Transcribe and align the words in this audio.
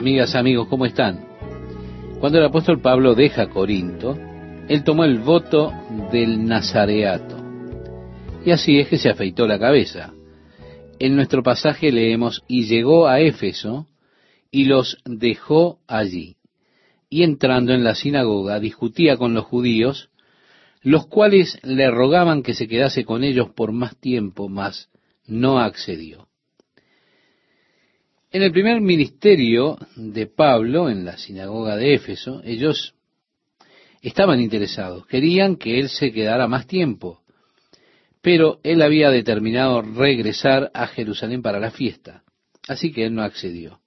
Amigas, 0.00 0.34
amigos, 0.34 0.66
¿cómo 0.68 0.86
están? 0.86 1.26
Cuando 2.20 2.38
el 2.38 2.46
apóstol 2.46 2.80
Pablo 2.80 3.14
deja 3.14 3.50
Corinto, 3.50 4.16
él 4.66 4.82
tomó 4.82 5.04
el 5.04 5.18
voto 5.18 5.74
del 6.10 6.46
nazareato. 6.46 7.36
Y 8.42 8.50
así 8.50 8.78
es 8.78 8.88
que 8.88 8.96
se 8.96 9.10
afeitó 9.10 9.46
la 9.46 9.58
cabeza. 9.58 10.14
En 10.98 11.16
nuestro 11.16 11.42
pasaje 11.42 11.92
leemos, 11.92 12.42
y 12.48 12.64
llegó 12.64 13.08
a 13.08 13.20
Éfeso 13.20 13.88
y 14.50 14.64
los 14.64 14.96
dejó 15.04 15.80
allí. 15.86 16.36
Y 17.10 17.22
entrando 17.22 17.74
en 17.74 17.84
la 17.84 17.94
sinagoga 17.94 18.58
discutía 18.58 19.18
con 19.18 19.34
los 19.34 19.44
judíos, 19.44 20.08
los 20.80 21.08
cuales 21.08 21.58
le 21.62 21.90
rogaban 21.90 22.42
que 22.42 22.54
se 22.54 22.68
quedase 22.68 23.04
con 23.04 23.22
ellos 23.22 23.50
por 23.50 23.72
más 23.72 23.98
tiempo, 23.98 24.48
mas 24.48 24.88
no 25.26 25.58
accedió. 25.58 26.29
En 28.32 28.42
el 28.42 28.52
primer 28.52 28.80
ministerio 28.80 29.76
de 29.96 30.28
Pablo, 30.28 30.88
en 30.88 31.04
la 31.04 31.18
sinagoga 31.18 31.74
de 31.74 31.94
Éfeso, 31.94 32.40
ellos 32.44 32.94
estaban 34.02 34.40
interesados, 34.40 35.04
querían 35.06 35.56
que 35.56 35.80
él 35.80 35.88
se 35.88 36.12
quedara 36.12 36.46
más 36.46 36.68
tiempo, 36.68 37.22
pero 38.22 38.60
él 38.62 38.82
había 38.82 39.10
determinado 39.10 39.82
regresar 39.82 40.70
a 40.74 40.86
Jerusalén 40.86 41.42
para 41.42 41.58
la 41.58 41.72
fiesta, 41.72 42.22
así 42.68 42.92
que 42.92 43.04
él 43.04 43.16
no 43.16 43.22
accedió. 43.22 43.80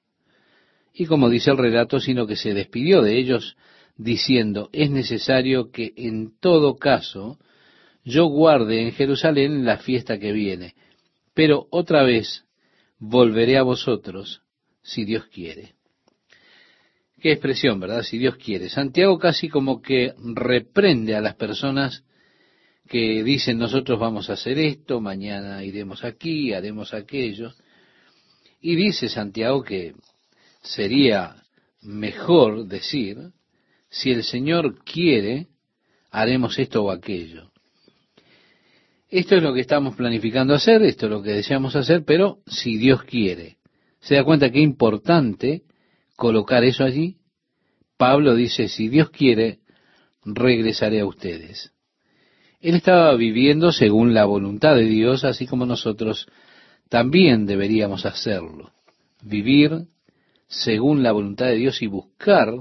Y 0.93 1.05
como 1.05 1.29
dice 1.29 1.49
el 1.51 1.57
relato, 1.57 2.01
sino 2.01 2.27
que 2.27 2.35
se 2.35 2.53
despidió 2.53 3.01
de 3.01 3.17
ellos 3.17 3.55
diciendo, 3.95 4.69
es 4.73 4.91
necesario 4.91 5.71
que 5.71 5.93
en 5.95 6.37
todo 6.41 6.75
caso 6.75 7.39
yo 8.03 8.25
guarde 8.25 8.81
en 8.81 8.91
Jerusalén 8.91 9.63
la 9.63 9.77
fiesta 9.77 10.19
que 10.19 10.33
viene, 10.33 10.75
pero 11.33 11.67
otra 11.71 12.03
vez 12.03 12.43
volveré 13.05 13.57
a 13.57 13.63
vosotros, 13.63 14.41
si 14.81 15.03
Dios 15.03 15.25
quiere. 15.25 15.75
Qué 17.19 17.33
expresión, 17.33 17.77
¿verdad? 17.79 18.01
Si 18.01 18.17
Dios 18.17 18.37
quiere. 18.37 18.69
Santiago 18.69 19.19
casi 19.19 19.49
como 19.49 19.81
que 19.81 20.13
reprende 20.33 21.13
a 21.13 21.21
las 21.21 21.35
personas 21.35 22.03
que 22.87 23.23
dicen 23.23 23.57
nosotros 23.57 23.99
vamos 23.99 24.29
a 24.29 24.33
hacer 24.33 24.57
esto, 24.57 25.01
mañana 25.01 25.63
iremos 25.65 26.05
aquí, 26.05 26.53
haremos 26.53 26.93
aquello. 26.93 27.53
Y 28.61 28.75
dice 28.75 29.09
Santiago 29.09 29.63
que 29.63 29.95
sería 30.61 31.43
mejor 31.81 32.67
decir, 32.67 33.17
si 33.89 34.11
el 34.11 34.23
Señor 34.23 34.81
quiere, 34.85 35.47
haremos 36.09 36.57
esto 36.57 36.85
o 36.85 36.91
aquello. 36.91 37.51
Esto 39.13 39.35
es 39.35 39.43
lo 39.43 39.53
que 39.53 39.61
estamos 39.61 39.95
planificando 39.95 40.55
hacer, 40.55 40.81
esto 40.81 41.05
es 41.05 41.11
lo 41.11 41.21
que 41.21 41.33
deseamos 41.33 41.75
hacer, 41.75 42.03
pero 42.03 42.39
si 42.47 42.77
Dios 42.77 43.03
quiere. 43.03 43.57
¿Se 43.99 44.15
da 44.15 44.23
cuenta 44.23 44.49
qué 44.49 44.59
importante 44.59 45.61
colocar 46.15 46.63
eso 46.63 46.83
allí? 46.83 47.17
Pablo 47.95 48.33
dice, 48.33 48.67
si 48.69 48.87
Dios 48.87 49.11
quiere, 49.11 49.59
regresaré 50.25 51.01
a 51.01 51.05
ustedes. 51.05 51.73
Él 52.59 52.73
estaba 52.73 53.13
viviendo 53.13 53.71
según 53.71 54.15
la 54.15 54.25
voluntad 54.25 54.73
de 54.73 54.85
Dios, 54.85 55.23
así 55.25 55.45
como 55.45 55.67
nosotros 55.67 56.25
también 56.89 57.45
deberíamos 57.45 58.07
hacerlo. 58.07 58.71
Vivir 59.21 59.89
según 60.47 61.03
la 61.03 61.11
voluntad 61.11 61.45
de 61.45 61.57
Dios 61.57 61.83
y 61.83 61.85
buscar 61.85 62.51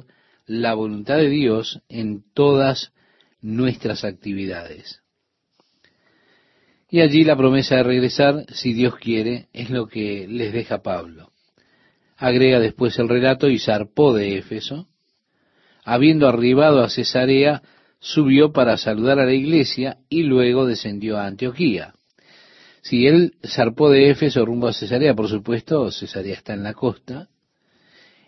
la 0.44 0.74
voluntad 0.74 1.16
de 1.16 1.30
Dios 1.30 1.80
en 1.88 2.22
todas 2.34 2.92
nuestras 3.40 4.04
actividades. 4.04 5.02
Y 6.92 7.00
allí 7.00 7.24
la 7.24 7.38
promesa 7.38 7.76
de 7.76 7.84
regresar, 7.84 8.44
si 8.52 8.74
Dios 8.74 8.96
quiere, 8.96 9.48
es 9.54 9.70
lo 9.70 9.86
que 9.86 10.26
les 10.28 10.52
deja 10.52 10.82
Pablo. 10.82 11.32
Agrega 12.18 12.60
después 12.60 12.98
el 12.98 13.08
relato 13.08 13.48
y 13.48 13.58
zarpó 13.58 14.12
de 14.12 14.36
Éfeso. 14.36 14.88
Habiendo 15.84 16.28
arribado 16.28 16.82
a 16.82 16.90
Cesarea, 16.90 17.62
subió 17.98 18.52
para 18.52 18.76
saludar 18.76 19.18
a 19.18 19.24
la 19.24 19.32
iglesia 19.32 20.00
y 20.10 20.24
luego 20.24 20.66
descendió 20.66 21.16
a 21.16 21.24
Antioquía. 21.24 21.94
Si 22.82 23.06
él 23.06 23.36
zarpó 23.42 23.88
de 23.88 24.10
Éfeso 24.10 24.44
rumbo 24.44 24.68
a 24.68 24.74
Cesarea, 24.74 25.14
por 25.14 25.30
supuesto, 25.30 25.90
Cesarea 25.90 26.34
está 26.34 26.52
en 26.52 26.62
la 26.62 26.74
costa. 26.74 27.30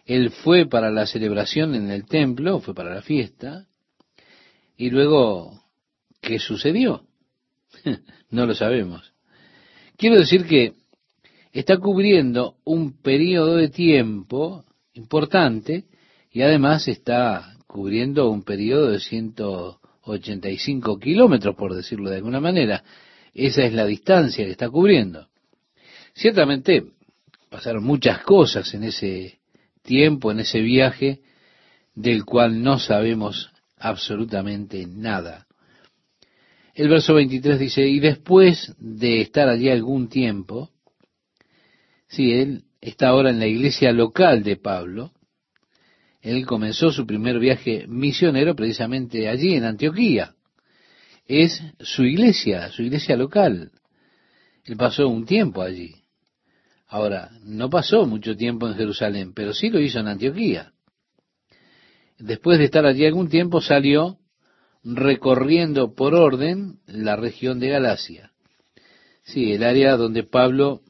Él 0.07 0.31
fue 0.31 0.65
para 0.65 0.91
la 0.91 1.05
celebración 1.05 1.75
en 1.75 1.91
el 1.91 2.07
templo, 2.07 2.61
fue 2.61 2.75
para 2.75 2.95
la 2.95 3.03
fiesta. 3.03 3.67
Y 4.79 4.89
luego, 4.89 5.61
¿qué 6.23 6.39
sucedió? 6.39 7.05
no 8.31 8.47
lo 8.47 8.55
sabemos. 8.55 9.13
Quiero 9.97 10.19
decir 10.19 10.47
que 10.47 10.75
está 11.53 11.79
cubriendo 11.79 12.57
un 12.65 13.01
periodo 13.01 13.57
de 13.57 13.69
tiempo 13.69 14.65
importante 14.95 15.85
y 16.33 16.43
además 16.43 16.89
está 16.89 17.57
cubriendo 17.67 18.29
un 18.31 18.43
periodo 18.43 18.91
de 18.91 19.01
185 19.01 20.99
kilómetros, 20.99 21.55
por 21.57 21.75
decirlo 21.75 22.11
de 22.11 22.17
alguna 22.17 22.41
manera. 22.41 22.83
Esa 23.33 23.65
es 23.65 23.73
la 23.73 23.87
distancia 23.87 24.45
que 24.45 24.53
está 24.53 24.69
cubriendo. 24.69 25.29
Ciertamente 26.15 26.85
pasaron 27.51 27.85
muchas 27.85 28.23
cosas 28.23 28.73
en 28.75 28.85
ese 28.85 29.39
tiempo, 29.83 30.31
en 30.31 30.41
ese 30.41 30.61
viaje, 30.61 31.21
del 31.95 32.25
cual 32.25 32.63
no 32.63 32.79
sabemos 32.79 33.51
absolutamente 33.79 34.87
nada. 34.87 35.44
El 36.75 36.89
verso 36.89 37.15
23 37.15 37.59
dice, 37.59 37.87
y 37.87 38.01
después 38.01 38.75
de 38.79 39.21
estar 39.21 39.49
allí 39.49 39.71
algún 39.71 40.09
tiempo, 40.09 40.71
sí, 42.09 42.33
él 42.33 42.65
está 42.81 43.09
ahora 43.09 43.31
en 43.31 43.39
la 43.39 43.47
iglesia 43.47 43.93
local 43.93 44.43
de 44.43 44.57
Pablo, 44.57 45.13
él 46.21 46.45
comenzó 46.47 46.91
su 46.91 47.07
primer 47.07 47.39
viaje 47.39 47.87
misionero 47.87 48.57
precisamente 48.57 49.29
allí 49.29 49.55
en 49.55 49.65
Antioquía. 49.65 50.35
Es 51.27 51.63
su 51.81 52.03
iglesia, 52.05 52.71
su 52.73 52.83
iglesia 52.83 53.17
local. 53.17 53.71
Él 54.65 54.77
pasó 54.77 55.07
un 55.07 55.27
tiempo 55.27 55.63
allí. 55.63 55.95
Ahora, 56.89 57.31
no 57.45 57.71
pasó 57.71 58.05
mucho 58.07 58.37
tiempo 58.37 58.67
en 58.67 58.75
Jerusalén, 58.75 59.33
pero 59.35 59.53
sí 59.53 59.69
lo 59.69 59.81
hizo 59.81 60.01
en 60.01 60.09
Antioquía. 60.09 60.73
Después 62.19 62.59
de 62.59 62.65
estar 62.65 62.85
allí 62.85 63.05
algún 63.05 63.29
tiempo 63.29 63.61
salió 63.61 64.19
recorriendo 64.85 65.95
por 65.95 66.15
orden 66.15 66.79
la 66.87 67.17
región 67.17 67.59
de 67.59 67.69
Galacia. 67.69 68.31
Sí, 69.23 69.53
el 69.53 69.65
área 69.65 69.97
donde 69.97 70.23
Pablo 70.23 70.83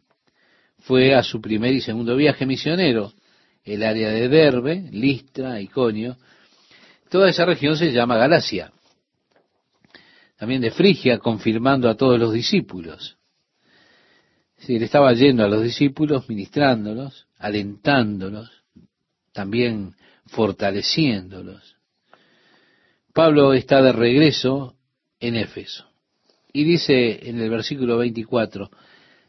fue 0.81 1.15
a 1.15 1.23
su 1.23 1.41
primer 1.41 1.73
y 1.73 1.81
segundo 1.81 2.17
viaje 2.17 2.45
misionero, 2.45 3.13
el 3.63 3.83
área 3.83 4.11
de 4.11 4.29
Derbe, 4.29 4.89
Listra, 4.91 5.61
Iconio. 5.61 6.17
Toda 7.09 7.31
esa 7.31 7.45
región 7.45 7.77
se 7.77 7.93
llama 7.93 8.17
Galacia. 8.17 8.73
También 10.37 10.61
de 10.61 10.73
Frigia, 10.73 11.19
confirmando 11.19 11.89
a 11.89 11.97
todos 11.97 12.19
los 12.19 12.33
discípulos. 12.33 13.17
Sí, 14.59 14.77
él 14.77 14.83
estaba 14.83 15.13
yendo 15.13 15.45
a 15.45 15.49
los 15.49 15.63
discípulos, 15.63 16.29
ministrándolos, 16.29 17.29
alentándolos, 17.39 18.51
también 19.33 19.95
fortaleciéndolos. 20.27 21.77
Pablo 23.15 23.55
está 23.55 23.81
de 23.81 23.93
regreso 23.93 24.75
en 25.21 25.37
Éfeso. 25.37 25.87
Y 26.53 26.65
dice 26.65 27.29
en 27.29 27.41
el 27.41 27.49
versículo 27.49 27.97
24, 27.97 28.71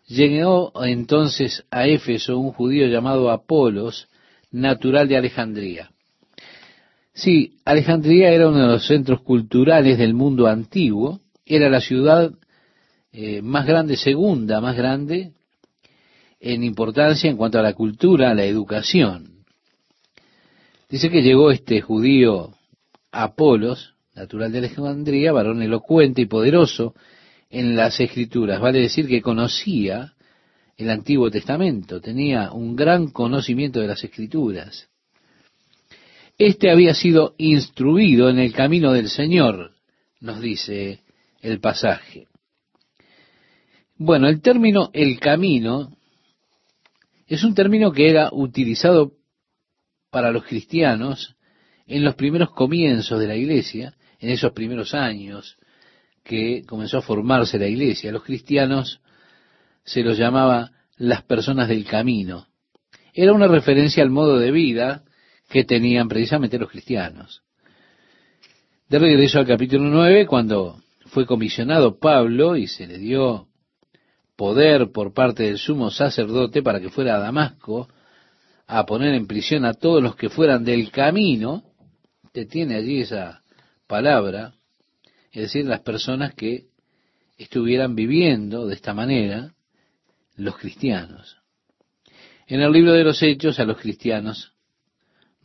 llegó 0.07 0.73
entonces 0.83 1.63
a 1.69 1.85
Éfeso 1.87 2.39
un 2.39 2.51
judío 2.51 2.87
llamado 2.87 3.29
Apolos, 3.29 4.07
natural 4.51 5.07
de 5.07 5.17
Alejandría. 5.17 5.91
Sí, 7.13 7.57
Alejandría 7.63 8.31
era 8.31 8.49
uno 8.49 8.61
de 8.61 8.73
los 8.73 8.87
centros 8.87 9.21
culturales 9.21 9.99
del 9.99 10.15
mundo 10.15 10.47
antiguo, 10.47 11.21
era 11.45 11.69
la 11.69 11.79
ciudad 11.79 12.31
eh, 13.13 13.43
más 13.43 13.67
grande, 13.67 13.97
segunda 13.97 14.61
más 14.61 14.75
grande 14.75 15.33
en 16.39 16.63
importancia 16.63 17.29
en 17.29 17.37
cuanto 17.37 17.59
a 17.59 17.63
la 17.63 17.73
cultura, 17.73 18.31
a 18.31 18.35
la 18.35 18.45
educación. 18.45 19.45
Dice 20.89 21.11
que 21.11 21.21
llegó 21.21 21.51
este 21.51 21.81
judío 21.81 22.55
Apolos, 23.23 23.95
natural 24.13 24.51
de 24.51 24.59
Alejandría, 24.59 25.31
varón 25.31 25.61
elocuente 25.61 26.21
y 26.21 26.25
poderoso 26.25 26.93
en 27.49 27.75
las 27.75 27.99
escrituras. 27.99 28.59
Vale 28.59 28.79
decir 28.79 29.07
que 29.07 29.21
conocía 29.21 30.13
el 30.77 30.89
Antiguo 30.89 31.31
Testamento, 31.31 32.01
tenía 32.01 32.51
un 32.51 32.75
gran 32.75 33.07
conocimiento 33.07 33.79
de 33.79 33.87
las 33.87 34.03
escrituras. 34.03 34.89
Este 36.37 36.69
había 36.69 36.93
sido 36.93 37.33
instruido 37.37 38.29
en 38.29 38.39
el 38.39 38.53
camino 38.53 38.91
del 38.91 39.09
Señor, 39.09 39.71
nos 40.19 40.41
dice 40.41 40.99
el 41.41 41.61
pasaje. 41.61 42.27
Bueno, 43.97 44.27
el 44.27 44.41
término 44.41 44.89
el 44.91 45.19
camino 45.19 45.95
es 47.27 47.43
un 47.45 47.55
término 47.55 47.93
que 47.93 48.09
era 48.09 48.29
utilizado 48.33 49.13
para 50.11 50.31
los 50.31 50.43
cristianos 50.43 51.35
en 51.87 52.03
los 52.03 52.15
primeros 52.15 52.51
comienzos 52.51 53.19
de 53.19 53.27
la 53.27 53.35
iglesia, 53.35 53.93
en 54.19 54.29
esos 54.29 54.51
primeros 54.53 54.93
años 54.93 55.57
que 56.23 56.63
comenzó 56.65 56.97
a 56.97 57.01
formarse 57.01 57.59
la 57.59 57.67
iglesia, 57.67 58.11
los 58.11 58.23
cristianos 58.23 58.99
se 59.83 60.01
los 60.01 60.17
llamaba 60.17 60.71
las 60.97 61.23
personas 61.23 61.67
del 61.67 61.85
camino. 61.85 62.47
era 63.13 63.31
una 63.33 63.47
referencia 63.47 64.03
al 64.03 64.09
modo 64.09 64.39
de 64.39 64.51
vida 64.51 65.03
que 65.49 65.63
tenían 65.63 66.07
precisamente 66.07 66.57
los 66.57 66.69
cristianos. 66.69 67.43
De 68.89 68.99
regreso 68.99 69.39
al 69.39 69.47
capítulo 69.47 69.85
9, 69.85 70.25
cuando 70.25 70.81
fue 71.05 71.25
comisionado 71.25 71.97
Pablo 71.97 72.55
y 72.55 72.67
se 72.67 72.87
le 72.87 72.97
dio 72.97 73.47
poder 74.35 74.91
por 74.91 75.13
parte 75.13 75.43
del 75.43 75.57
sumo 75.57 75.91
sacerdote 75.91 76.61
para 76.61 76.79
que 76.79 76.89
fuera 76.89 77.15
a 77.15 77.19
Damasco 77.19 77.87
a 78.67 78.85
poner 78.85 79.13
en 79.13 79.27
prisión 79.27 79.65
a 79.65 79.73
todos 79.73 80.01
los 80.01 80.15
que 80.15 80.29
fueran 80.29 80.63
del 80.65 80.91
camino, 80.91 81.63
tiene 82.43 82.75
allí 82.75 82.99
esa 82.99 83.41
palabra, 83.87 84.55
es 85.31 85.43
decir, 85.43 85.65
las 85.65 85.79
personas 85.79 86.33
que 86.33 86.65
estuvieran 87.37 87.95
viviendo 87.95 88.67
de 88.67 88.75
esta 88.75 88.93
manera, 88.93 89.53
los 90.35 90.57
cristianos. 90.57 91.37
En 92.47 92.61
el 92.61 92.71
libro 92.71 92.91
de 92.91 93.05
los 93.05 93.23
Hechos 93.23 93.59
a 93.59 93.65
los 93.65 93.77
cristianos, 93.77 94.51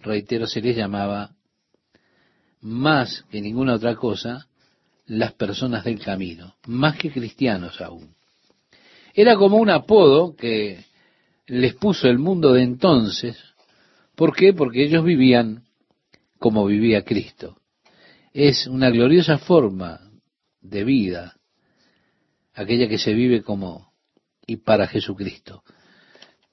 reitero, 0.01 0.49
se 0.49 0.61
les 0.61 0.77
llamaba 0.77 1.37
más 2.61 3.25
que 3.31 3.41
ninguna 3.41 3.75
otra 3.75 3.95
cosa 3.95 4.49
las 5.07 5.33
personas 5.33 5.85
del 5.85 5.99
camino, 5.99 6.57
más 6.67 6.97
que 6.97 7.11
cristianos 7.11 7.81
aún. 7.81 8.15
Era 9.15 9.37
como 9.37 9.57
un 9.57 9.71
apodo 9.71 10.37
que 10.37 10.85
les 11.47 11.75
puso 11.75 12.09
el 12.09 12.19
mundo 12.19 12.53
de 12.53 12.63
entonces. 12.63 13.37
¿Por 14.15 14.37
qué? 14.37 14.53
Porque 14.53 14.85
ellos 14.85 15.05
vivían 15.05 15.65
como 16.41 16.65
vivía 16.65 17.05
Cristo. 17.05 17.59
Es 18.33 18.67
una 18.67 18.91
gloriosa 18.91 19.39
forma 19.39 20.01
de 20.63 20.85
vida, 20.85 21.37
aquella 22.55 22.89
que 22.89 22.99
se 22.99 23.13
vive 23.13 23.43
como 23.43 23.93
y 24.47 24.57
para 24.57 24.89
Jesucristo. 24.89 25.63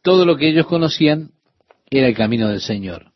Todo 0.04 0.26
lo 0.26 0.36
que 0.36 0.50
ellos 0.50 0.68
conocían 0.68 1.32
era 1.90 2.08
el 2.08 2.16
camino 2.16 2.50
del 2.50 2.60
Señor. 2.60 3.14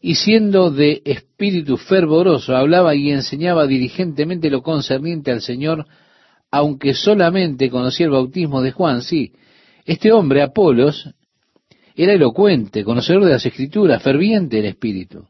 Y 0.00 0.16
siendo 0.16 0.70
de 0.70 1.02
espíritu 1.04 1.78
fervoroso, 1.78 2.54
hablaba 2.54 2.94
y 2.94 3.10
enseñaba 3.10 3.66
diligentemente 3.66 4.50
lo 4.50 4.62
concerniente 4.62 5.32
al 5.32 5.40
Señor, 5.40 5.86
aunque 6.50 6.94
solamente 6.94 7.70
conocía 7.70 8.06
el 8.06 8.12
bautismo 8.12 8.60
de 8.62 8.72
Juan, 8.72 9.02
sí. 9.02 9.32
Este 9.86 10.12
hombre, 10.12 10.42
Apolos, 10.42 11.08
era 11.96 12.12
elocuente, 12.12 12.84
conocedor 12.84 13.24
de 13.24 13.32
las 13.32 13.46
escrituras, 13.46 14.02
ferviente 14.02 14.58
en 14.58 14.66
espíritu. 14.66 15.26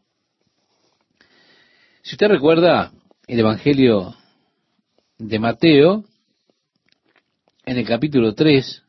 Si 2.09 2.15
usted 2.15 2.29
recuerda 2.29 2.91
el 3.27 3.39
Evangelio 3.39 4.15
de 5.19 5.39
Mateo, 5.39 6.05
en 7.67 7.77
el 7.77 7.87
capítulo 7.87 8.35
3, 8.35 8.83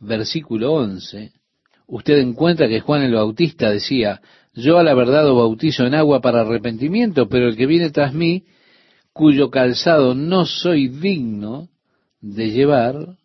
versículo 0.00 0.74
11, 0.74 1.32
usted 1.86 2.18
encuentra 2.18 2.68
que 2.68 2.80
Juan 2.80 3.00
el 3.00 3.14
Bautista 3.14 3.70
decía, 3.70 4.20
yo 4.52 4.76
a 4.76 4.82
la 4.82 4.92
verdad 4.92 5.26
os 5.30 5.38
bautizo 5.38 5.86
en 5.86 5.94
agua 5.94 6.20
para 6.20 6.42
arrepentimiento, 6.42 7.30
pero 7.30 7.48
el 7.48 7.56
que 7.56 7.64
viene 7.64 7.88
tras 7.88 8.12
mí, 8.12 8.44
cuyo 9.14 9.48
calzado 9.48 10.14
no 10.14 10.44
soy 10.44 10.88
digno 10.88 11.70
de 12.20 12.50
llevar, 12.50 13.16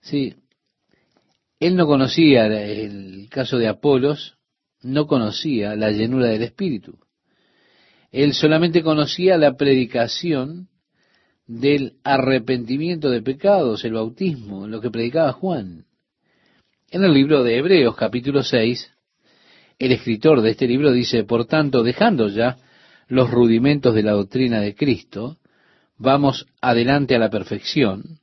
sí, 0.00 0.34
él 1.60 1.76
no 1.76 1.86
conocía 1.86 2.46
el 2.46 3.28
caso 3.28 3.58
de 3.58 3.68
Apolos, 3.68 4.38
no 4.80 5.06
conocía 5.06 5.76
la 5.76 5.90
llenura 5.90 6.28
del 6.28 6.44
Espíritu. 6.44 6.96
Él 8.12 8.34
solamente 8.34 8.82
conocía 8.82 9.38
la 9.38 9.56
predicación 9.56 10.68
del 11.46 11.94
arrepentimiento 12.04 13.08
de 13.08 13.22
pecados, 13.22 13.84
el 13.84 13.94
bautismo, 13.94 14.66
lo 14.66 14.82
que 14.82 14.90
predicaba 14.90 15.32
Juan. 15.32 15.86
En 16.90 17.04
el 17.04 17.14
libro 17.14 17.42
de 17.42 17.56
Hebreos 17.56 17.96
capítulo 17.96 18.42
6, 18.42 18.90
el 19.78 19.92
escritor 19.92 20.42
de 20.42 20.50
este 20.50 20.68
libro 20.68 20.92
dice, 20.92 21.24
por 21.24 21.46
tanto, 21.46 21.82
dejando 21.82 22.28
ya 22.28 22.58
los 23.08 23.30
rudimentos 23.30 23.94
de 23.94 24.02
la 24.02 24.12
doctrina 24.12 24.60
de 24.60 24.74
Cristo, 24.74 25.38
vamos 25.96 26.46
adelante 26.60 27.16
a 27.16 27.18
la 27.18 27.30
perfección, 27.30 28.18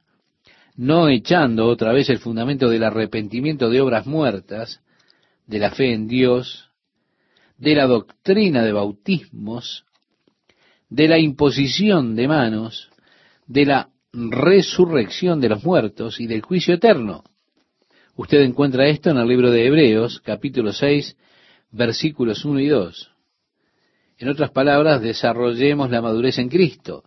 no 0.75 1.09
echando 1.09 1.65
otra 1.65 1.93
vez 1.93 2.09
el 2.09 2.19
fundamento 2.19 2.69
del 2.69 2.83
arrepentimiento 2.83 3.71
de 3.71 3.81
obras 3.81 4.05
muertas, 4.05 4.81
de 5.47 5.57
la 5.57 5.71
fe 5.71 5.93
en 5.93 6.07
Dios, 6.07 6.68
de 7.59 7.75
la 7.75 7.85
doctrina 7.87 8.63
de 8.63 8.71
bautismos, 8.71 9.85
de 10.89 11.07
la 11.07 11.19
imposición 11.19 12.15
de 12.15 12.27
manos, 12.27 12.89
de 13.45 13.65
la 13.65 13.89
resurrección 14.13 15.39
de 15.39 15.49
los 15.49 15.63
muertos 15.63 16.19
y 16.19 16.25
del 16.25 16.41
juicio 16.41 16.73
eterno. 16.73 17.23
Usted 18.15 18.41
encuentra 18.41 18.87
esto 18.87 19.11
en 19.11 19.17
el 19.17 19.27
libro 19.27 19.51
de 19.51 19.67
Hebreos, 19.67 20.21
capítulo 20.21 20.73
6, 20.73 21.15
versículos 21.71 22.43
1 22.45 22.59
y 22.61 22.67
2. 22.67 23.11
En 24.17 24.29
otras 24.29 24.51
palabras, 24.51 25.01
desarrollemos 25.01 25.89
la 25.91 26.01
madurez 26.01 26.39
en 26.39 26.49
Cristo. 26.49 27.03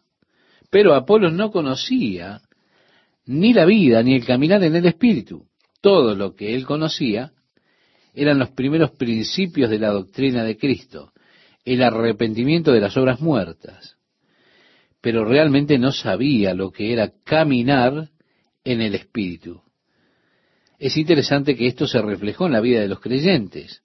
Pero 0.70 0.94
Apolos 0.94 1.32
no 1.32 1.50
conocía 1.50 2.40
ni 3.26 3.52
la 3.52 3.64
vida 3.64 4.02
ni 4.02 4.14
el 4.14 4.24
caminar 4.24 4.62
en 4.64 4.76
el 4.76 4.86
Espíritu. 4.86 5.46
Todo 5.80 6.14
lo 6.14 6.34
que 6.34 6.54
él 6.54 6.64
conocía 6.64 7.32
eran 8.12 8.38
los 8.38 8.50
primeros 8.50 8.90
principios 8.92 9.70
de 9.70 9.78
la 9.78 9.90
doctrina 9.90 10.44
de 10.44 10.56
Cristo, 10.56 11.12
el 11.64 11.82
arrepentimiento 11.82 12.72
de 12.72 12.80
las 12.80 12.96
obras 12.96 13.20
muertas. 13.20 13.96
Pero 15.00 15.24
realmente 15.24 15.78
no 15.78 15.92
sabía 15.92 16.54
lo 16.54 16.70
que 16.70 16.92
era 16.92 17.12
caminar 17.24 18.10
en 18.64 18.80
el 18.80 18.94
Espíritu. 18.94 19.62
Es 20.78 20.96
interesante 20.96 21.56
que 21.56 21.66
esto 21.66 21.86
se 21.86 22.02
reflejó 22.02 22.46
en 22.46 22.52
la 22.52 22.60
vida 22.60 22.80
de 22.80 22.88
los 22.88 23.00
creyentes. 23.00 23.82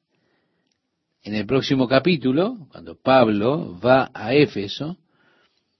En 1.23 1.35
el 1.35 1.45
próximo 1.45 1.87
capítulo, 1.87 2.67
cuando 2.71 2.95
Pablo 2.99 3.79
va 3.79 4.09
a 4.13 4.33
Éfeso, 4.33 4.97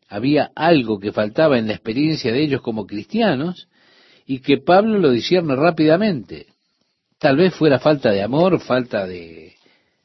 había 0.08 0.52
algo 0.56 1.00
que 1.00 1.12
faltaba 1.12 1.58
en 1.58 1.68
la 1.68 1.74
experiencia 1.74 2.32
de 2.32 2.44
ellos 2.44 2.62
como 2.62 2.86
cristianos 2.86 3.68
y 4.26 4.40
que 4.40 4.58
Pablo 4.58 5.00
lo 5.00 5.12
discierne 5.12 5.56
rápidamente. 5.56 6.48
Tal 7.20 7.38
vez 7.38 7.56
fuera 7.56 7.80
falta 7.80 8.12
de 8.12 8.22
amor, 8.22 8.60
falta 8.60 9.08
de, 9.08 9.56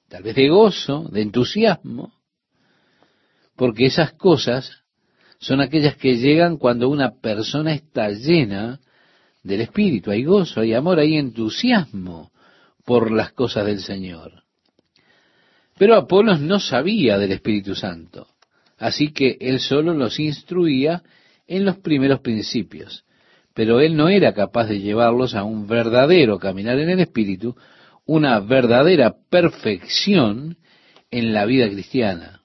tal 0.08 0.22
vez 0.22 0.34
de 0.34 0.48
gozo, 0.48 1.08
de 1.10 1.22
entusiasmo, 1.22 2.14
porque 3.56 3.86
esas 3.86 4.12
cosas 4.12 4.82
son 5.38 5.60
aquellas 5.60 5.96
que 5.96 6.16
llegan 6.16 6.56
cuando 6.56 6.88
una 6.88 7.20
persona 7.20 7.74
está 7.74 8.08
llena 8.10 8.80
del 9.42 9.60
Espíritu. 9.60 10.10
Hay 10.10 10.24
gozo, 10.24 10.60
hay 10.60 10.72
amor, 10.72 10.98
hay 10.98 11.16
entusiasmo 11.16 12.32
por 12.84 13.10
las 13.10 13.32
cosas 13.32 13.66
del 13.66 13.80
Señor. 13.80 14.44
Pero 15.78 15.96
Apolos 15.96 16.40
no 16.40 16.60
sabía 16.60 17.18
del 17.18 17.32
Espíritu 17.32 17.74
Santo, 17.74 18.28
así 18.78 19.12
que 19.12 19.36
él 19.40 19.60
solo 19.60 19.94
los 19.94 20.18
instruía 20.20 21.02
en 21.46 21.64
los 21.64 21.78
primeros 21.78 22.20
principios, 22.20 23.04
pero 23.54 23.80
él 23.80 23.96
no 23.96 24.08
era 24.08 24.32
capaz 24.32 24.66
de 24.66 24.80
llevarlos 24.80 25.34
a 25.34 25.44
un 25.44 25.66
verdadero 25.66 26.38
caminar 26.38 26.78
en 26.78 26.90
el 26.90 27.00
Espíritu, 27.00 27.56
una 28.06 28.40
verdadera 28.40 29.14
perfección 29.30 30.56
en 31.10 31.32
la 31.32 31.44
vida 31.44 31.68
cristiana. 31.68 32.40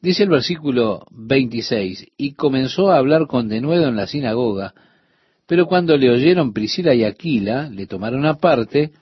Dice 0.00 0.24
el 0.24 0.28
versículo 0.28 1.06
26, 1.10 2.08
y 2.16 2.34
comenzó 2.34 2.90
a 2.90 2.98
hablar 2.98 3.26
con 3.26 3.48
denuedo 3.48 3.88
en 3.88 3.96
la 3.96 4.06
sinagoga, 4.06 4.74
pero 5.46 5.66
cuando 5.66 5.96
le 5.96 6.10
oyeron 6.10 6.52
Priscila 6.52 6.94
y 6.94 7.04
Aquila, 7.04 7.68
le 7.68 7.86
tomaron 7.86 8.26
aparte 8.26 8.92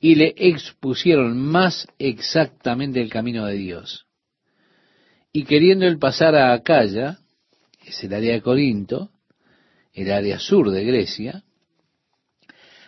y 0.00 0.14
le 0.14 0.34
expusieron 0.36 1.38
más 1.38 1.86
exactamente 1.98 3.00
el 3.00 3.10
camino 3.10 3.46
de 3.46 3.54
Dios. 3.54 4.06
Y 5.32 5.44
queriendo 5.44 5.86
él 5.86 5.98
pasar 5.98 6.34
a 6.34 6.52
Acaya, 6.52 7.18
es 7.86 8.02
el 8.04 8.12
área 8.12 8.32
de 8.32 8.42
Corinto, 8.42 9.10
el 9.92 10.10
área 10.10 10.38
sur 10.38 10.70
de 10.70 10.84
Grecia, 10.84 11.44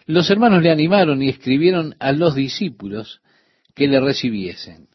los 0.07 0.29
hermanos 0.31 0.63
le 0.63 0.71
animaron 0.71 1.23
y 1.23 1.31
escribieron 1.31 1.95
a 1.99 2.13
los 2.13 2.35
discípulos 2.35 3.21
que 3.75 3.89
le 3.89 4.01
recibiesen. 4.01 4.89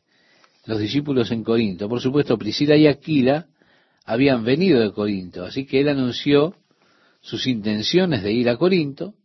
Los 0.65 0.79
discípulos 0.79 1.31
en 1.31 1.43
Corinto. 1.43 1.89
Por 1.89 1.99
supuesto, 1.99 2.37
Priscila 2.37 2.75
y 2.75 2.85
Aquila 2.85 3.47
habían 4.05 4.43
venido 4.43 4.79
de 4.79 4.91
Corinto, 4.91 5.45
así 5.45 5.65
que 5.65 5.81
él 5.81 5.89
anunció 5.89 6.55
sus 7.21 7.47
intenciones 7.47 8.23
de 8.23 8.33
ir 8.33 8.49
a 8.49 8.57
Corinto, 8.57 9.15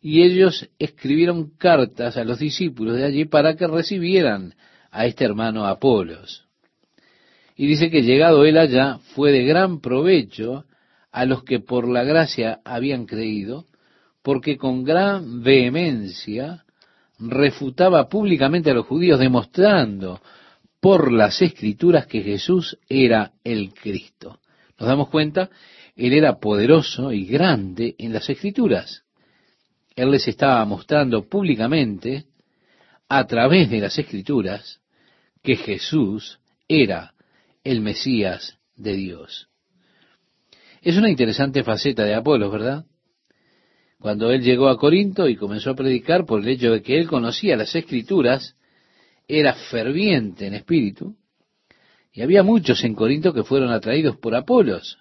y 0.00 0.22
ellos 0.22 0.68
escribieron 0.78 1.50
cartas 1.56 2.16
a 2.16 2.24
los 2.24 2.38
discípulos 2.38 2.96
de 2.96 3.04
allí 3.04 3.24
para 3.24 3.56
que 3.56 3.66
recibieran 3.66 4.54
a 4.90 5.06
este 5.06 5.24
hermano 5.24 5.66
Apolos. 5.66 6.44
Y 7.56 7.66
dice 7.66 7.90
que 7.90 8.02
llegado 8.02 8.44
él 8.44 8.58
allá 8.58 8.98
fue 9.14 9.32
de 9.32 9.44
gran 9.44 9.80
provecho 9.80 10.66
a 11.16 11.24
los 11.24 11.44
que 11.44 11.60
por 11.60 11.88
la 11.88 12.04
gracia 12.04 12.60
habían 12.62 13.06
creído, 13.06 13.64
porque 14.22 14.58
con 14.58 14.84
gran 14.84 15.42
vehemencia 15.42 16.66
refutaba 17.18 18.06
públicamente 18.10 18.70
a 18.70 18.74
los 18.74 18.84
judíos, 18.84 19.18
demostrando 19.18 20.20
por 20.78 21.10
las 21.10 21.40
escrituras 21.40 22.06
que 22.06 22.20
Jesús 22.20 22.76
era 22.86 23.32
el 23.44 23.72
Cristo. 23.72 24.40
Nos 24.78 24.90
damos 24.90 25.08
cuenta, 25.08 25.48
él 25.96 26.12
era 26.12 26.38
poderoso 26.38 27.10
y 27.10 27.24
grande 27.24 27.94
en 27.96 28.12
las 28.12 28.28
escrituras. 28.28 29.02
Él 29.94 30.10
les 30.10 30.28
estaba 30.28 30.62
mostrando 30.66 31.26
públicamente, 31.26 32.26
a 33.08 33.26
través 33.26 33.70
de 33.70 33.80
las 33.80 33.98
escrituras, 33.98 34.82
que 35.42 35.56
Jesús 35.56 36.40
era 36.68 37.14
el 37.64 37.80
Mesías 37.80 38.58
de 38.76 38.92
Dios. 38.92 39.48
Es 40.82 40.96
una 40.96 41.10
interesante 41.10 41.64
faceta 41.64 42.04
de 42.04 42.14
Apolos, 42.14 42.52
¿verdad? 42.52 42.84
Cuando 43.98 44.30
él 44.30 44.42
llegó 44.42 44.68
a 44.68 44.78
Corinto 44.78 45.28
y 45.28 45.36
comenzó 45.36 45.70
a 45.70 45.74
predicar 45.74 46.26
por 46.26 46.40
el 46.40 46.48
hecho 46.48 46.72
de 46.72 46.82
que 46.82 46.98
él 46.98 47.08
conocía 47.08 47.56
las 47.56 47.74
escrituras, 47.74 48.56
era 49.26 49.54
ferviente 49.54 50.46
en 50.46 50.54
espíritu, 50.54 51.16
y 52.12 52.22
había 52.22 52.42
muchos 52.42 52.82
en 52.84 52.94
Corinto 52.94 53.32
que 53.32 53.42
fueron 53.42 53.70
atraídos 53.70 54.16
por 54.16 54.34
Apolos. 54.34 54.98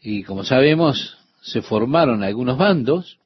Y 0.00 0.22
como 0.22 0.44
sabemos, 0.44 1.16
se 1.40 1.62
formaron 1.62 2.22
algunos 2.22 2.58
bandos, 2.58 3.18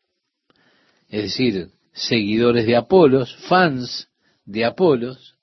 es 1.08 1.22
decir, 1.24 1.70
seguidores 1.92 2.66
de 2.66 2.76
Apolos, 2.76 3.34
fans 3.48 4.08
de 4.44 4.64
Apolos. 4.64 5.36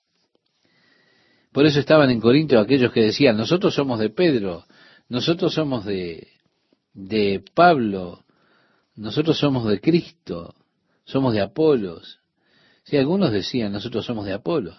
Por 1.52 1.66
eso 1.66 1.78
estaban 1.78 2.10
en 2.10 2.20
Corinto 2.20 2.58
aquellos 2.58 2.92
que 2.92 3.02
decían, 3.02 3.36
nosotros 3.36 3.74
somos 3.74 3.98
de 3.98 4.10
Pedro, 4.10 4.64
nosotros 5.08 5.54
somos 5.54 5.84
de, 5.84 6.28
de 6.92 7.42
Pablo, 7.54 8.24
nosotros 8.94 9.38
somos 9.38 9.66
de 9.68 9.80
Cristo, 9.80 10.54
somos 11.04 11.32
de 11.32 11.40
Apolos. 11.40 12.20
Si 12.84 12.96
algunos 12.96 13.32
decían, 13.32 13.72
nosotros 13.72 14.04
somos 14.04 14.26
de 14.26 14.34
Apolos. 14.34 14.76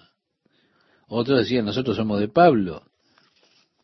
Otros 1.07 1.39
decían, 1.39 1.65
nosotros 1.65 1.97
somos 1.97 2.19
de 2.19 2.27
Pablo. 2.27 2.83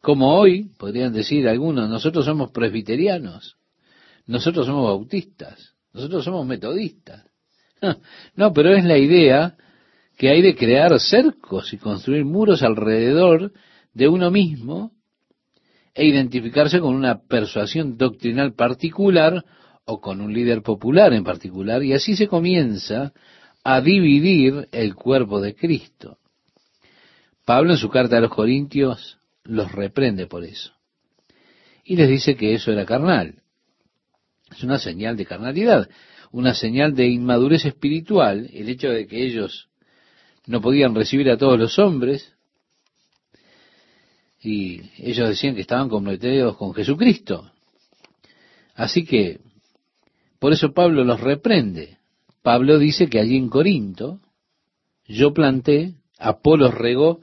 Como 0.01 0.37
hoy, 0.37 0.71
podrían 0.77 1.13
decir 1.13 1.47
algunos, 1.47 1.89
nosotros 1.89 2.25
somos 2.25 2.51
presbiterianos, 2.51 3.57
nosotros 4.27 4.67
somos 4.67 4.83
bautistas, 4.85 5.73
nosotros 5.93 6.23
somos 6.23 6.45
metodistas. 6.45 7.23
No, 8.35 8.53
pero 8.53 8.75
es 8.75 8.83
la 8.83 8.97
idea 8.97 9.55
que 10.17 10.29
hay 10.29 10.41
de 10.41 10.55
crear 10.55 10.99
cercos 10.99 11.73
y 11.73 11.77
construir 11.77 12.25
muros 12.25 12.63
alrededor 12.63 13.51
de 13.93 14.07
uno 14.07 14.31
mismo 14.31 14.91
e 15.95 16.05
identificarse 16.05 16.79
con 16.81 16.93
una 16.93 17.21
persuasión 17.21 17.97
doctrinal 17.97 18.53
particular 18.53 19.45
o 19.85 20.01
con 20.01 20.19
un 20.19 20.33
líder 20.33 20.61
popular 20.61 21.13
en 21.13 21.23
particular, 21.23 21.81
y 21.83 21.93
así 21.93 22.15
se 22.15 22.27
comienza 22.27 23.13
a 23.63 23.81
dividir 23.81 24.67
el 24.71 24.93
cuerpo 24.93 25.39
de 25.39 25.55
Cristo. 25.55 26.19
Pablo 27.45 27.71
en 27.71 27.77
su 27.77 27.89
carta 27.89 28.17
a 28.17 28.19
los 28.21 28.31
Corintios 28.31 29.19
los 29.43 29.71
reprende 29.71 30.27
por 30.27 30.43
eso. 30.43 30.73
Y 31.83 31.95
les 31.95 32.09
dice 32.09 32.35
que 32.35 32.53
eso 32.53 32.71
era 32.71 32.85
carnal. 32.85 33.35
Es 34.51 34.63
una 34.63 34.79
señal 34.79 35.15
de 35.15 35.25
carnalidad, 35.25 35.87
una 36.31 36.53
señal 36.53 36.95
de 36.95 37.07
inmadurez 37.07 37.65
espiritual, 37.65 38.49
el 38.51 38.67
hecho 38.69 38.89
de 38.89 39.07
que 39.07 39.23
ellos 39.23 39.69
no 40.47 40.61
podían 40.61 40.93
recibir 40.93 41.29
a 41.29 41.37
todos 41.37 41.57
los 41.57 41.79
hombres, 41.79 42.34
y 44.45 44.81
ellos 44.97 45.29
decían 45.29 45.55
que 45.55 45.61
estaban 45.61 45.89
comprometidos 45.89 46.57
con 46.57 46.73
Jesucristo. 46.73 47.51
Así 48.75 49.05
que, 49.05 49.39
por 50.39 50.53
eso 50.53 50.73
Pablo 50.73 51.03
los 51.03 51.19
reprende. 51.19 51.97
Pablo 52.43 52.77
dice 52.77 53.07
que 53.07 53.19
allí 53.19 53.37
en 53.37 53.49
Corinto, 53.49 54.19
yo 55.07 55.33
planté, 55.33 55.95
Apolo 56.19 56.71
regó, 56.71 57.21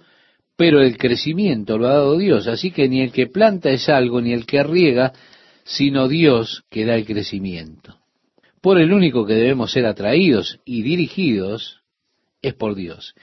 pero 0.57 0.81
el 0.81 0.97
crecimiento 0.97 1.79
lo 1.79 1.88
ha 1.88 1.93
dado 1.93 2.19
Dios. 2.19 2.47
Así 2.47 2.71
que 2.71 2.88
ni 2.88 3.00
el 3.00 3.12
que 3.12 3.26
planta 3.26 3.71
es 3.71 3.88
algo, 3.88 4.21
ni 4.21 4.33
el 4.33 4.47
que 4.47 4.62
riega, 4.62 5.12
sino 5.64 6.09
Dios 6.09 6.64
que 6.71 6.85
da 6.85 6.97
el 6.97 7.05
crecimiento. 7.05 7.99
Por 8.61 8.81
el 8.81 8.93
único 8.93 9.26
que 9.26 9.35
debemos 9.35 9.73
ser 9.73 9.87
atraídos 9.87 10.61
y 10.64 10.83
dirigidos 10.83 11.83
es 12.41 12.55
por 12.55 12.75
Dios. 12.75 13.14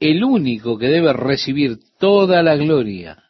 El 0.00 0.24
único 0.24 0.78
que 0.78 0.86
debe 0.86 1.12
recibir 1.12 1.78
toda 1.98 2.42
la 2.42 2.56
gloria 2.56 3.23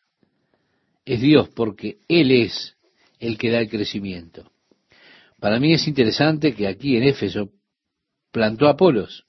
es 1.05 1.21
Dios, 1.21 1.49
porque 1.51 1.99
Él 2.09 2.31
es 2.31 2.77
el 3.19 3.39
que 3.39 3.51
da 3.51 3.61
el 3.61 3.69
crecimiento. 3.69 4.51
Para 5.41 5.61
mí 5.61 5.73
es 5.73 5.87
interesante 5.87 6.55
que 6.55 6.67
aquí 6.67 6.97
en 6.97 7.05
Éfeso 7.05 7.51
plantó 8.31 8.69
Apolos. 8.69 9.25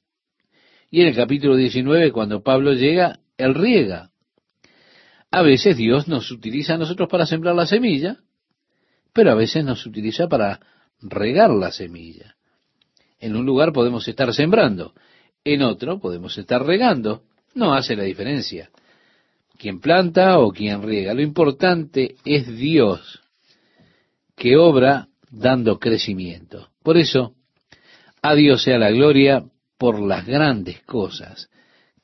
Y 0.89 1.01
en 1.01 1.08
el 1.08 1.15
capítulo 1.15 1.55
19, 1.55 2.12
cuando 2.12 2.41
Pablo 2.41 2.74
llega, 2.74 3.20
él 3.38 3.53
riega. 3.53 4.12
A 5.32 5.41
veces 5.41 5.75
Dios 5.75 6.08
nos 6.08 6.32
utiliza 6.32 6.75
a 6.75 6.77
nosotros 6.77 7.10
para 7.10 7.25
sembrar 7.25 7.55
la 7.55 7.65
semilla, 7.65 8.20
pero 9.12 9.32
a 9.32 9.36
veces 9.36 9.65
nos 9.65 9.86
utiliza 9.86 10.27
para 10.27 10.60
regar 11.01 11.50
la 11.50 11.72
semilla. 11.72 12.36
En 13.20 13.36
un 13.36 13.46
lugar 13.46 13.74
podemos 13.74 14.08
estar 14.08 14.34
sembrando, 14.34 14.94
en 15.44 15.62
otro 15.63 16.00
podemos 16.00 16.38
estar 16.38 16.65
regando. 16.65 17.24
No 17.53 17.74
hace 17.74 17.96
la 17.96 18.03
diferencia. 18.03 18.70
Quien 19.57 19.79
planta 19.79 20.39
o 20.39 20.51
quien 20.51 20.83
riega. 20.83 21.13
Lo 21.13 21.21
importante 21.21 22.15
es 22.25 22.47
Dios 22.57 23.21
que 24.35 24.57
obra 24.57 25.07
dando 25.29 25.79
crecimiento. 25.79 26.69
Por 26.83 26.97
eso, 26.97 27.33
a 28.21 28.35
Dios 28.35 28.63
sea 28.63 28.77
la 28.77 28.91
gloria 28.91 29.43
por 29.77 30.00
las 30.00 30.25
grandes 30.25 30.81
cosas 30.83 31.50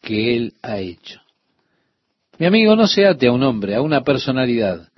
que 0.01 0.35
Él 0.35 0.53
ha 0.61 0.79
hecho. 0.79 1.21
Mi 2.37 2.47
amigo, 2.47 2.75
no 2.75 2.87
se 2.87 3.05
ate 3.05 3.27
a 3.27 3.31
un 3.31 3.43
hombre, 3.43 3.75
a 3.75 3.81
una 3.81 4.01
personalidad. 4.01 4.89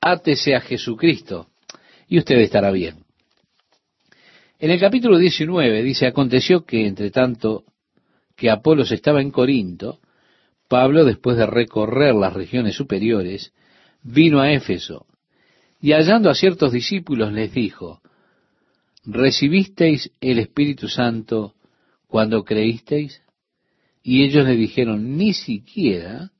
Átese 0.00 0.54
a 0.54 0.60
Jesucristo 0.60 1.48
y 2.06 2.18
usted 2.18 2.36
estará 2.36 2.70
bien. 2.70 3.04
En 4.58 4.70
el 4.70 4.78
capítulo 4.78 5.18
19 5.18 5.82
dice, 5.82 6.06
aconteció 6.06 6.64
que 6.64 6.86
entre 6.86 7.10
tanto 7.10 7.64
que 8.36 8.50
Apolos 8.50 8.92
estaba 8.92 9.20
en 9.20 9.30
Corinto, 9.30 9.98
Pablo, 10.68 11.04
después 11.04 11.36
de 11.36 11.46
recorrer 11.46 12.14
las 12.14 12.32
regiones 12.32 12.74
superiores, 12.74 13.52
vino 14.02 14.40
a 14.40 14.52
Éfeso 14.52 15.06
y 15.80 15.92
hallando 15.92 16.30
a 16.30 16.34
ciertos 16.34 16.72
discípulos 16.72 17.32
les 17.32 17.52
dijo, 17.52 18.00
¿recibisteis 19.04 20.10
el 20.20 20.38
Espíritu 20.38 20.88
Santo 20.88 21.54
cuando 22.06 22.44
creísteis? 22.44 23.22
Y 24.02 24.24
ellos 24.24 24.46
le 24.46 24.56
dijeron, 24.56 25.16
ni 25.16 25.34
siquiera 25.34 26.30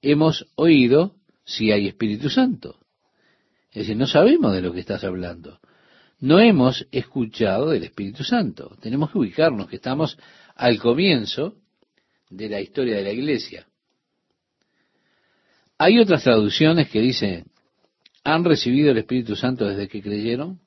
hemos 0.00 0.46
oído 0.54 1.16
si 1.44 1.72
hay 1.72 1.88
Espíritu 1.88 2.30
Santo. 2.30 2.78
Es 3.70 3.82
decir, 3.82 3.96
no 3.96 4.06
sabemos 4.06 4.52
de 4.52 4.62
lo 4.62 4.72
que 4.72 4.80
estás 4.80 5.02
hablando. 5.02 5.58
No 6.20 6.38
hemos 6.38 6.86
escuchado 6.92 7.70
del 7.70 7.82
Espíritu 7.82 8.22
Santo. 8.22 8.76
Tenemos 8.80 9.10
que 9.10 9.18
ubicarnos 9.18 9.68
que 9.68 9.76
estamos 9.76 10.16
al 10.54 10.78
comienzo 10.78 11.56
de 12.36 12.48
la 12.48 12.60
historia 12.60 12.96
de 12.96 13.02
la 13.02 13.12
iglesia. 13.12 13.66
Hay 15.78 15.98
otras 15.98 16.24
traducciones 16.24 16.88
que 16.88 17.00
dicen, 17.00 17.46
¿han 18.24 18.44
recibido 18.44 18.90
el 18.90 18.98
Espíritu 18.98 19.36
Santo 19.36 19.66
desde 19.66 19.88
que 19.88 20.02
creyeron? 20.02 20.60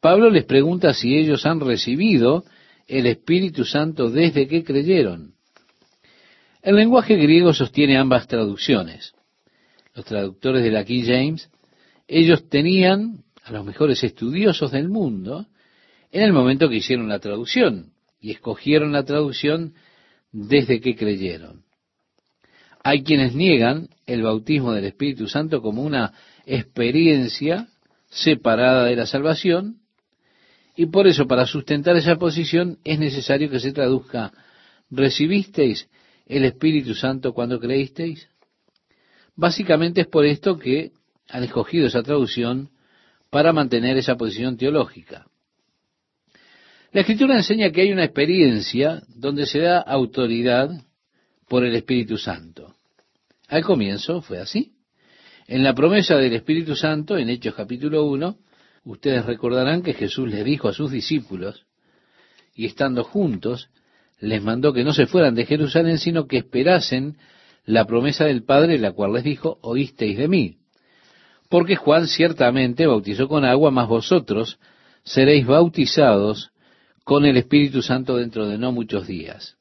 Pablo 0.00 0.30
les 0.30 0.44
pregunta 0.44 0.94
si 0.94 1.16
ellos 1.16 1.44
han 1.44 1.60
recibido 1.60 2.44
el 2.86 3.06
Espíritu 3.06 3.64
Santo 3.64 4.10
desde 4.10 4.46
que 4.46 4.62
creyeron. 4.62 5.34
El 6.62 6.76
lenguaje 6.76 7.16
griego 7.16 7.52
sostiene 7.52 7.96
ambas 7.96 8.28
traducciones. 8.28 9.14
Los 9.94 10.04
traductores 10.04 10.62
de 10.62 10.70
la 10.70 10.84
King 10.84 11.04
James, 11.04 11.50
ellos 12.06 12.48
tenían 12.48 13.24
a 13.42 13.52
los 13.52 13.64
mejores 13.64 14.04
estudiosos 14.04 14.70
del 14.70 14.88
mundo 14.88 15.46
en 16.12 16.22
el 16.22 16.32
momento 16.32 16.68
que 16.68 16.76
hicieron 16.76 17.08
la 17.08 17.18
traducción 17.18 17.92
y 18.20 18.30
escogieron 18.30 18.92
la 18.92 19.04
traducción 19.04 19.74
desde 20.32 20.80
que 20.80 20.96
creyeron. 20.96 21.64
Hay 22.82 23.02
quienes 23.02 23.34
niegan 23.34 23.88
el 24.06 24.22
bautismo 24.22 24.72
del 24.72 24.84
Espíritu 24.84 25.28
Santo 25.28 25.60
como 25.60 25.82
una 25.82 26.12
experiencia 26.46 27.68
separada 28.08 28.84
de 28.84 28.96
la 28.96 29.06
salvación 29.06 29.80
y 30.76 30.86
por 30.86 31.06
eso 31.06 31.26
para 31.26 31.44
sustentar 31.44 31.96
esa 31.96 32.16
posición 32.16 32.78
es 32.84 32.98
necesario 32.98 33.50
que 33.50 33.60
se 33.60 33.72
traduzca 33.72 34.32
¿recibisteis 34.90 35.88
el 36.26 36.44
Espíritu 36.44 36.94
Santo 36.94 37.32
cuando 37.32 37.58
creísteis? 37.58 38.28
Básicamente 39.34 40.02
es 40.02 40.06
por 40.06 40.24
esto 40.24 40.58
que 40.58 40.92
han 41.28 41.44
escogido 41.44 41.86
esa 41.86 42.02
traducción 42.02 42.70
para 43.30 43.52
mantener 43.52 43.96
esa 43.96 44.16
posición 44.16 44.56
teológica. 44.56 45.26
La 46.90 47.02
Escritura 47.02 47.36
enseña 47.36 47.70
que 47.70 47.82
hay 47.82 47.92
una 47.92 48.04
experiencia 48.04 49.02
donde 49.14 49.44
se 49.44 49.58
da 49.58 49.78
autoridad 49.78 50.70
por 51.46 51.62
el 51.62 51.74
Espíritu 51.74 52.16
Santo. 52.16 52.76
Al 53.46 53.62
comienzo 53.62 54.22
fue 54.22 54.38
así. 54.38 54.72
En 55.46 55.62
la 55.62 55.74
promesa 55.74 56.16
del 56.16 56.32
Espíritu 56.32 56.74
Santo, 56.74 57.18
en 57.18 57.28
Hechos 57.28 57.54
capítulo 57.54 58.04
1, 58.06 58.38
ustedes 58.84 59.26
recordarán 59.26 59.82
que 59.82 59.92
Jesús 59.92 60.30
les 60.30 60.42
dijo 60.46 60.66
a 60.68 60.72
sus 60.72 60.90
discípulos, 60.90 61.66
y 62.54 62.64
estando 62.64 63.04
juntos, 63.04 63.68
les 64.18 64.42
mandó 64.42 64.72
que 64.72 64.82
no 64.82 64.94
se 64.94 65.06
fueran 65.06 65.34
de 65.34 65.44
Jerusalén, 65.44 65.98
sino 65.98 66.26
que 66.26 66.38
esperasen 66.38 67.18
la 67.66 67.84
promesa 67.84 68.24
del 68.24 68.44
Padre, 68.44 68.78
la 68.78 68.92
cual 68.92 69.12
les 69.12 69.24
dijo, 69.24 69.58
oísteis 69.60 70.16
de 70.16 70.26
mí. 70.26 70.56
Porque 71.50 71.76
Juan 71.76 72.06
ciertamente 72.06 72.86
bautizó 72.86 73.28
con 73.28 73.44
agua, 73.44 73.70
mas 73.70 73.88
vosotros 73.88 74.58
seréis 75.04 75.46
bautizados 75.46 76.50
con 77.08 77.24
el 77.24 77.38
Espíritu 77.38 77.80
Santo 77.80 78.16
dentro 78.16 78.46
de 78.46 78.58
no 78.58 78.70
muchos 78.70 79.06
días. 79.06 79.56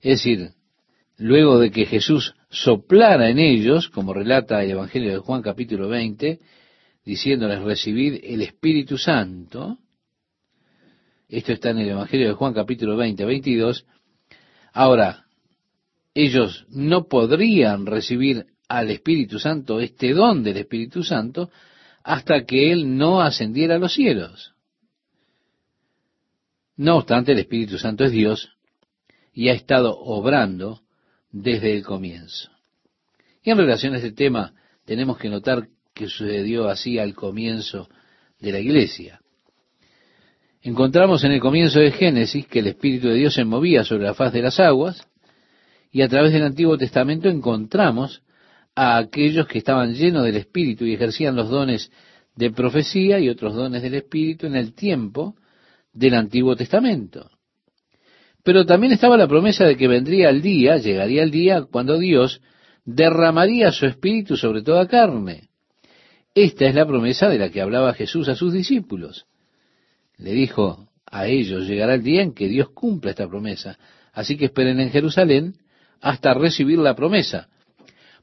Es 0.00 0.20
decir, 0.20 0.52
luego 1.18 1.58
de 1.58 1.70
que 1.70 1.84
Jesús 1.84 2.34
soplara 2.48 3.28
en 3.28 3.38
ellos, 3.38 3.90
como 3.90 4.14
relata 4.14 4.64
el 4.64 4.70
Evangelio 4.70 5.10
de 5.10 5.18
Juan 5.18 5.42
capítulo 5.42 5.90
20, 5.90 6.40
diciéndoles 7.04 7.60
recibid 7.60 8.20
el 8.24 8.40
Espíritu 8.40 8.96
Santo, 8.96 9.80
esto 11.28 11.52
está 11.52 11.68
en 11.72 11.80
el 11.80 11.90
Evangelio 11.90 12.28
de 12.28 12.32
Juan 12.32 12.54
capítulo 12.54 12.96
20, 12.96 13.22
22, 13.22 13.84
ahora, 14.72 15.26
ellos 16.14 16.64
no 16.70 17.06
podrían 17.06 17.84
recibir 17.84 18.46
al 18.66 18.90
Espíritu 18.90 19.38
Santo, 19.38 19.78
este 19.78 20.14
don 20.14 20.42
del 20.42 20.56
Espíritu 20.56 21.02
Santo, 21.02 21.50
hasta 22.02 22.46
que 22.46 22.72
Él 22.72 22.96
no 22.96 23.20
ascendiera 23.20 23.74
a 23.74 23.78
los 23.78 23.92
cielos. 23.92 24.51
No 26.76 26.96
obstante, 26.96 27.32
el 27.32 27.38
Espíritu 27.38 27.78
Santo 27.78 28.04
es 28.04 28.12
Dios 28.12 28.50
y 29.32 29.48
ha 29.48 29.52
estado 29.52 29.96
obrando 29.98 30.80
desde 31.30 31.74
el 31.74 31.82
comienzo. 31.82 32.50
Y 33.42 33.50
en 33.50 33.58
relación 33.58 33.94
a 33.94 33.96
este 33.96 34.12
tema, 34.12 34.54
tenemos 34.84 35.18
que 35.18 35.28
notar 35.28 35.68
que 35.94 36.08
sucedió 36.08 36.68
así 36.68 36.98
al 36.98 37.14
comienzo 37.14 37.88
de 38.40 38.52
la 38.52 38.60
iglesia. 38.60 39.20
Encontramos 40.62 41.24
en 41.24 41.32
el 41.32 41.40
comienzo 41.40 41.80
de 41.80 41.90
Génesis 41.90 42.46
que 42.46 42.60
el 42.60 42.68
Espíritu 42.68 43.08
de 43.08 43.14
Dios 43.14 43.34
se 43.34 43.44
movía 43.44 43.84
sobre 43.84 44.04
la 44.04 44.14
faz 44.14 44.32
de 44.32 44.42
las 44.42 44.60
aguas, 44.60 45.06
y 45.90 46.02
a 46.02 46.08
través 46.08 46.32
del 46.32 46.44
Antiguo 46.44 46.78
Testamento 46.78 47.28
encontramos 47.28 48.22
a 48.74 48.96
aquellos 48.96 49.46
que 49.46 49.58
estaban 49.58 49.94
llenos 49.94 50.24
del 50.24 50.36
Espíritu 50.36 50.84
y 50.84 50.94
ejercían 50.94 51.36
los 51.36 51.50
dones 51.50 51.90
de 52.36 52.50
profecía 52.50 53.18
y 53.18 53.28
otros 53.28 53.54
dones 53.54 53.82
del 53.82 53.94
Espíritu 53.94 54.46
en 54.46 54.56
el 54.56 54.72
tiempo 54.72 55.36
del 55.92 56.14
Antiguo 56.14 56.56
Testamento. 56.56 57.30
Pero 58.42 58.66
también 58.66 58.92
estaba 58.92 59.16
la 59.16 59.28
promesa 59.28 59.64
de 59.64 59.76
que 59.76 59.88
vendría 59.88 60.30
el 60.30 60.42
día, 60.42 60.76
llegaría 60.76 61.22
el 61.22 61.30
día 61.30 61.62
cuando 61.62 61.98
Dios 61.98 62.40
derramaría 62.84 63.70
su 63.70 63.86
Espíritu 63.86 64.36
sobre 64.36 64.62
toda 64.62 64.88
carne. 64.88 65.48
Esta 66.34 66.66
es 66.66 66.74
la 66.74 66.86
promesa 66.86 67.28
de 67.28 67.38
la 67.38 67.50
que 67.50 67.60
hablaba 67.60 67.94
Jesús 67.94 68.28
a 68.28 68.34
sus 68.34 68.52
discípulos. 68.52 69.26
Le 70.16 70.32
dijo 70.32 70.88
a 71.06 71.26
ellos, 71.26 71.66
llegará 71.66 71.94
el 71.94 72.02
día 72.02 72.22
en 72.22 72.32
que 72.32 72.48
Dios 72.48 72.70
cumpla 72.70 73.10
esta 73.10 73.28
promesa. 73.28 73.78
Así 74.12 74.36
que 74.36 74.46
esperen 74.46 74.80
en 74.80 74.90
Jerusalén 74.90 75.56
hasta 76.00 76.34
recibir 76.34 76.78
la 76.78 76.96
promesa. 76.96 77.48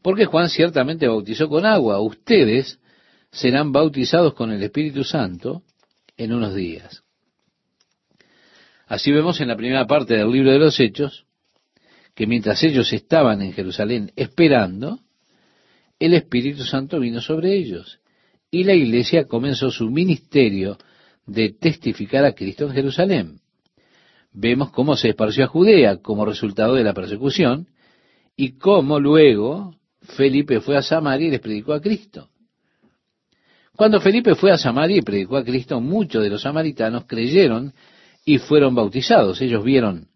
Porque 0.01 0.25
Juan 0.25 0.49
ciertamente 0.49 1.07
bautizó 1.07 1.47
con 1.47 1.65
agua. 1.65 2.01
Ustedes 2.01 2.79
serán 3.31 3.71
bautizados 3.71 4.33
con 4.33 4.51
el 4.51 4.63
Espíritu 4.63 5.03
Santo 5.03 5.63
en 6.17 6.33
unos 6.33 6.55
días. 6.55 7.03
Así 8.89 9.11
vemos 9.11 9.39
en 9.39 9.49
la 9.49 9.55
primera 9.55 9.85
parte 9.85 10.15
del 10.15 10.31
libro 10.31 10.51
de 10.51 10.57
los 10.57 10.79
Hechos 10.79 11.27
que 12.15 12.25
mientras 12.25 12.63
ellos 12.63 12.91
estaban 12.91 13.39
en 13.43 13.53
Jerusalén 13.53 14.11
esperando, 14.15 14.99
el 15.99 16.15
Espíritu 16.15 16.63
Santo 16.63 16.99
vino 16.99 17.21
sobre 17.21 17.55
ellos 17.55 17.99
y 18.49 18.63
la 18.63 18.73
iglesia 18.73 19.25
comenzó 19.25 19.69
su 19.69 19.91
ministerio 19.91 20.79
de 21.27 21.51
testificar 21.51 22.25
a 22.25 22.33
Cristo 22.33 22.65
en 22.65 22.71
Jerusalén. 22.71 23.39
Vemos 24.33 24.71
cómo 24.71 24.97
se 24.97 25.09
esparció 25.09 25.43
a 25.45 25.49
Judea 25.49 25.97
como 25.97 26.25
resultado 26.25 26.73
de 26.73 26.83
la 26.83 26.95
persecución 26.95 27.67
y 28.35 28.57
cómo 28.57 28.99
luego 28.99 29.75
Felipe 30.01 30.61
fue 30.61 30.77
a 30.77 30.81
Samaria 30.81 31.27
y 31.27 31.31
les 31.31 31.41
predicó 31.41 31.73
a 31.73 31.81
Cristo. 31.81 32.29
Cuando 33.75 34.01
Felipe 34.01 34.33
fue 34.33 34.51
a 34.51 34.57
Samaria 34.57 34.97
y 34.97 35.01
predicó 35.01 35.37
a 35.37 35.43
Cristo, 35.43 35.79
muchos 35.79 36.23
de 36.23 36.31
los 36.31 36.41
samaritanos 36.41 37.05
creyeron 37.05 37.71
y 38.25 38.37
fueron 38.37 38.75
bautizados. 38.75 39.41
Ellos 39.41 39.63
vieron 39.63 40.07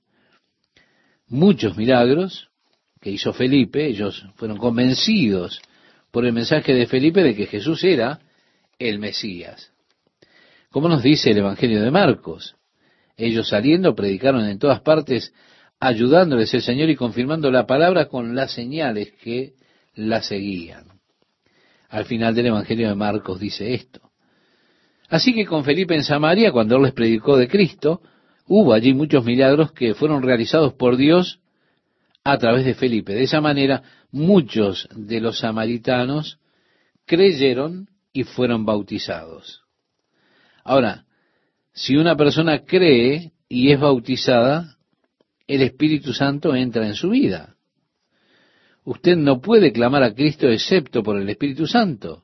muchos 1.28 1.78
milagros 1.78 2.50
que 3.02 3.12
hizo 3.12 3.34
Felipe, 3.34 3.86
ellos 3.86 4.26
fueron 4.36 4.58
convencidos 4.58 5.62
por 6.12 6.26
el 6.26 6.34
mensaje 6.34 6.74
de 6.74 6.86
Felipe 6.86 7.22
de 7.22 7.36
que 7.36 7.48
Jesús 7.48 7.84
era 7.84 8.20
el 8.80 9.00
Mesías. 9.00 9.72
Como 10.70 10.88
nos 10.88 11.04
dice 11.04 11.32
el 11.32 11.40
Evangelio 11.40 11.82
de 11.82 11.92
Marcos, 11.92 12.56
ellos 13.18 13.50
saliendo 13.50 13.96
predicaron 13.96 14.46
en 14.46 14.58
todas 14.58 14.82
partes, 14.82 15.34
ayudándoles 15.80 16.54
el 16.54 16.62
Señor 16.62 16.90
y 16.90 16.96
confirmando 16.96 17.52
la 17.52 17.68
palabra 17.68 18.08
con 18.08 18.36
las 18.36 18.54
señales 18.54 19.12
que 19.22 19.54
la 19.96 20.22
seguían. 20.22 20.86
Al 21.90 22.06
final 22.06 22.34
del 22.34 22.48
Evangelio 22.48 22.90
de 22.90 22.96
Marcos 22.96 23.40
dice 23.40 23.74
esto. 23.74 24.13
Así 25.14 25.32
que 25.36 25.46
con 25.46 25.64
Felipe 25.64 25.94
en 25.94 26.04
Samaria, 26.04 26.52
cuando 26.52 26.76
él 26.76 26.82
les 26.82 26.92
predicó 26.92 27.38
de 27.38 27.48
Cristo, 27.48 28.02
hubo 28.48 28.74
allí 28.74 28.96
muchos 28.96 29.24
milagros 29.24 29.72
que 29.72 29.94
fueron 29.94 30.24
realizados 30.24 30.74
por 30.74 30.98
Dios 30.98 31.40
a 32.24 32.40
través 32.40 32.66
de 32.66 32.74
Felipe. 32.74 33.14
De 33.14 33.22
esa 33.22 33.40
manera, 33.40 33.84
muchos 34.12 34.90
de 34.96 35.22
los 35.22 35.38
samaritanos 35.38 36.40
creyeron 37.06 37.90
y 38.12 38.24
fueron 38.24 38.66
bautizados. 38.66 39.62
Ahora, 40.64 41.06
si 41.74 41.96
una 41.96 42.16
persona 42.16 42.64
cree 42.66 43.34
y 43.48 43.72
es 43.72 43.80
bautizada, 43.80 44.78
el 45.46 45.62
Espíritu 45.62 46.12
Santo 46.14 46.56
entra 46.56 46.88
en 46.88 46.96
su 46.96 47.12
vida. 47.12 47.56
Usted 48.84 49.16
no 49.16 49.42
puede 49.42 49.72
clamar 49.74 50.02
a 50.02 50.16
Cristo 50.16 50.50
excepto 50.50 51.04
por 51.04 51.22
el 51.22 51.30
Espíritu 51.30 51.68
Santo. 51.68 52.24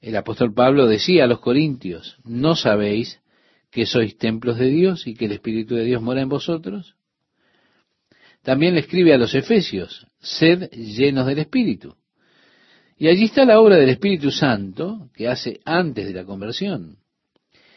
El 0.00 0.16
apóstol 0.16 0.54
Pablo 0.54 0.86
decía 0.86 1.24
a 1.24 1.26
los 1.26 1.40
corintios, 1.40 2.16
¿no 2.24 2.56
sabéis 2.56 3.20
que 3.70 3.86
sois 3.86 4.16
templos 4.16 4.58
de 4.58 4.68
Dios 4.68 5.06
y 5.06 5.14
que 5.14 5.26
el 5.26 5.32
Espíritu 5.32 5.74
de 5.74 5.84
Dios 5.84 6.00
mora 6.00 6.22
en 6.22 6.28
vosotros? 6.28 6.96
También 8.42 8.74
le 8.74 8.80
escribe 8.80 9.12
a 9.12 9.18
los 9.18 9.34
efesios, 9.34 10.06
sed 10.18 10.70
llenos 10.70 11.26
del 11.26 11.40
Espíritu. 11.40 11.96
Y 12.96 13.08
allí 13.08 13.24
está 13.24 13.44
la 13.44 13.60
obra 13.60 13.76
del 13.76 13.90
Espíritu 13.90 14.30
Santo 14.30 15.10
que 15.14 15.28
hace 15.28 15.60
antes 15.64 16.06
de 16.06 16.14
la 16.14 16.24
conversión. 16.24 16.98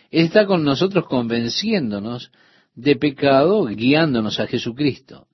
Él 0.10 0.26
está 0.26 0.46
con 0.46 0.64
nosotros 0.64 1.06
convenciéndonos 1.08 2.32
de 2.76 2.96
pecado, 2.96 3.66
guiándonos 3.66 4.40
a 4.40 4.48
Jesucristo. 4.48 5.28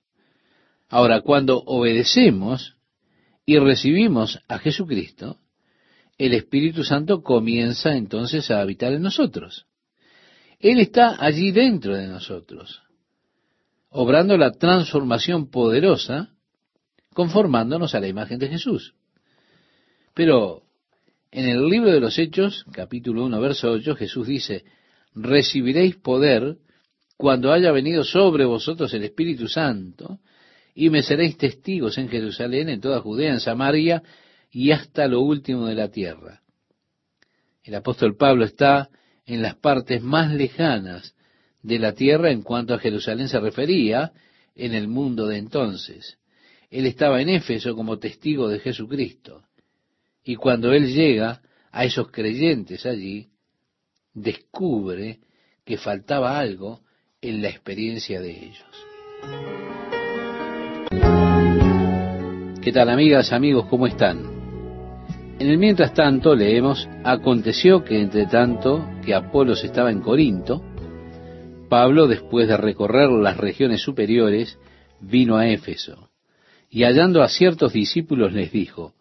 Ahora, 0.89 1.21
cuando 1.21 1.57
obedecemos 1.59 2.75
y 3.45 3.57
recibimos 3.59 4.39
a 4.47 4.57
Jesucristo, 4.57 5.37
el 6.19 6.33
Espíritu 6.33 6.83
Santo 6.83 7.23
comienza 7.23 7.95
entonces 7.95 8.51
a 8.51 8.59
habitar 8.59 8.91
en 8.91 9.01
nosotros. 9.01 9.65
Él 10.59 10.81
está 10.81 11.15
allí 11.17 11.51
dentro 11.51 11.95
de 11.95 12.07
nosotros, 12.07 12.81
obrando 13.89 14.37
la 14.37 14.51
transformación 14.51 15.49
poderosa, 15.49 16.33
conformándonos 17.13 17.95
a 17.95 18.01
la 18.01 18.09
imagen 18.09 18.37
de 18.37 18.49
Jesús. 18.49 18.93
Pero 20.13 20.63
en 21.31 21.47
el 21.47 21.65
libro 21.65 21.89
de 21.89 22.01
los 22.01 22.19
Hechos, 22.19 22.65
capítulo 22.73 23.23
1, 23.23 23.39
verso 23.39 23.71
8, 23.71 23.95
Jesús 23.95 24.27
dice, 24.27 24.65
recibiréis 25.15 25.95
poder 25.95 26.57
cuando 27.15 27.53
haya 27.53 27.71
venido 27.71 28.03
sobre 28.03 28.43
vosotros 28.43 28.93
el 28.93 29.05
Espíritu 29.05 29.47
Santo, 29.47 30.19
y 30.75 30.89
me 30.89 31.01
seréis 31.01 31.37
testigos 31.37 31.97
en 31.97 32.09
Jerusalén, 32.09 32.67
en 32.67 32.81
toda 32.81 32.99
Judea, 32.99 33.31
en 33.31 33.39
Samaria 33.39 34.03
y 34.51 34.71
hasta 34.71 35.07
lo 35.07 35.21
último 35.21 35.67
de 35.67 35.75
la 35.75 35.89
tierra. 35.89 36.41
El 37.63 37.75
apóstol 37.75 38.15
Pablo 38.15 38.45
está 38.45 38.89
en 39.25 39.41
las 39.41 39.55
partes 39.55 40.01
más 40.01 40.33
lejanas 40.33 41.15
de 41.61 41.77
la 41.77 41.93
tierra 41.93 42.31
en 42.31 42.41
cuanto 42.41 42.73
a 42.73 42.79
Jerusalén 42.79 43.27
se 43.27 43.39
refería 43.39 44.11
en 44.55 44.73
el 44.73 44.87
mundo 44.87 45.27
de 45.27 45.37
entonces. 45.37 46.17
Él 46.69 46.85
estaba 46.85 47.21
en 47.21 47.29
Éfeso 47.29 47.75
como 47.75 47.99
testigo 47.99 48.47
de 48.47 48.59
Jesucristo. 48.59 49.43
Y 50.23 50.35
cuando 50.35 50.71
él 50.73 50.93
llega 50.93 51.41
a 51.71 51.85
esos 51.85 52.11
creyentes 52.11 52.85
allí, 52.85 53.29
descubre 54.13 55.19
que 55.63 55.77
faltaba 55.77 56.39
algo 56.39 56.81
en 57.21 57.41
la 57.41 57.49
experiencia 57.49 58.19
de 58.21 58.31
ellos. 58.31 58.65
¿Qué 62.61 62.71
tal 62.71 62.89
amigas, 62.89 63.31
amigos? 63.31 63.67
¿Cómo 63.69 63.87
están? 63.87 64.38
En 65.39 65.47
el 65.47 65.57
mientras 65.57 65.93
tanto 65.93 66.35
leemos, 66.35 66.89
aconteció 67.05 67.85
que 67.85 67.97
entre 67.97 68.25
tanto 68.25 68.85
que 69.05 69.15
Apolos 69.15 69.63
estaba 69.63 69.89
en 69.89 70.01
Corinto, 70.01 70.61
Pablo, 71.69 72.07
después 72.07 72.49
de 72.49 72.57
recorrer 72.57 73.09
las 73.09 73.37
regiones 73.37 73.81
superiores, 73.81 74.59
vino 74.99 75.37
a 75.37 75.47
Éfeso, 75.47 76.09
y 76.69 76.83
hallando 76.83 77.23
a 77.23 77.29
ciertos 77.29 77.71
discípulos 77.71 78.33
les 78.33 78.51
dijo, 78.51 78.95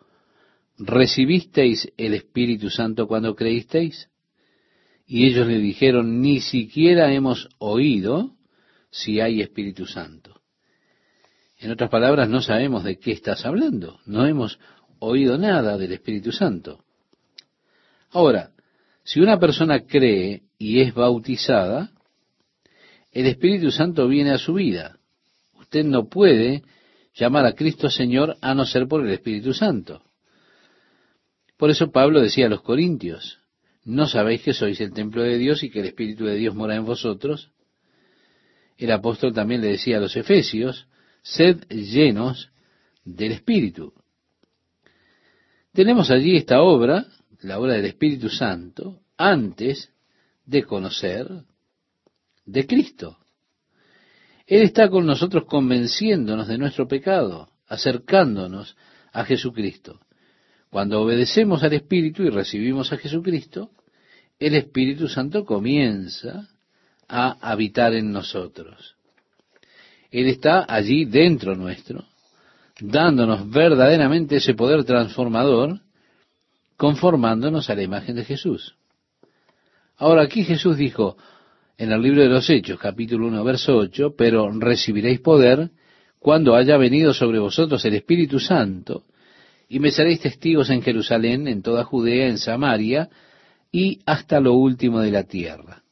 ¿recibisteis 0.78 1.92
el 1.96 2.14
Espíritu 2.14 2.70
Santo 2.70 3.08
cuando 3.08 3.34
creísteis? 3.34 4.08
Y 5.08 5.26
ellos 5.26 5.48
le 5.48 5.58
dijeron, 5.58 6.20
ni 6.20 6.40
siquiera 6.40 7.12
hemos 7.12 7.48
oído 7.58 8.36
si 8.90 9.18
hay 9.18 9.40
Espíritu 9.40 9.86
Santo. 9.86 10.40
En 11.58 11.72
otras 11.72 11.90
palabras, 11.90 12.28
no 12.28 12.40
sabemos 12.42 12.84
de 12.84 13.00
qué 13.00 13.10
estás 13.10 13.44
hablando, 13.44 13.98
no 14.06 14.24
hemos 14.24 14.60
oído 15.00 15.38
nada 15.38 15.76
del 15.76 15.92
Espíritu 15.92 16.32
Santo. 16.32 16.84
Ahora, 18.10 18.52
Si 19.08 19.20
una 19.20 19.40
persona 19.40 19.86
cree 19.86 20.42
y 20.58 20.82
es 20.82 20.92
bautizada, 20.92 21.92
el 23.10 23.24
Espíritu 23.24 23.70
Santo 23.70 24.06
viene 24.06 24.32
a 24.32 24.38
su 24.38 24.52
vida. 24.52 24.98
Usted 25.54 25.82
no 25.82 26.10
puede 26.10 26.62
llamar 27.14 27.46
a 27.46 27.54
Cristo 27.54 27.88
Señor 27.88 28.36
a 28.42 28.52
no 28.52 28.66
ser 28.66 28.86
por 28.86 29.06
el 29.06 29.10
Espíritu 29.10 29.54
Santo. 29.54 30.02
Por 31.56 31.70
eso 31.70 31.90
Pablo 31.90 32.20
decía 32.20 32.44
a 32.44 32.50
los 32.50 32.60
Corintios, 32.60 33.38
¿no 33.82 34.06
sabéis 34.06 34.42
que 34.42 34.52
sois 34.52 34.78
el 34.82 34.92
templo 34.92 35.22
de 35.22 35.38
Dios 35.38 35.62
y 35.62 35.70
que 35.70 35.80
el 35.80 35.86
Espíritu 35.86 36.26
de 36.26 36.36
Dios 36.36 36.54
mora 36.54 36.76
en 36.76 36.84
vosotros? 36.84 37.50
El 38.76 38.92
apóstol 38.92 39.32
también 39.32 39.62
le 39.62 39.68
decía 39.68 39.96
a 39.96 40.00
los 40.00 40.16
Efesios, 40.16 40.86
sed 41.22 41.66
llenos 41.70 42.50
del 43.06 43.32
Espíritu. 43.32 43.94
Tenemos 45.78 46.10
allí 46.10 46.36
esta 46.36 46.60
obra, 46.60 47.06
la 47.42 47.60
obra 47.60 47.74
del 47.74 47.84
Espíritu 47.84 48.28
Santo, 48.28 48.98
antes 49.16 49.92
de 50.44 50.64
conocer 50.64 51.28
de 52.44 52.66
Cristo. 52.66 53.18
Él 54.44 54.62
está 54.62 54.90
con 54.90 55.06
nosotros 55.06 55.44
convenciéndonos 55.44 56.48
de 56.48 56.58
nuestro 56.58 56.88
pecado, 56.88 57.50
acercándonos 57.68 58.76
a 59.12 59.24
Jesucristo. 59.24 60.00
Cuando 60.68 61.00
obedecemos 61.00 61.62
al 61.62 61.74
Espíritu 61.74 62.24
y 62.24 62.30
recibimos 62.30 62.92
a 62.92 62.96
Jesucristo, 62.96 63.70
el 64.40 64.56
Espíritu 64.56 65.06
Santo 65.06 65.44
comienza 65.44 66.48
a 67.06 67.38
habitar 67.52 67.94
en 67.94 68.10
nosotros. 68.10 68.96
Él 70.10 70.26
está 70.26 70.66
allí 70.68 71.04
dentro 71.04 71.54
nuestro, 71.54 72.04
dándonos 72.80 73.50
verdaderamente 73.50 74.36
ese 74.36 74.54
poder 74.54 74.84
transformador, 74.84 75.80
conformándonos 76.76 77.68
a 77.70 77.74
la 77.74 77.82
imagen 77.82 78.16
de 78.16 78.24
Jesús. 78.24 78.76
Ahora 79.96 80.22
aquí 80.22 80.44
Jesús 80.44 80.76
dijo 80.76 81.16
en 81.76 81.92
el 81.92 82.00
libro 82.00 82.22
de 82.22 82.28
los 82.28 82.48
Hechos, 82.48 82.78
capítulo 82.78 83.26
1, 83.26 83.44
verso 83.44 83.76
8, 83.76 84.14
pero 84.16 84.50
recibiréis 84.50 85.20
poder 85.20 85.70
cuando 86.18 86.54
haya 86.54 86.76
venido 86.76 87.14
sobre 87.14 87.38
vosotros 87.38 87.84
el 87.84 87.94
Espíritu 87.94 88.40
Santo, 88.40 89.04
y 89.68 89.80
me 89.80 89.90
seréis 89.90 90.20
testigos 90.20 90.70
en 90.70 90.82
Jerusalén, 90.82 91.46
en 91.46 91.62
toda 91.62 91.84
Judea, 91.84 92.28
en 92.28 92.38
Samaria, 92.38 93.10
y 93.70 94.00
hasta 94.06 94.40
lo 94.40 94.54
último 94.54 95.00
de 95.00 95.10
la 95.10 95.24
tierra. 95.24 95.82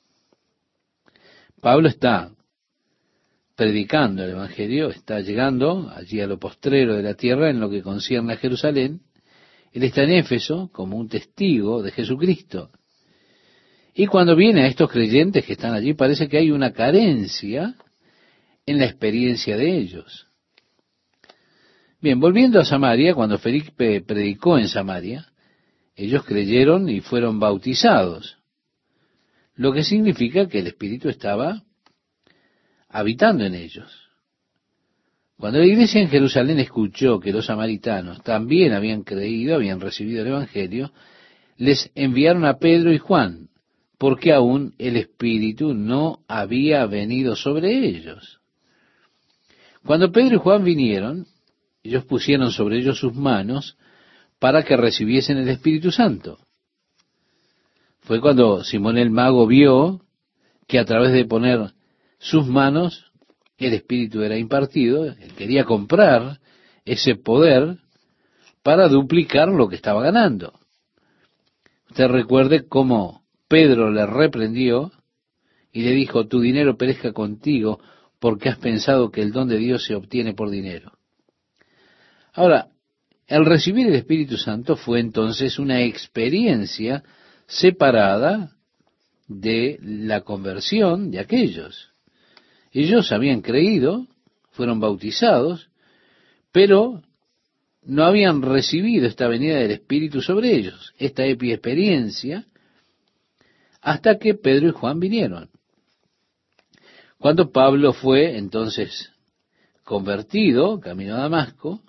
Pablo 1.61 1.89
está 1.89 2.31
predicando 3.57 4.23
el 4.23 4.31
Evangelio, 4.31 4.91
está 4.91 5.21
llegando 5.21 5.91
allí 5.95 6.21
a 6.21 6.27
lo 6.27 6.39
postrero 6.39 6.95
de 6.95 7.03
la 7.03 7.15
tierra 7.15 7.51
en 7.51 7.59
lo 7.59 7.71
que 7.71 7.83
concierne 7.83 8.35
a 8.35 8.37
Jerusalén. 8.37 9.01
Él 9.73 9.83
está 9.83 10.03
en 10.03 10.13
Éfeso 10.13 10.71
como 10.73 10.99
un 10.99 11.09
testigo 11.09 11.83
de 11.83 11.91
Jesucristo. 11.91 12.71
Y 13.95 14.07
cuando 14.07 14.37
viene 14.37 14.63
a 14.63 14.67
estos 14.67 14.91
creyentes 14.91 15.45
que 15.45 15.55
están 15.55 15.73
allí, 15.73 15.95
parece 15.95 16.29
que 16.29 16.37
hay 16.37 16.51
una 16.51 16.73
carencia 16.73 17.75
en 18.67 18.79
la 18.79 18.85
experiencia 18.85 19.57
de 19.57 19.79
ellos. 19.79 20.27
Bien, 22.03 22.21
volviendo 22.21 22.61
a 22.61 22.65
Samaria, 22.65 23.15
cuando 23.15 23.39
Felipe 23.39 24.03
predicó 24.03 24.59
en 24.59 24.69
Samaria, 24.69 25.29
ellos 25.95 26.25
creyeron 26.25 26.91
y 26.91 27.01
fueron 27.01 27.41
bautizados, 27.41 28.37
lo 29.55 29.73
que 29.73 29.83
significa 29.83 30.47
que 30.47 30.59
el 30.59 30.67
Espíritu 30.67 31.09
estaba 31.09 31.66
habitando 32.97 33.45
en 33.45 33.55
ellos. 33.55 33.93
Cuando 35.39 35.59
la 35.59 35.67
iglesia 35.67 36.01
en 36.01 36.09
Jerusalén 36.09 36.61
escuchó 36.61 37.21
que 37.21 37.31
los 37.31 37.45
samaritanos 37.45 38.23
también 38.23 38.73
habían 38.73 39.03
creído, 39.03 39.55
habían 39.55 39.81
recibido 39.81 40.23
el 40.23 40.29
Evangelio, 40.29 40.93
les 41.59 41.91
enviaron 41.95 42.47
a 42.47 42.57
Pedro 42.57 42.91
y 42.95 42.97
Juan, 42.97 43.51
porque 43.99 44.33
aún 44.33 44.75
el 44.79 44.97
Espíritu 44.97 45.75
no 45.75 46.21
había 46.27 46.87
venido 46.87 47.37
sobre 47.37 47.87
ellos. 47.87 48.41
Cuando 49.85 50.11
Pedro 50.11 50.37
y 50.37 50.39
Juan 50.39 50.65
vinieron, 50.65 51.27
ellos 51.83 52.07
pusieron 52.07 52.51
sobre 52.51 52.79
ellos 52.79 52.99
sus 52.99 53.15
manos 53.15 53.77
para 54.39 54.63
que 54.63 54.75
recibiesen 54.75 55.37
el 55.37 55.51
Espíritu 55.51 55.93
Santo. 55.93 56.39
Fue 58.01 58.23
cuando 58.23 58.65
Simón 58.65 58.97
el 58.97 59.11
mago 59.11 59.47
vio 59.47 60.01
que 60.67 60.79
a 60.79 60.87
través 60.87 61.13
de 61.13 61.27
poner 61.27 61.77
sus 62.19 62.47
manos 62.47 63.07
el 63.59 63.75
Espíritu 63.75 64.23
era 64.23 64.37
impartido, 64.37 65.07
él 65.07 65.33
quería 65.37 65.65
comprar 65.65 66.41
ese 66.85 67.17
poder 67.17 67.79
para 68.63 68.89
duplicar 68.89 69.49
lo 69.49 69.69
que 69.69 69.77
estaba 69.77 70.03
ganando. 70.03 70.53
Usted 71.89 72.09
recuerde 72.09 72.67
cómo 72.67 73.23
Pedro 73.49 73.91
le 73.91 74.07
reprendió 74.07 74.93
y 75.73 75.83
le 75.83 75.93
dijo, 75.93 76.27
tu 76.27 76.41
dinero 76.41 76.77
perezca 76.77 77.13
contigo 77.13 77.81
porque 78.19 78.49
has 78.49 78.59
pensado 78.59 79.11
que 79.11 79.23
el 79.23 79.33
don 79.33 79.49
de 79.49 79.59
Dios 79.59 79.85
se 79.85 79.95
obtiene 79.95 80.35
por 80.35 80.51
dinero. 80.51 80.93
Ahora, 82.33 82.69
el 83.27 83.45
recibir 83.45 83.87
el 83.87 83.95
Espíritu 83.95 84.37
Santo 84.37 84.77
fue 84.77 85.01
entonces 85.01 85.59
una 85.59 85.83
experiencia 85.83 87.03
separada 87.47 88.57
de 89.27 89.79
la 89.83 90.21
conversión 90.21 91.11
de 91.11 91.21
aquellos. 91.21 91.96
Ellos 92.77 93.11
habían 93.11 93.41
creído, 93.41 94.07
fueron 94.51 94.81
bautizados, 94.81 95.71
pero 96.53 97.01
no 97.83 98.05
habían 98.05 98.43
recibido 98.43 99.07
esta 99.07 99.29
venida 99.29 99.57
del 99.57 99.71
Espíritu 99.71 100.21
sobre 100.21 100.55
ellos, 100.55 100.93
esta 100.99 101.25
experiencia, 101.25 102.45
hasta 103.81 104.19
que 104.19 104.35
Pedro 104.35 104.69
y 104.69 104.73
Juan 104.73 105.01
vinieron. 105.01 105.49
Cuando 107.17 107.51
Pablo 107.51 107.95
fue 107.95 108.37
entonces 108.37 109.11
convertido, 109.83 110.79
camino 110.79 111.15
a 111.15 111.21
Damasco, 111.21 111.81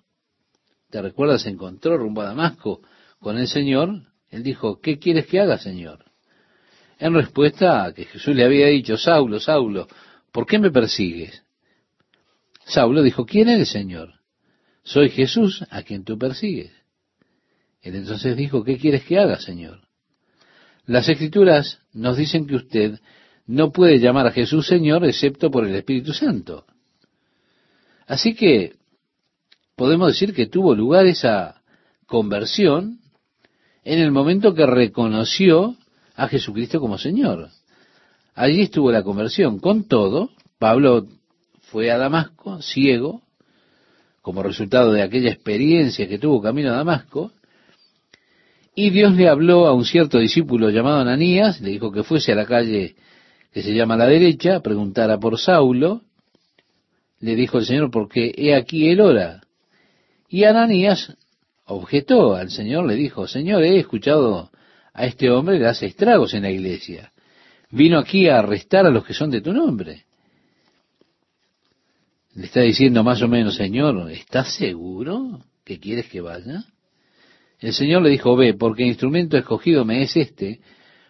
¿te 0.89 1.01
recuerdas? 1.01 1.41
Se 1.41 1.49
encontró 1.49 1.97
rumbo 1.97 2.21
a 2.21 2.27
Damasco 2.27 2.79
con 3.19 3.37
el 3.37 3.49
Señor, 3.49 4.03
él 4.29 4.41
dijo, 4.41 4.79
¿qué 4.79 4.97
quieres 4.97 5.27
que 5.27 5.41
haga, 5.41 5.57
Señor? 5.57 6.05
En 6.97 7.13
respuesta 7.13 7.83
a 7.83 7.93
que 7.93 8.05
Jesús 8.05 8.33
le 8.33 8.45
había 8.45 8.67
dicho, 8.67 8.95
Saulo, 8.95 9.41
Saulo, 9.41 9.89
¿por 10.31 10.45
qué 10.45 10.59
me 10.59 10.71
persigues? 10.71 11.43
Saulo 12.65 13.01
dijo, 13.01 13.25
¿quién 13.25 13.49
eres, 13.49 13.69
Señor? 13.69 14.13
Soy 14.83 15.09
Jesús 15.09 15.63
a 15.69 15.83
quien 15.83 16.03
tú 16.03 16.17
persigues. 16.17 16.71
Él 17.81 17.95
entonces 17.95 18.35
dijo, 18.35 18.63
¿qué 18.63 18.77
quieres 18.77 19.03
que 19.03 19.17
haga, 19.17 19.39
Señor? 19.39 19.81
Las 20.85 21.07
escrituras 21.09 21.79
nos 21.93 22.17
dicen 22.17 22.47
que 22.47 22.55
usted 22.55 22.99
no 23.45 23.71
puede 23.71 23.99
llamar 23.99 24.27
a 24.27 24.31
Jesús 24.31 24.67
Señor 24.67 25.05
excepto 25.05 25.49
por 25.51 25.65
el 25.65 25.75
Espíritu 25.75 26.13
Santo. 26.13 26.65
Así 28.05 28.35
que 28.35 28.75
podemos 29.75 30.07
decir 30.09 30.33
que 30.33 30.47
tuvo 30.47 30.75
lugar 30.75 31.05
esa 31.05 31.61
conversión 32.05 32.99
en 33.83 33.99
el 33.99 34.11
momento 34.11 34.53
que 34.53 34.65
reconoció 34.65 35.77
a 36.15 36.27
Jesucristo 36.27 36.79
como 36.79 36.97
Señor. 36.97 37.49
Allí 38.37 38.61
estuvo 38.61 38.91
la 38.91 39.01
conversión. 39.01 39.57
Con 39.57 39.87
todo, 39.87 40.29
Pablo 40.59 41.07
fue 41.71 41.89
a 41.89 41.97
Damasco, 41.97 42.61
ciego, 42.61 43.23
como 44.21 44.43
resultado 44.43 44.91
de 44.93 45.01
aquella 45.01 45.31
experiencia 45.31 46.07
que 46.07 46.19
tuvo 46.19 46.39
camino 46.39 46.69
a 46.69 46.75
Damasco, 46.75 47.31
y 48.75 48.91
Dios 48.91 49.15
le 49.15 49.27
habló 49.27 49.65
a 49.65 49.73
un 49.73 49.85
cierto 49.85 50.19
discípulo 50.19 50.69
llamado 50.69 50.99
Ananías, 50.99 51.59
le 51.61 51.71
dijo 51.71 51.91
que 51.91 52.03
fuese 52.03 52.33
a 52.33 52.35
la 52.35 52.45
calle 52.45 52.95
que 53.51 53.63
se 53.63 53.73
llama 53.73 53.97
la 53.97 54.05
derecha, 54.05 54.59
preguntara 54.59 55.17
por 55.17 55.39
Saulo. 55.39 56.01
Le 57.19 57.35
dijo 57.35 57.57
el 57.57 57.65
Señor, 57.65 57.89
porque 57.89 58.35
he 58.37 58.53
aquí 58.53 58.87
él 58.87 59.01
ora. 59.01 59.41
Y 60.29 60.43
Ananías 60.43 61.17
objetó 61.65 62.35
al 62.35 62.51
Señor, 62.51 62.85
le 62.85 62.93
dijo, 62.93 63.27
Señor, 63.27 63.63
he 63.63 63.79
escuchado 63.79 64.51
a 64.93 65.07
este 65.07 65.31
hombre, 65.31 65.57
le 65.57 65.65
hace 65.65 65.87
estragos 65.87 66.35
en 66.35 66.43
la 66.43 66.51
iglesia. 66.51 67.11
Vino 67.69 67.99
aquí 67.99 68.27
a 68.27 68.39
arrestar 68.39 68.85
a 68.85 68.89
los 68.89 69.05
que 69.05 69.13
son 69.13 69.29
de 69.29 69.41
tu 69.41 69.53
nombre. 69.53 70.05
Le 72.33 72.45
está 72.45 72.61
diciendo 72.61 73.03
más 73.03 73.21
o 73.21 73.27
menos, 73.27 73.55
Señor, 73.55 74.09
¿estás 74.11 74.53
seguro 74.53 75.41
que 75.65 75.79
quieres 75.79 76.07
que 76.07 76.21
vaya? 76.21 76.63
El 77.59 77.73
Señor 77.73 78.03
le 78.03 78.09
dijo, 78.09 78.35
ve, 78.35 78.53
porque 78.53 78.83
instrumento 78.83 79.37
escogido 79.37 79.83
me 79.83 80.03
es 80.03 80.15
este, 80.15 80.59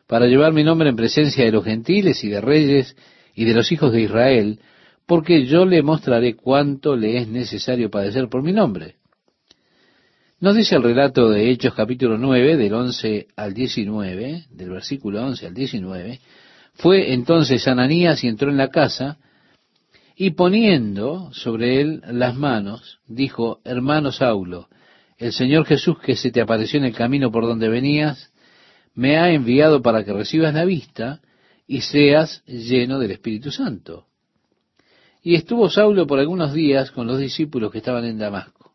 para 0.07 0.25
llevar 0.25 0.53
mi 0.53 0.63
nombre 0.63 0.89
en 0.89 0.95
presencia 0.95 1.43
de 1.43 1.51
los 1.51 1.65
gentiles 1.65 2.23
y 2.23 2.29
de 2.29 2.41
reyes 2.41 2.95
y 3.35 3.45
de 3.45 3.53
los 3.53 3.71
hijos 3.71 3.91
de 3.91 4.01
Israel, 4.01 4.59
porque 5.05 5.45
yo 5.45 5.65
le 5.65 5.83
mostraré 5.83 6.35
cuánto 6.35 6.95
le 6.95 7.17
es 7.17 7.27
necesario 7.27 7.89
padecer 7.91 8.29
por 8.29 8.41
mi 8.41 8.53
nombre. 8.53 8.95
Nos 10.39 10.55
dice 10.55 10.75
el 10.75 10.83
relato 10.83 11.29
de 11.29 11.49
Hechos 11.49 11.73
capítulo 11.73 12.17
9, 12.17 12.57
del 12.57 12.73
11 12.73 13.27
al 13.35 13.53
19, 13.53 14.45
del 14.51 14.69
versículo 14.69 15.25
11 15.25 15.47
al 15.47 15.53
19, 15.53 16.19
fue 16.77 17.13
entonces 17.13 17.67
Ananías 17.67 18.23
y 18.23 18.27
entró 18.27 18.49
en 18.49 18.57
la 18.57 18.69
casa, 18.69 19.17
y 20.15 20.31
poniendo 20.31 21.31
sobre 21.33 21.81
él 21.81 22.01
las 22.07 22.35
manos, 22.35 22.99
dijo, 23.07 23.59
hermano 23.63 24.11
Saulo, 24.11 24.67
el 25.17 25.31
Señor 25.33 25.65
Jesús 25.65 25.99
que 25.99 26.15
se 26.15 26.31
te 26.31 26.41
apareció 26.41 26.79
en 26.79 26.85
el 26.85 26.95
camino 26.95 27.31
por 27.31 27.45
donde 27.45 27.69
venías, 27.69 28.31
me 28.93 29.17
ha 29.17 29.31
enviado 29.31 29.81
para 29.81 30.03
que 30.03 30.13
recibas 30.13 30.53
la 30.53 30.65
vista 30.65 31.21
y 31.67 31.81
seas 31.81 32.43
lleno 32.45 32.99
del 32.99 33.11
Espíritu 33.11 33.51
Santo. 33.51 34.07
Y 35.21 35.35
estuvo 35.35 35.69
Saulo 35.69 36.07
por 36.07 36.19
algunos 36.19 36.53
días 36.53 36.91
con 36.91 37.07
los 37.07 37.19
discípulos 37.19 37.71
que 37.71 37.79
estaban 37.79 38.05
en 38.05 38.17
Damasco. 38.17 38.73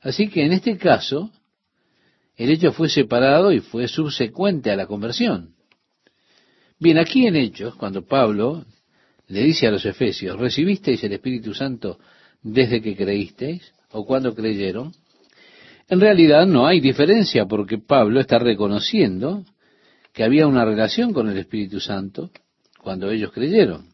Así 0.00 0.28
que 0.28 0.44
en 0.44 0.52
este 0.52 0.76
caso, 0.76 1.30
el 2.36 2.50
hecho 2.50 2.72
fue 2.72 2.88
separado 2.88 3.52
y 3.52 3.60
fue 3.60 3.88
subsecuente 3.88 4.70
a 4.70 4.76
la 4.76 4.86
conversión. 4.86 5.54
Bien, 6.82 6.96
aquí 6.96 7.26
en 7.26 7.36
Hechos, 7.36 7.74
cuando 7.74 8.06
Pablo 8.06 8.64
le 9.28 9.42
dice 9.42 9.66
a 9.66 9.70
los 9.70 9.84
efesios, 9.84 10.38
¿recibisteis 10.38 11.04
el 11.04 11.12
Espíritu 11.12 11.52
Santo 11.52 11.98
desde 12.42 12.80
que 12.80 12.96
creísteis 12.96 13.70
o 13.90 14.06
cuando 14.06 14.34
creyeron? 14.34 14.94
En 15.90 16.00
realidad 16.00 16.46
no 16.46 16.66
hay 16.66 16.80
diferencia 16.80 17.44
porque 17.44 17.76
Pablo 17.76 18.18
está 18.18 18.38
reconociendo 18.38 19.44
que 20.14 20.24
había 20.24 20.46
una 20.46 20.64
relación 20.64 21.12
con 21.12 21.28
el 21.28 21.36
Espíritu 21.36 21.80
Santo 21.80 22.30
cuando 22.80 23.10
ellos 23.10 23.30
creyeron. 23.30 23.90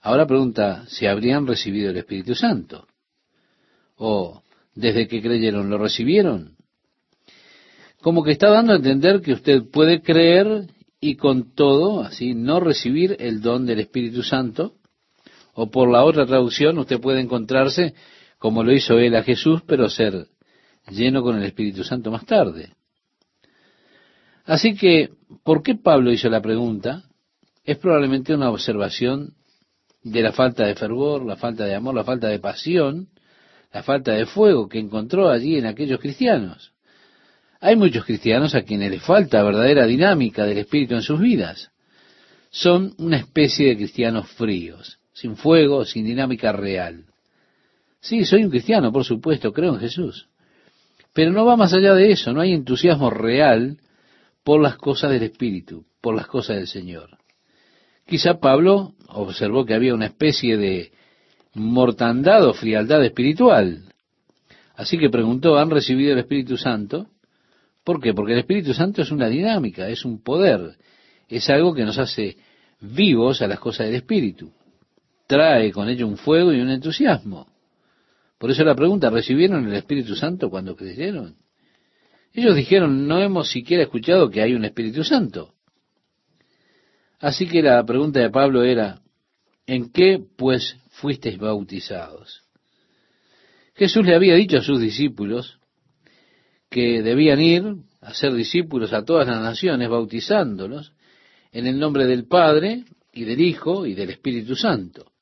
Ahora 0.00 0.26
pregunta 0.26 0.84
si 0.88 1.06
habrían 1.06 1.46
recibido 1.46 1.90
el 1.90 1.98
Espíritu 1.98 2.34
Santo. 2.34 2.88
O 3.94 4.42
desde 4.74 5.06
que 5.06 5.22
creyeron, 5.22 5.70
¿lo 5.70 5.78
recibieron? 5.78 6.56
Como 8.00 8.24
que 8.24 8.32
está 8.32 8.50
dando 8.50 8.72
a 8.72 8.76
entender 8.76 9.20
que 9.20 9.34
usted 9.34 9.62
puede 9.70 10.02
creer 10.02 10.66
y 11.04 11.16
con 11.16 11.52
todo, 11.56 12.02
así, 12.02 12.32
no 12.32 12.60
recibir 12.60 13.16
el 13.18 13.42
don 13.42 13.66
del 13.66 13.80
Espíritu 13.80 14.22
Santo. 14.22 14.76
O 15.52 15.68
por 15.68 15.90
la 15.90 16.04
otra 16.04 16.24
traducción, 16.26 16.78
usted 16.78 17.00
puede 17.00 17.20
encontrarse 17.20 17.94
como 18.38 18.62
lo 18.62 18.72
hizo 18.72 18.96
él 19.00 19.16
a 19.16 19.24
Jesús, 19.24 19.62
pero 19.66 19.90
ser 19.90 20.28
lleno 20.90 21.24
con 21.24 21.36
el 21.36 21.42
Espíritu 21.42 21.82
Santo 21.82 22.12
más 22.12 22.24
tarde. 22.24 22.74
Así 24.44 24.76
que, 24.76 25.10
¿por 25.42 25.64
qué 25.64 25.74
Pablo 25.74 26.12
hizo 26.12 26.30
la 26.30 26.40
pregunta? 26.40 27.02
Es 27.64 27.78
probablemente 27.78 28.32
una 28.32 28.50
observación 28.50 29.34
de 30.04 30.22
la 30.22 30.32
falta 30.32 30.64
de 30.64 30.76
fervor, 30.76 31.26
la 31.26 31.36
falta 31.36 31.64
de 31.64 31.74
amor, 31.74 31.96
la 31.96 32.04
falta 32.04 32.28
de 32.28 32.38
pasión, 32.38 33.08
la 33.72 33.82
falta 33.82 34.12
de 34.12 34.26
fuego 34.26 34.68
que 34.68 34.78
encontró 34.78 35.30
allí 35.30 35.56
en 35.58 35.66
aquellos 35.66 35.98
cristianos. 35.98 36.71
Hay 37.64 37.76
muchos 37.76 38.04
cristianos 38.04 38.56
a 38.56 38.62
quienes 38.62 38.90
les 38.90 39.04
falta 39.04 39.40
verdadera 39.40 39.86
dinámica 39.86 40.44
del 40.44 40.58
Espíritu 40.58 40.96
en 40.96 41.02
sus 41.02 41.20
vidas. 41.20 41.70
Son 42.50 42.92
una 42.98 43.18
especie 43.18 43.68
de 43.68 43.76
cristianos 43.76 44.28
fríos, 44.32 44.98
sin 45.12 45.36
fuego, 45.36 45.84
sin 45.84 46.04
dinámica 46.04 46.50
real. 46.50 47.04
Sí, 48.00 48.24
soy 48.24 48.42
un 48.42 48.50
cristiano, 48.50 48.90
por 48.90 49.04
supuesto, 49.04 49.52
creo 49.52 49.74
en 49.74 49.80
Jesús. 49.80 50.26
Pero 51.12 51.30
no 51.30 51.44
va 51.44 51.56
más 51.56 51.72
allá 51.72 51.94
de 51.94 52.10
eso, 52.10 52.32
no 52.32 52.40
hay 52.40 52.52
entusiasmo 52.52 53.10
real 53.10 53.78
por 54.42 54.60
las 54.60 54.74
cosas 54.74 55.12
del 55.12 55.22
Espíritu, 55.22 55.84
por 56.00 56.16
las 56.16 56.26
cosas 56.26 56.56
del 56.56 56.66
Señor. 56.66 57.10
Quizá 58.08 58.40
Pablo 58.40 58.94
observó 59.06 59.64
que 59.64 59.74
había 59.74 59.94
una 59.94 60.06
especie 60.06 60.56
de 60.56 60.90
mortandad 61.54 62.44
o 62.44 62.54
frialdad 62.54 63.04
espiritual. 63.04 63.84
Así 64.74 64.98
que 64.98 65.10
preguntó, 65.10 65.58
¿han 65.58 65.70
recibido 65.70 66.14
el 66.14 66.18
Espíritu 66.18 66.56
Santo? 66.56 67.06
¿Por 67.84 68.00
qué? 68.00 68.14
Porque 68.14 68.32
el 68.32 68.38
Espíritu 68.40 68.74
Santo 68.74 69.02
es 69.02 69.10
una 69.10 69.28
dinámica, 69.28 69.88
es 69.88 70.04
un 70.04 70.22
poder, 70.22 70.76
es 71.28 71.48
algo 71.50 71.74
que 71.74 71.84
nos 71.84 71.98
hace 71.98 72.36
vivos 72.80 73.42
a 73.42 73.48
las 73.48 73.58
cosas 73.58 73.86
del 73.86 73.96
Espíritu. 73.96 74.52
Trae 75.26 75.72
con 75.72 75.88
ello 75.88 76.06
un 76.06 76.16
fuego 76.16 76.52
y 76.52 76.60
un 76.60 76.70
entusiasmo. 76.70 77.48
Por 78.38 78.50
eso 78.50 78.64
la 78.64 78.74
pregunta, 78.74 79.10
¿recibieron 79.10 79.66
el 79.66 79.74
Espíritu 79.74 80.14
Santo 80.14 80.50
cuando 80.50 80.76
creyeron? 80.76 81.36
Ellos 82.32 82.56
dijeron, 82.56 83.06
no 83.06 83.20
hemos 83.20 83.50
siquiera 83.50 83.82
escuchado 83.82 84.30
que 84.30 84.42
hay 84.42 84.54
un 84.54 84.64
Espíritu 84.64 85.04
Santo. 85.04 85.54
Así 87.20 87.46
que 87.46 87.62
la 87.62 87.84
pregunta 87.84 88.20
de 88.20 88.30
Pablo 88.30 88.64
era, 88.64 89.00
¿en 89.66 89.92
qué 89.92 90.20
pues 90.36 90.76
fuisteis 90.90 91.38
bautizados? 91.38 92.42
Jesús 93.74 94.04
le 94.04 94.14
había 94.14 94.34
dicho 94.34 94.58
a 94.58 94.62
sus 94.62 94.80
discípulos 94.80 95.60
que 96.72 97.02
debían 97.02 97.40
ir 97.40 97.76
a 98.00 98.14
ser 98.14 98.32
discípulos 98.32 98.92
a 98.94 99.04
todas 99.04 99.28
las 99.28 99.40
naciones, 99.40 99.88
bautizándolos 99.88 100.92
en 101.52 101.66
el 101.66 101.78
nombre 101.78 102.06
del 102.06 102.26
Padre 102.26 102.84
y 103.12 103.24
del 103.24 103.40
Hijo 103.40 103.86
y 103.86 103.94
del 103.94 104.10
Espíritu 104.10 104.56
Santo. 104.56 105.12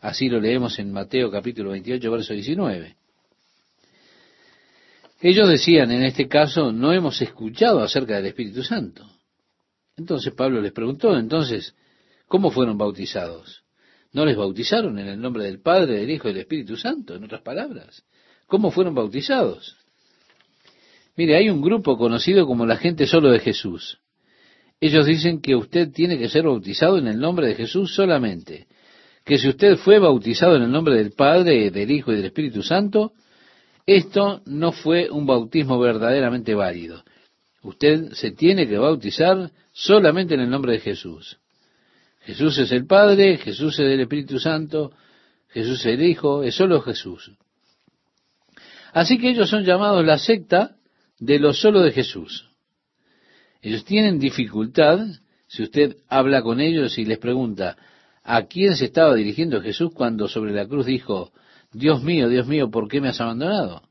Así 0.00 0.28
lo 0.28 0.40
leemos 0.40 0.78
en 0.78 0.90
Mateo 0.90 1.30
capítulo 1.30 1.70
28, 1.70 2.10
verso 2.10 2.32
19. 2.32 2.96
Ellos 5.20 5.48
decían, 5.48 5.90
en 5.90 6.04
este 6.04 6.26
caso, 6.26 6.72
no 6.72 6.92
hemos 6.92 7.20
escuchado 7.20 7.82
acerca 7.82 8.16
del 8.16 8.26
Espíritu 8.26 8.62
Santo. 8.62 9.04
Entonces 9.96 10.32
Pablo 10.32 10.62
les 10.62 10.72
preguntó, 10.72 11.16
entonces, 11.18 11.74
¿cómo 12.28 12.50
fueron 12.50 12.78
bautizados? 12.78 13.62
¿No 14.12 14.24
les 14.24 14.36
bautizaron 14.36 14.98
en 14.98 15.08
el 15.08 15.20
nombre 15.20 15.44
del 15.44 15.60
Padre, 15.60 15.98
del 15.98 16.10
Hijo 16.10 16.28
y 16.28 16.32
del 16.32 16.42
Espíritu 16.42 16.76
Santo? 16.76 17.14
En 17.14 17.24
otras 17.24 17.42
palabras, 17.42 18.04
¿cómo 18.46 18.70
fueron 18.70 18.94
bautizados? 18.94 19.77
Mire, 21.18 21.34
hay 21.34 21.50
un 21.50 21.60
grupo 21.60 21.98
conocido 21.98 22.46
como 22.46 22.64
la 22.64 22.76
gente 22.76 23.08
solo 23.08 23.32
de 23.32 23.40
Jesús. 23.40 23.98
Ellos 24.80 25.04
dicen 25.04 25.40
que 25.40 25.56
usted 25.56 25.90
tiene 25.90 26.16
que 26.16 26.28
ser 26.28 26.44
bautizado 26.44 26.96
en 26.96 27.08
el 27.08 27.18
nombre 27.18 27.48
de 27.48 27.56
Jesús 27.56 27.92
solamente. 27.92 28.68
Que 29.24 29.36
si 29.36 29.48
usted 29.48 29.78
fue 29.78 29.98
bautizado 29.98 30.54
en 30.54 30.62
el 30.62 30.70
nombre 30.70 30.94
del 30.94 31.10
Padre, 31.10 31.72
del 31.72 31.90
Hijo 31.90 32.12
y 32.12 32.16
del 32.16 32.26
Espíritu 32.26 32.62
Santo, 32.62 33.14
esto 33.84 34.42
no 34.46 34.70
fue 34.70 35.10
un 35.10 35.26
bautismo 35.26 35.80
verdaderamente 35.80 36.54
válido. 36.54 37.02
Usted 37.64 38.12
se 38.12 38.30
tiene 38.30 38.68
que 38.68 38.78
bautizar 38.78 39.50
solamente 39.72 40.34
en 40.34 40.40
el 40.42 40.50
nombre 40.50 40.74
de 40.74 40.78
Jesús. 40.78 41.40
Jesús 42.20 42.58
es 42.58 42.70
el 42.70 42.86
Padre, 42.86 43.38
Jesús 43.38 43.74
es 43.80 43.86
el 43.86 43.98
Espíritu 43.98 44.38
Santo, 44.38 44.92
Jesús 45.48 45.80
es 45.80 45.86
el 45.86 46.00
Hijo, 46.00 46.44
es 46.44 46.54
solo 46.54 46.80
Jesús. 46.80 47.32
Así 48.92 49.18
que 49.18 49.30
ellos 49.30 49.50
son 49.50 49.64
llamados 49.64 50.04
la 50.06 50.18
secta 50.18 50.76
de 51.18 51.38
lo 51.38 51.52
solo 51.52 51.82
de 51.82 51.92
Jesús. 51.92 52.48
Ellos 53.60 53.84
tienen 53.84 54.18
dificultad, 54.18 55.00
si 55.46 55.62
usted 55.62 55.96
habla 56.08 56.42
con 56.42 56.60
ellos 56.60 56.98
y 56.98 57.04
les 57.04 57.18
pregunta, 57.18 57.76
¿a 58.22 58.46
quién 58.46 58.76
se 58.76 58.86
estaba 58.86 59.14
dirigiendo 59.14 59.60
Jesús 59.60 59.92
cuando 59.92 60.28
sobre 60.28 60.52
la 60.52 60.66
cruz 60.66 60.86
dijo, 60.86 61.32
Dios 61.72 62.02
mío, 62.02 62.28
Dios 62.28 62.46
mío, 62.46 62.70
¿por 62.70 62.88
qué 62.88 63.00
me 63.00 63.08
has 63.08 63.20
abandonado? 63.20 63.82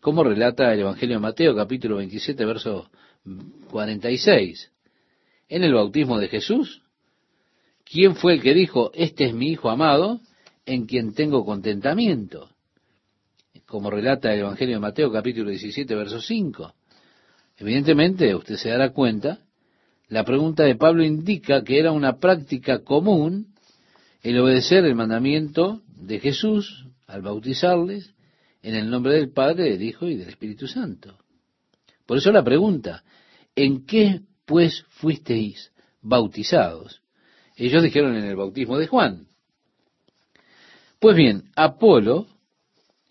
Como 0.00 0.24
relata 0.24 0.72
el 0.72 0.80
Evangelio 0.80 1.16
de 1.16 1.20
Mateo, 1.20 1.54
capítulo 1.54 1.96
27, 1.96 2.44
verso 2.44 2.90
46. 3.70 4.70
En 5.48 5.64
el 5.64 5.74
bautismo 5.74 6.18
de 6.18 6.28
Jesús, 6.28 6.82
¿quién 7.84 8.14
fue 8.14 8.34
el 8.34 8.42
que 8.42 8.54
dijo, 8.54 8.92
este 8.94 9.24
es 9.26 9.34
mi 9.34 9.50
Hijo 9.50 9.68
amado, 9.68 10.20
en 10.64 10.86
quien 10.86 11.14
tengo 11.14 11.44
contentamiento? 11.44 12.50
Como 13.70 13.88
relata 13.88 14.34
el 14.34 14.40
Evangelio 14.40 14.74
de 14.74 14.80
Mateo, 14.80 15.12
capítulo 15.12 15.48
17, 15.48 15.94
verso 15.94 16.20
5. 16.20 16.74
Evidentemente, 17.56 18.34
usted 18.34 18.56
se 18.56 18.70
dará 18.70 18.90
cuenta, 18.90 19.44
la 20.08 20.24
pregunta 20.24 20.64
de 20.64 20.74
Pablo 20.74 21.04
indica 21.04 21.62
que 21.62 21.78
era 21.78 21.92
una 21.92 22.18
práctica 22.18 22.80
común 22.80 23.54
el 24.24 24.40
obedecer 24.40 24.84
el 24.84 24.96
mandamiento 24.96 25.82
de 25.86 26.18
Jesús 26.18 26.84
al 27.06 27.22
bautizarles 27.22 28.12
en 28.60 28.74
el 28.74 28.90
nombre 28.90 29.14
del 29.14 29.30
Padre, 29.30 29.70
del 29.70 29.82
Hijo 29.82 30.08
y 30.08 30.16
del 30.16 30.30
Espíritu 30.30 30.66
Santo. 30.66 31.16
Por 32.06 32.18
eso 32.18 32.32
la 32.32 32.42
pregunta, 32.42 33.04
¿en 33.54 33.86
qué 33.86 34.22
pues 34.46 34.84
fuisteis 34.88 35.70
bautizados? 36.02 37.02
Ellos 37.54 37.84
dijeron 37.84 38.16
en 38.16 38.24
el 38.24 38.34
bautismo 38.34 38.78
de 38.78 38.88
Juan. 38.88 39.28
Pues 40.98 41.14
bien, 41.14 41.44
Apolo 41.54 42.26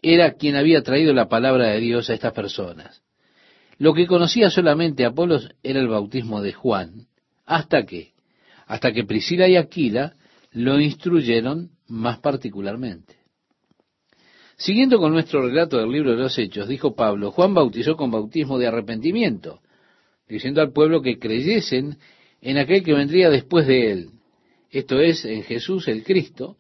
era 0.02 0.34
quien 0.34 0.56
había 0.56 0.82
traído 0.82 1.14
la 1.14 1.28
palabra 1.28 1.68
de 1.68 1.80
Dios 1.80 2.10
a 2.10 2.14
estas 2.14 2.34
personas. 2.34 3.02
Lo 3.78 3.94
que 3.94 4.08
conocía 4.08 4.50
solamente 4.50 5.06
Apolo 5.06 5.40
era 5.64 5.80
el 5.80 5.88
bautismo 5.88 6.42
de 6.42 6.54
Juan. 6.54 7.08
¿Hasta 7.46 7.86
qué? 7.86 8.14
Hasta 8.68 8.92
que 8.92 9.06
Priscila 9.06 9.48
y 9.48 9.56
Aquila 9.56 10.16
lo 10.52 10.80
instruyeron 10.80 11.72
más 11.88 12.20
particularmente. 12.20 13.16
Siguiendo 14.58 15.00
con 15.00 15.14
nuestro 15.14 15.42
relato 15.42 15.78
del 15.78 15.90
libro 15.90 16.12
de 16.12 16.18
los 16.18 16.38
Hechos, 16.38 16.68
dijo 16.68 16.94
Pablo, 16.94 17.32
Juan 17.32 17.54
bautizó 17.54 17.96
con 17.96 18.12
bautismo 18.12 18.60
de 18.60 18.68
arrepentimiento, 18.68 19.62
diciendo 20.28 20.62
al 20.62 20.74
pueblo 20.74 21.02
que 21.02 21.18
creyesen 21.18 21.98
en 22.42 22.58
aquel 22.58 22.84
que 22.84 22.94
vendría 22.94 23.30
después 23.30 23.66
de 23.66 23.92
él, 23.92 24.10
esto 24.70 25.00
es, 25.00 25.26
en 25.26 25.44
Jesús 25.44 25.88
el 25.88 26.04
Cristo, 26.04 26.58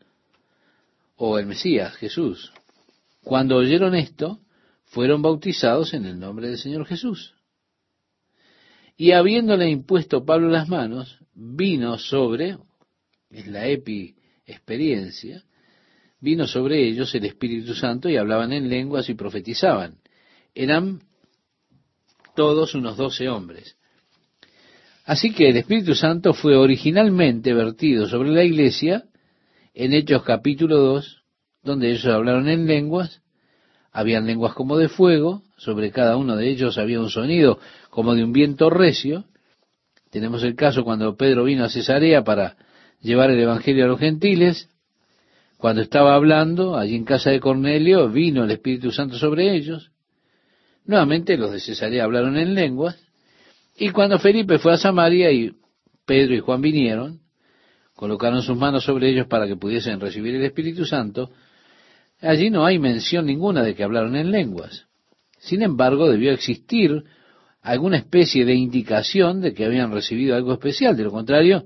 o 1.17 1.37
el 1.37 1.45
Mesías, 1.45 1.95
Jesús. 1.97 2.53
Cuando 3.23 3.57
oyeron 3.57 3.95
esto, 3.95 4.39
fueron 4.85 5.21
bautizados 5.21 5.93
en 5.93 6.05
el 6.05 6.19
nombre 6.19 6.47
del 6.47 6.57
Señor 6.57 6.85
Jesús. 6.85 7.35
Y 8.97 9.11
habiéndole 9.11 9.69
impuesto 9.69 10.25
Pablo 10.25 10.49
las 10.49 10.67
manos, 10.67 11.19
vino 11.33 11.97
sobre, 11.97 12.57
es 13.29 13.47
la 13.47 13.67
epi 13.67 14.15
experiencia, 14.45 15.43
vino 16.19 16.47
sobre 16.47 16.85
ellos 16.87 17.13
el 17.15 17.25
Espíritu 17.25 17.75
Santo 17.75 18.09
y 18.09 18.17
hablaban 18.17 18.51
en 18.51 18.67
lenguas 18.67 19.09
y 19.09 19.13
profetizaban. 19.13 19.99
Eran 20.53 21.01
todos 22.35 22.75
unos 22.75 22.97
doce 22.97 23.29
hombres. 23.29 23.77
Así 25.05 25.33
que 25.33 25.49
el 25.49 25.57
Espíritu 25.57 25.95
Santo 25.95 26.33
fue 26.33 26.55
originalmente 26.55 27.53
vertido 27.53 28.07
sobre 28.07 28.31
la 28.31 28.43
iglesia 28.43 29.05
en 29.73 29.93
Hechos 29.93 30.23
capítulo 30.23 30.77
2, 30.77 31.18
donde 31.63 31.91
ellos 31.91 32.05
hablaron 32.05 32.47
en 32.47 32.65
lenguas, 32.65 33.21
habían 33.91 34.27
lenguas 34.27 34.53
como 34.53 34.77
de 34.77 34.87
fuego, 34.87 35.41
sobre 35.57 35.91
cada 35.91 36.15
uno 36.15 36.35
de 36.35 36.49
ellos 36.49 36.77
había 36.77 36.99
un 36.99 37.09
sonido 37.09 37.59
como 37.89 38.15
de 38.15 38.23
un 38.23 38.31
viento 38.31 38.69
recio. 38.69 39.25
Tenemos 40.09 40.43
el 40.43 40.55
caso 40.55 40.83
cuando 40.83 41.15
Pedro 41.15 41.43
vino 41.43 41.65
a 41.65 41.69
Cesarea 41.69 42.23
para 42.23 42.55
llevar 43.01 43.31
el 43.31 43.39
Evangelio 43.39 43.85
a 43.85 43.87
los 43.87 43.99
gentiles. 43.99 44.69
Cuando 45.57 45.81
estaba 45.81 46.15
hablando 46.15 46.77
allí 46.77 46.95
en 46.95 47.03
casa 47.03 47.31
de 47.31 47.39
Cornelio, 47.39 48.09
vino 48.09 48.45
el 48.45 48.51
Espíritu 48.51 48.91
Santo 48.91 49.17
sobre 49.17 49.53
ellos. 49.55 49.91
Nuevamente 50.85 51.37
los 51.37 51.51
de 51.51 51.59
Cesarea 51.59 52.05
hablaron 52.05 52.37
en 52.37 52.55
lenguas. 52.55 52.97
Y 53.77 53.89
cuando 53.89 54.19
Felipe 54.19 54.59
fue 54.59 54.73
a 54.73 54.77
Samaria 54.77 55.31
y 55.31 55.51
Pedro 56.05 56.35
y 56.35 56.39
Juan 56.39 56.61
vinieron, 56.61 57.19
colocaron 57.95 58.41
sus 58.41 58.57
manos 58.57 58.85
sobre 58.85 59.09
ellos 59.09 59.27
para 59.27 59.45
que 59.45 59.55
pudiesen 59.55 59.99
recibir 59.99 60.35
el 60.35 60.43
Espíritu 60.43 60.85
Santo, 60.85 61.31
allí 62.21 62.49
no 62.49 62.65
hay 62.65 62.79
mención 62.79 63.25
ninguna 63.25 63.63
de 63.63 63.75
que 63.75 63.83
hablaron 63.83 64.15
en 64.15 64.31
lenguas. 64.31 64.85
Sin 65.37 65.61
embargo, 65.61 66.09
debió 66.09 66.31
existir 66.31 67.03
alguna 67.61 67.97
especie 67.97 68.45
de 68.45 68.55
indicación 68.55 69.41
de 69.41 69.53
que 69.53 69.65
habían 69.65 69.91
recibido 69.91 70.35
algo 70.35 70.53
especial. 70.53 70.95
De 70.97 71.03
lo 71.03 71.11
contrario, 71.11 71.65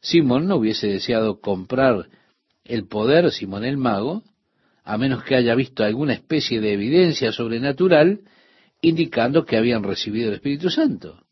Simón 0.00 0.46
no 0.46 0.56
hubiese 0.56 0.86
deseado 0.86 1.40
comprar 1.40 2.08
el 2.64 2.86
poder, 2.86 3.30
Simón 3.30 3.64
el 3.64 3.76
mago, 3.76 4.22
a 4.84 4.96
menos 4.96 5.22
que 5.24 5.34
haya 5.34 5.54
visto 5.54 5.84
alguna 5.84 6.14
especie 6.14 6.60
de 6.60 6.72
evidencia 6.72 7.32
sobrenatural 7.32 8.20
indicando 8.80 9.44
que 9.44 9.56
habían 9.56 9.82
recibido 9.82 10.28
el 10.28 10.34
Espíritu 10.34 10.70
Santo. 10.70 11.22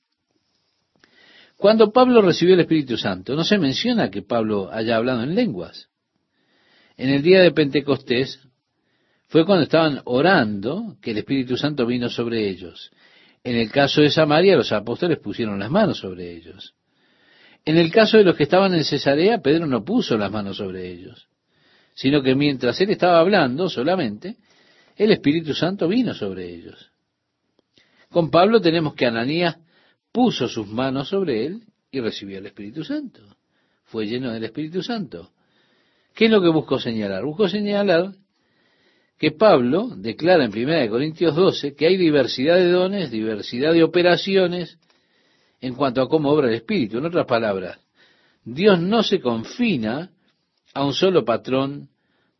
Cuando 1.57 1.90
Pablo 1.90 2.22
recibió 2.22 2.54
el 2.54 2.61
Espíritu 2.61 2.96
Santo, 2.96 3.35
no 3.35 3.42
se 3.42 3.59
menciona 3.59 4.11
que 4.11 4.22
Pablo 4.22 4.70
haya 4.70 4.96
hablado 4.96 5.22
en 5.22 5.35
lenguas. 5.35 5.88
En 6.96 7.11
el 7.11 7.22
día 7.22 7.40
de 7.40 7.50
Pentecostés 7.50 8.48
fue 9.29 9.45
cuando 9.45 9.64
estaban 9.64 10.01
orando 10.07 10.97
que 11.03 11.11
el 11.11 11.19
Espíritu 11.19 11.57
Santo 11.57 11.87
vino 11.87 12.09
sobre 12.09 12.49
ellos. 12.49 12.91
En 13.45 13.57
el 13.57 13.71
caso 13.71 14.01
de 14.01 14.11
Samaria, 14.11 14.57
los 14.57 14.73
apóstoles 14.73 15.19
pusieron 15.19 15.59
las 15.59 15.71
manos 15.71 15.99
sobre 15.99 16.35
ellos. 16.35 16.75
En 17.64 17.77
el 17.77 17.93
caso 17.93 18.17
de 18.17 18.25
los 18.25 18.37
que 18.37 18.45
estaban 18.45 18.75
en 18.75 18.85
Cesarea, 18.85 19.38
Pedro 19.43 19.67
no 19.67 19.85
puso 19.85 20.17
las 20.17 20.33
manos 20.33 20.57
sobre 20.57 20.91
ellos, 20.91 21.29
sino 21.95 22.23
que 22.23 22.35
mientras 22.35 22.81
él 22.81 22.91
estaba 22.91 23.21
hablando 23.21 23.69
solamente, 23.69 24.37
el 24.97 25.12
Espíritu 25.12 25.55
Santo 25.55 25.87
vino 25.88 26.14
sobre 26.14 26.49
ellos. 26.49 26.91
Con 28.09 28.31
Pablo 28.31 28.61
tenemos 28.62 28.95
que 28.95 29.07
Ananías 29.07 29.59
puso 30.11 30.49
sus 30.49 30.67
manos 30.67 31.11
sobre 31.11 31.45
él 31.45 31.64
y 31.91 32.01
recibió 32.01 32.38
el 32.38 32.47
Espíritu 32.47 32.83
Santo. 32.83 33.21
Fue 33.85 34.07
lleno 34.07 34.33
del 34.33 34.45
Espíritu 34.45 34.83
Santo. 34.83 35.33
¿Qué 36.14 36.25
es 36.25 36.31
lo 36.31 36.41
que 36.41 36.49
busco 36.49 36.79
señalar? 36.79 37.25
Busco 37.25 37.49
señalar 37.49 38.12
que 39.18 39.33
Pablo 39.33 39.88
declara 39.96 40.44
en 40.44 40.52
1 40.57 40.90
Corintios 40.90 41.35
12 41.35 41.74
que 41.74 41.87
hay 41.87 41.96
diversidad 41.96 42.57
de 42.57 42.70
dones, 42.70 43.11
diversidad 43.11 43.72
de 43.72 43.83
operaciones 43.83 44.78
en 45.61 45.74
cuanto 45.74 46.00
a 46.00 46.09
cómo 46.09 46.31
obra 46.31 46.48
el 46.48 46.54
Espíritu. 46.54 46.98
En 46.98 47.07
otras 47.07 47.26
palabras, 47.26 47.81
Dios 48.44 48.81
no 48.81 49.02
se 49.02 49.20
confina 49.20 50.11
a 50.72 50.85
un 50.85 50.94
solo 50.94 51.24
patrón 51.24 51.88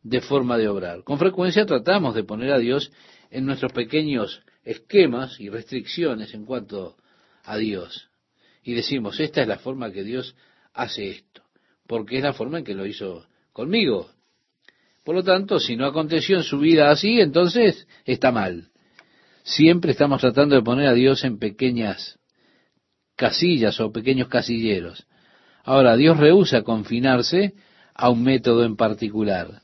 de 0.01 0.21
forma 0.21 0.57
de 0.57 0.69
obrar. 0.69 1.03
Con 1.03 1.19
frecuencia 1.19 1.65
tratamos 1.65 2.15
de 2.15 2.23
poner 2.23 2.53
a 2.53 2.57
Dios 2.57 2.91
en 3.29 3.45
nuestros 3.45 3.73
pequeños 3.73 4.41
esquemas 4.63 5.39
y 5.39 5.49
restricciones 5.49 6.33
en 6.33 6.45
cuanto 6.45 6.95
a 7.43 7.57
Dios. 7.57 8.09
Y 8.63 8.73
decimos, 8.73 9.19
esta 9.19 9.41
es 9.41 9.47
la 9.47 9.57
forma 9.57 9.91
que 9.91 10.03
Dios 10.03 10.35
hace 10.73 11.09
esto, 11.09 11.43
porque 11.87 12.17
es 12.17 12.23
la 12.23 12.33
forma 12.33 12.59
en 12.59 12.63
que 12.63 12.73
lo 12.73 12.85
hizo 12.85 13.25
conmigo. 13.51 14.09
Por 15.09 15.15
lo 15.15 15.23
tanto, 15.23 15.59
si 15.59 15.75
no 15.75 15.87
aconteció 15.87 16.37
en 16.37 16.43
su 16.43 16.59
vida 16.59 16.91
así, 16.91 17.19
entonces 17.19 17.87
está 18.05 18.31
mal. 18.31 18.67
Siempre 19.41 19.93
estamos 19.93 20.21
tratando 20.21 20.55
de 20.55 20.61
poner 20.61 20.85
a 20.85 20.93
Dios 20.93 21.23
en 21.23 21.39
pequeñas 21.39 22.19
casillas 23.15 23.79
o 23.79 23.91
pequeños 23.91 24.27
casilleros. 24.27 25.07
Ahora, 25.63 25.97
Dios 25.97 26.15
rehúsa 26.17 26.61
confinarse 26.61 27.55
a 27.95 28.11
un 28.11 28.21
método 28.21 28.63
en 28.63 28.75
particular. 28.75 29.63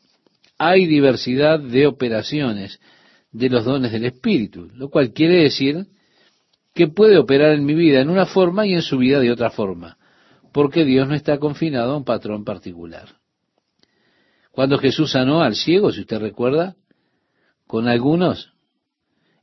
Hay 0.57 0.87
diversidad 0.87 1.59
de 1.59 1.85
operaciones 1.85 2.79
de 3.31 3.49
los 3.51 3.65
dones 3.65 3.91
del 3.91 4.05
Espíritu, 4.05 4.71
lo 4.73 4.89
cual 4.89 5.13
quiere 5.13 5.43
decir 5.43 5.85
que 6.73 6.87
puede 6.87 7.19
operar 7.19 7.51
en 7.53 7.65
mi 7.65 7.75
vida 7.75 8.01
en 8.01 8.09
una 8.09 8.25
forma 8.25 8.65
y 8.65 8.73
en 8.73 8.81
su 8.81 8.97
vida 8.97 9.19
de 9.19 9.31
otra 9.31 9.51
forma, 9.51 9.99
porque 10.51 10.85
Dios 10.85 11.07
no 11.07 11.13
está 11.13 11.37
confinado 11.37 11.93
a 11.93 11.97
un 11.97 12.03
patrón 12.03 12.43
particular. 12.43 13.09
Cuando 14.55 14.77
Jesús 14.77 15.11
sanó 15.11 15.41
al 15.41 15.53
ciego, 15.53 15.91
si 15.91 15.99
usted 15.99 16.17
recuerda, 16.17 16.77
con 17.67 17.89
algunos, 17.89 18.53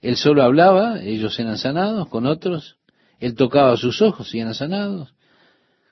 él 0.00 0.16
solo 0.16 0.42
hablaba, 0.42 1.02
ellos 1.02 1.38
eran 1.38 1.58
sanados, 1.58 2.08
con 2.08 2.24
otros, 2.24 2.78
él 3.20 3.34
tocaba 3.34 3.76
sus 3.76 4.00
ojos 4.00 4.34
y 4.34 4.40
eran 4.40 4.54
sanados. 4.54 5.14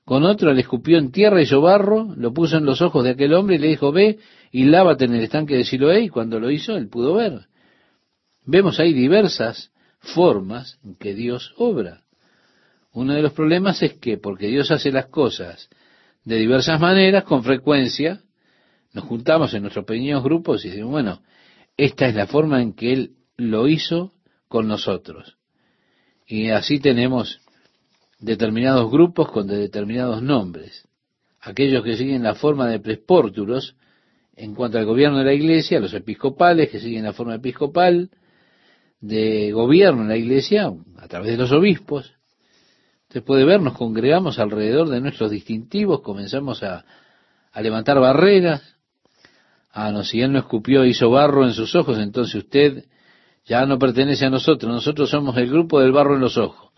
Con 0.07 0.25
otro 0.25 0.55
le 0.55 0.63
escupió 0.63 0.97
en 0.97 1.13
tierra, 1.13 1.43
hizo 1.43 1.61
barro, 1.61 2.15
lo 2.17 2.33
puso 2.33 2.57
en 2.57 2.65
los 2.65 2.81
ojos 2.81 3.05
de 3.05 3.11
aquel 3.11 3.35
hombre 3.35 3.57
y 3.57 3.59
le 3.59 3.69
dijo, 3.69 3.93
ve 3.93 4.19
y 4.51 4.65
lávate 4.65 5.05
en 5.05 5.15
el 5.15 5.25
estanque 5.25 5.55
de 5.55 5.65
Siloé, 5.65 6.01
y 6.01 6.09
cuando 6.09 6.41
lo 6.41 6.51
hizo, 6.51 6.75
él 6.79 6.89
pudo 6.89 7.13
ver. 7.13 7.43
Vemos 8.47 8.81
ahí 8.81 8.95
diversas 8.95 9.71
formas 9.99 10.79
en 10.83 10.97
que 10.97 11.15
Dios 11.15 11.53
obra. 11.59 12.05
Uno 12.95 13.13
de 13.13 13.21
los 13.21 13.35
problemas 13.35 13.83
es 13.83 13.99
que, 13.99 14.17
porque 14.17 14.47
Dios 14.47 14.71
hace 14.71 14.91
las 14.91 15.09
cosas 15.09 15.69
de 16.25 16.37
diversas 16.37 16.81
maneras, 16.81 17.25
con 17.25 17.45
frecuencia, 17.45 18.23
nos 18.93 19.05
juntamos 19.05 19.55
en 19.55 19.63
nuestros 19.63 19.85
pequeños 19.85 20.23
grupos 20.23 20.65
y 20.65 20.69
decimos, 20.69 20.91
bueno, 20.91 21.23
esta 21.77 22.07
es 22.07 22.15
la 22.15 22.27
forma 22.27 22.61
en 22.61 22.73
que 22.73 22.93
Él 22.93 23.13
lo 23.37 23.69
hizo 23.69 24.13
con 24.49 24.69
nosotros. 24.69 25.37
Y 26.27 26.51
así 26.51 26.81
tenemos 26.81 27.41
determinados 28.19 28.91
grupos 28.91 29.31
con 29.31 29.47
determinados 29.47 30.23
nombres. 30.23 30.89
Aquellos 31.41 31.83
que 31.83 31.97
siguen 31.97 32.23
la 32.23 32.35
forma 32.35 32.69
de 32.69 32.81
prespórtulos 32.81 33.77
en 34.37 34.55
cuanto 34.55 34.79
al 34.79 34.87
gobierno 34.87 35.19
de 35.19 35.25
la 35.25 35.33
iglesia, 35.33 35.81
los 35.81 35.95
episcopales 35.95 36.71
que 36.71 36.81
siguen 36.81 37.05
la 37.05 37.13
forma 37.13 37.35
episcopal 37.35 38.11
de 39.01 39.53
gobierno 39.53 40.03
en 40.03 40.09
la 40.09 40.17
iglesia 40.17 40.73
a 40.99 41.09
través 41.09 41.33
de 41.33 41.37
los 41.39 41.53
obispos. 41.53 42.15
Usted 43.09 43.25
puede 43.25 43.45
ver, 43.45 43.61
nos 43.61 43.77
congregamos 43.77 44.39
alrededor 44.39 44.89
de 44.89 45.01
nuestros 45.01 45.31
distintivos, 45.31 46.03
comenzamos 46.03 46.63
a, 46.63 46.85
a 47.53 47.61
levantar 47.61 47.99
barreras, 47.99 48.77
Ah, 49.73 49.93
no, 49.93 50.03
si 50.03 50.21
él 50.21 50.33
no 50.33 50.39
escupió, 50.39 50.85
hizo 50.85 51.11
barro 51.11 51.45
en 51.45 51.53
sus 51.53 51.75
ojos, 51.75 51.99
entonces 51.99 52.35
usted 52.35 52.85
ya 53.45 53.67
no 53.67 53.79
pertenece 53.79 54.27
a 54.27 54.31
nosotros. 54.31 54.73
Nosotros 54.73 55.11
somos 55.11 55.37
el 55.37 55.49
grupo 55.49 55.81
del 55.81 55.93
barro 55.93 56.15
en 56.15 56.21
los 56.21 56.37
ojos. 56.37 56.71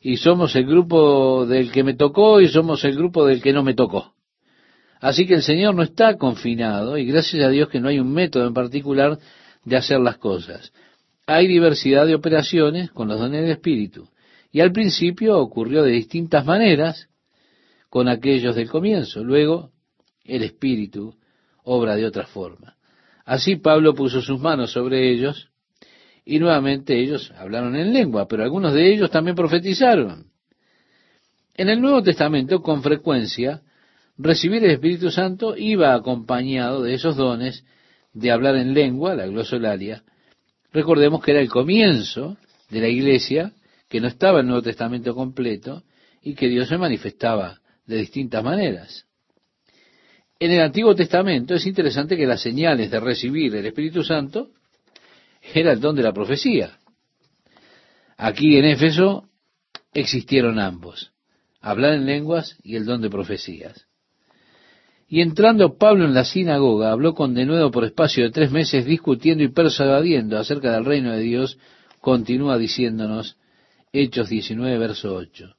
Y 0.00 0.18
somos 0.18 0.54
el 0.56 0.66
grupo 0.66 1.46
del 1.46 1.72
que 1.72 1.82
me 1.82 1.94
tocó 1.94 2.40
y 2.40 2.48
somos 2.48 2.84
el 2.84 2.94
grupo 2.94 3.24
del 3.24 3.40
que 3.40 3.54
no 3.54 3.62
me 3.62 3.74
tocó. 3.74 4.12
Así 5.00 5.26
que 5.26 5.34
el 5.34 5.42
Señor 5.42 5.74
no 5.74 5.82
está 5.82 6.16
confinado 6.16 6.98
y 6.98 7.06
gracias 7.06 7.42
a 7.44 7.48
Dios 7.48 7.68
que 7.68 7.80
no 7.80 7.88
hay 7.88 7.98
un 7.98 8.12
método 8.12 8.46
en 8.46 8.54
particular 8.54 9.18
de 9.64 9.76
hacer 9.76 10.00
las 10.00 10.18
cosas. 10.18 10.72
Hay 11.26 11.46
diversidad 11.46 12.06
de 12.06 12.14
operaciones 12.14 12.90
con 12.90 13.08
los 13.08 13.18
dones 13.18 13.42
del 13.42 13.50
Espíritu. 13.50 14.08
Y 14.52 14.60
al 14.60 14.72
principio 14.72 15.38
ocurrió 15.38 15.82
de 15.82 15.90
distintas 15.90 16.44
maneras 16.44 17.08
con 17.88 18.08
aquellos 18.08 18.54
del 18.54 18.70
comienzo. 18.70 19.24
Luego 19.24 19.70
el 20.24 20.42
Espíritu 20.42 21.14
obra 21.64 21.96
de 21.96 22.06
otra 22.06 22.26
forma. 22.26 22.76
Así 23.24 23.56
Pablo 23.56 23.94
puso 23.94 24.20
sus 24.20 24.38
manos 24.38 24.72
sobre 24.72 25.10
ellos 25.10 25.50
y 26.24 26.38
nuevamente 26.38 26.98
ellos 26.98 27.32
hablaron 27.36 27.76
en 27.76 27.92
lengua, 27.92 28.28
pero 28.28 28.44
algunos 28.44 28.72
de 28.72 28.92
ellos 28.92 29.10
también 29.10 29.36
profetizaron. 29.36 30.26
En 31.54 31.68
el 31.68 31.80
Nuevo 31.80 32.02
Testamento, 32.02 32.62
con 32.62 32.82
frecuencia, 32.82 33.62
recibir 34.18 34.64
el 34.64 34.72
Espíritu 34.72 35.10
Santo 35.10 35.56
iba 35.56 35.94
acompañado 35.94 36.82
de 36.82 36.94
esos 36.94 37.16
dones 37.16 37.64
de 38.12 38.30
hablar 38.30 38.56
en 38.56 38.74
lengua, 38.74 39.14
la 39.14 39.26
glosolalia. 39.26 40.02
Recordemos 40.72 41.22
que 41.22 41.32
era 41.32 41.40
el 41.40 41.48
comienzo 41.48 42.36
de 42.70 42.80
la 42.80 42.88
iglesia, 42.88 43.52
que 43.88 44.00
no 44.00 44.08
estaba 44.08 44.40
el 44.40 44.46
Nuevo 44.46 44.62
Testamento 44.62 45.14
completo 45.14 45.82
y 46.22 46.34
que 46.34 46.48
Dios 46.48 46.68
se 46.68 46.78
manifestaba 46.78 47.60
de 47.86 47.98
distintas 47.98 48.42
maneras. 48.42 49.06
En 50.38 50.50
el 50.50 50.60
Antiguo 50.60 50.94
Testamento 50.94 51.54
es 51.54 51.66
interesante 51.66 52.16
que 52.16 52.26
las 52.26 52.42
señales 52.42 52.90
de 52.90 53.00
recibir 53.00 53.54
el 53.54 53.66
Espíritu 53.66 54.02
Santo 54.02 54.50
era 55.54 55.72
el 55.72 55.80
don 55.80 55.94
de 55.94 56.02
la 56.02 56.12
profecía. 56.12 56.78
Aquí 58.16 58.56
en 58.56 58.64
Éfeso 58.64 59.28
existieron 59.92 60.58
ambos, 60.58 61.12
hablar 61.60 61.94
en 61.94 62.06
lenguas 62.06 62.58
y 62.62 62.76
el 62.76 62.84
don 62.84 63.00
de 63.00 63.10
profecías. 63.10 63.86
Y 65.06 65.20
entrando 65.20 65.76
Pablo 65.76 66.04
en 66.06 66.14
la 66.14 66.24
sinagoga, 66.24 66.90
habló 66.90 67.14
con 67.14 67.34
denuedo 67.34 67.70
por 67.70 67.84
espacio 67.84 68.24
de 68.24 68.30
tres 68.30 68.50
meses 68.50 68.86
discutiendo 68.86 69.44
y 69.44 69.48
persuadiendo 69.48 70.38
acerca 70.38 70.72
del 70.72 70.84
reino 70.84 71.12
de 71.12 71.20
Dios 71.20 71.58
continúa 72.00 72.58
diciéndonos 72.58 73.36
Hechos 73.92 74.28
19, 74.28 74.78
verso 74.78 75.14
8. 75.14 75.54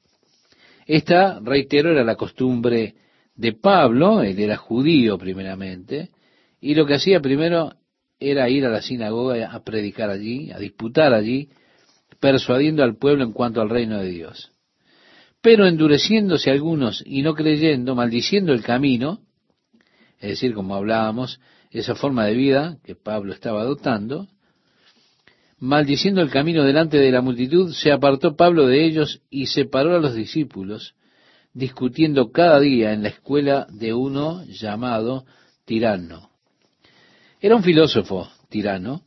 Esta, 0.86 1.40
reitero, 1.40 1.90
era 1.90 2.04
la 2.04 2.16
costumbre 2.16 2.94
de 3.36 3.52
Pablo, 3.52 4.22
él 4.22 4.38
era 4.38 4.56
judío 4.56 5.18
primeramente, 5.18 6.10
y 6.60 6.74
lo 6.74 6.86
que 6.86 6.94
hacía 6.94 7.20
primero 7.20 7.74
era 8.18 8.48
ir 8.48 8.64
a 8.64 8.70
la 8.70 8.82
sinagoga 8.82 9.50
a 9.50 9.62
predicar 9.62 10.10
allí, 10.10 10.50
a 10.50 10.58
disputar 10.58 11.12
allí, 11.12 11.50
persuadiendo 12.18 12.82
al 12.82 12.96
pueblo 12.96 13.24
en 13.24 13.32
cuanto 13.32 13.60
al 13.60 13.68
reino 13.68 13.98
de 14.00 14.08
Dios. 14.08 14.52
Pero 15.42 15.66
endureciéndose 15.66 16.50
algunos 16.50 17.02
y 17.06 17.22
no 17.22 17.34
creyendo, 17.34 17.94
maldiciendo 17.94 18.52
el 18.52 18.62
camino, 18.62 19.20
es 20.18 20.30
decir, 20.30 20.54
como 20.54 20.74
hablábamos, 20.74 21.40
esa 21.70 21.94
forma 21.94 22.24
de 22.24 22.34
vida 22.34 22.78
que 22.84 22.94
Pablo 22.94 23.34
estaba 23.34 23.60
adoptando, 23.60 24.28
maldiciendo 25.58 26.22
el 26.22 26.30
camino 26.30 26.64
delante 26.64 26.98
de 26.98 27.10
la 27.10 27.20
multitud, 27.20 27.72
se 27.72 27.92
apartó 27.92 28.34
Pablo 28.34 28.66
de 28.66 28.84
ellos 28.86 29.20
y 29.28 29.46
separó 29.46 29.94
a 29.94 30.00
los 30.00 30.14
discípulos, 30.14 30.94
discutiendo 31.56 32.32
cada 32.32 32.60
día 32.60 32.92
en 32.92 33.02
la 33.02 33.08
escuela 33.08 33.66
de 33.70 33.94
uno 33.94 34.44
llamado 34.44 35.24
Tirano. 35.64 36.28
Era 37.40 37.56
un 37.56 37.62
filósofo 37.62 38.28
tirano, 38.50 39.00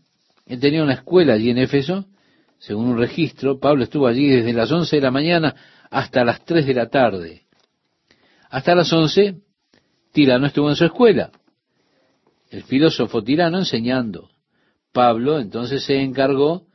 él 0.47 0.59
tenía 0.59 0.81
una 0.81 0.95
escuela 0.95 1.33
allí 1.33 1.51
en 1.51 1.59
Éfeso, 1.59 2.07
según 2.57 2.87
un 2.87 2.97
registro, 2.97 3.59
Pablo 3.59 3.83
estuvo 3.83 4.07
allí 4.07 4.27
desde 4.27 4.53
las 4.53 4.71
once 4.71 4.95
de 4.95 5.01
la 5.03 5.11
mañana 5.11 5.55
hasta 5.91 6.25
las 6.25 6.43
tres 6.43 6.65
de 6.65 6.73
la 6.73 6.89
tarde. 6.89 7.43
Hasta 8.49 8.73
las 8.73 8.91
once, 8.91 9.35
Tirano 10.11 10.47
estuvo 10.47 10.69
en 10.69 10.75
su 10.75 10.85
escuela. 10.85 11.29
El 12.49 12.63
filósofo 12.63 13.23
tirano 13.23 13.59
enseñando. 13.59 14.31
Pablo 14.91 15.39
entonces 15.39 15.83
se 15.83 16.01
encargó 16.01 16.65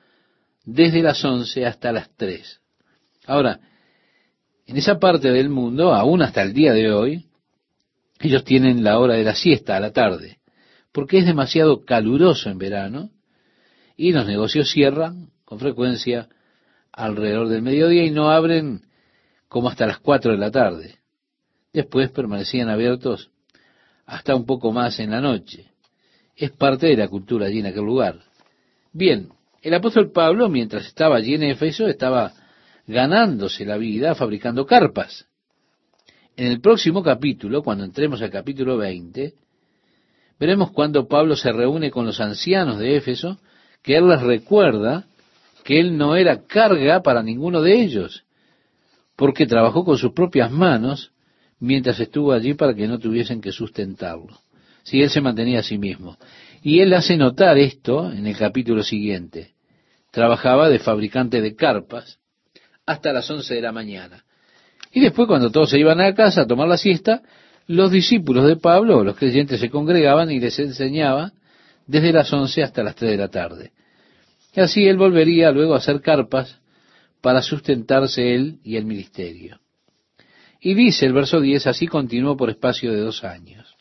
desde 0.65 1.03
las 1.03 1.25
once 1.25 1.67
hasta 1.67 1.91
las 1.91 2.15
tres. 2.17 2.61
Ahora, 3.27 3.59
en 4.67 4.77
esa 4.77 4.99
parte 4.99 5.31
del 5.31 5.49
mundo, 5.49 5.95
aún 5.95 6.23
hasta 6.23 6.43
el 6.43 6.55
día 6.55 6.73
de 6.73 6.93
hoy, 6.93 7.27
ellos 8.21 8.45
tienen 8.45 8.83
la 8.83 8.99
hora 8.99 9.15
de 9.15 9.25
la 9.25 9.35
siesta 9.35 9.77
a 9.77 9.81
la 9.81 9.93
tarde, 9.93 10.39
porque 10.93 11.19
es 11.19 11.27
demasiado 11.27 11.85
caluroso 11.85 12.49
en 12.49 12.59
verano 12.59 13.11
y 13.97 14.13
los 14.13 14.27
negocios 14.27 14.71
cierran 14.71 15.29
con 15.45 15.59
frecuencia 15.59 16.29
alrededor 16.93 17.49
del 17.49 17.63
mediodía 17.63 18.05
y 18.05 18.11
no 18.11 18.31
abren 18.31 18.83
como 19.49 19.69
hasta 19.69 19.87
las 19.87 19.99
cuatro 19.99 20.33
de 20.33 20.39
la 20.39 20.51
tarde. 20.51 20.97
Después 21.73 22.11
permanecían 22.11 22.69
abiertos 22.69 23.31
hasta 24.07 24.35
un 24.35 24.47
poco 24.47 24.73
más 24.73 24.99
en 25.01 25.11
la 25.11 25.21
noche. 25.21 25.67
Es 26.37 26.51
parte 26.51 26.87
de 26.87 26.97
la 26.97 27.09
cultura 27.09 27.47
allí 27.47 27.61
en 27.61 27.67
aquel 27.67 27.85
lugar. 27.85 28.21
Bien, 28.93 29.29
el 29.63 29.75
apóstol 29.75 30.13
Pablo, 30.13 30.49
mientras 30.49 30.87
estaba 30.87 31.17
allí 31.17 31.35
en 31.35 31.45
Éfeso, 31.45 31.87
estaba 31.87 32.33
ganándose 32.87 33.65
la 33.65 33.77
vida 33.77 34.15
fabricando 34.15 34.67
carpas. 34.67 35.27
En 36.37 36.49
el 36.49 36.61
próximo 36.61 37.03
capítulo, 37.03 37.63
cuando 37.63 37.85
entremos 37.85 38.21
al 38.21 38.31
capítulo 38.31 38.77
20, 38.77 39.35
veremos 40.39 40.73
cuando 40.73 41.07
Pablo 41.07 41.37
se 41.37 41.53
reúne 41.53 41.91
con 41.91 42.07
los 42.07 42.21
ancianos 42.21 42.79
de 42.79 42.97
Éfeso, 42.97 43.39
que 43.83 43.97
él 43.97 44.09
les 44.09 44.21
recuerda 44.21 45.07
que 45.63 45.79
él 45.79 45.97
no 45.97 46.17
era 46.17 46.43
carga 46.45 47.03
para 47.03 47.23
ninguno 47.23 47.63
de 47.63 47.81
ellos, 47.81 48.25
porque 49.17 49.47
trabajó 49.47 49.85
con 49.85 49.97
sus 49.97 50.13
propias 50.13 50.51
manos 50.51 51.13
mientras 51.61 52.01
estuvo 52.01 52.33
allí 52.33 52.55
para 52.55 52.75
que 52.75 52.89
no 52.89 52.99
tuviesen 52.99 53.41
que 53.41 53.53
sustentarlo. 53.53 54.41
Si 54.83 55.01
él 55.01 55.09
se 55.09 55.23
mantenía 55.23 55.61
a 55.61 55.63
sí 55.63 55.79
mismo. 55.79 56.19
Y 56.63 56.81
él 56.81 56.93
hace 56.93 57.17
notar 57.17 57.57
esto 57.57 58.13
en 58.13 58.27
el 58.27 58.37
capítulo 58.37 58.83
siguiente. 58.83 59.55
Trabajaba 60.11 60.69
de 60.69 60.79
fabricante 60.79 61.41
de 61.41 61.55
carpas 61.55 62.19
hasta 62.87 63.13
las 63.13 63.31
once 63.31 63.55
de 63.55 63.61
la 63.63 63.73
mañana. 63.73 64.25
Y 64.93 65.01
después, 65.01 65.27
cuando 65.27 65.51
todos 65.51 65.71
se 65.71 65.79
iban 65.79 66.01
a 66.01 66.15
casa 66.15 66.43
a 66.43 66.47
tomar 66.47 66.69
la 66.69 66.77
siesta, 66.77 67.23
los 67.67 67.91
discípulos 67.91 68.47
de 68.47 68.57
Pablo, 68.57 69.03
los 69.03 69.17
creyentes, 69.17 69.61
se 69.61 69.71
congregaban 69.71 70.31
y 70.31 70.39
les 70.39 70.59
enseñaba 70.59 71.33
desde 71.87 72.13
las 72.13 72.33
once 72.33 72.63
hasta 72.63 72.83
las 72.83 72.95
tres 72.95 73.13
de 73.13 73.17
la 73.17 73.29
tarde. 73.29 73.73
Y 74.55 74.61
así 74.61 74.87
él 74.87 74.97
volvería 74.97 75.51
luego 75.51 75.75
a 75.75 75.79
hacer 75.79 76.01
carpas 76.01 76.61
para 77.21 77.43
sustentarse 77.43 78.35
él 78.35 78.59
y 78.63 78.77
el 78.77 78.85
ministerio. 78.85 79.59
Y 80.61 80.75
dice 80.75 81.07
el 81.07 81.13
verso 81.13 81.41
10, 81.41 81.67
así 81.67 81.87
continuó 81.87 82.37
por 82.37 82.51
espacio 82.51 82.93
de 82.93 83.01
dos 83.01 83.25
años. 83.25 83.75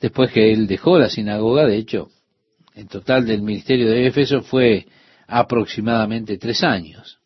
Después 0.00 0.32
que 0.32 0.52
él 0.52 0.66
dejó 0.66 0.98
la 0.98 1.08
sinagoga, 1.08 1.64
de 1.64 1.76
hecho, 1.76 2.10
en 2.74 2.88
total 2.88 3.26
del 3.26 3.42
ministerio 3.42 3.88
de 3.90 4.06
Éfeso 4.06 4.42
fue 4.42 4.86
aproximadamente 5.26 6.38
tres 6.38 6.62
años. 6.62 7.18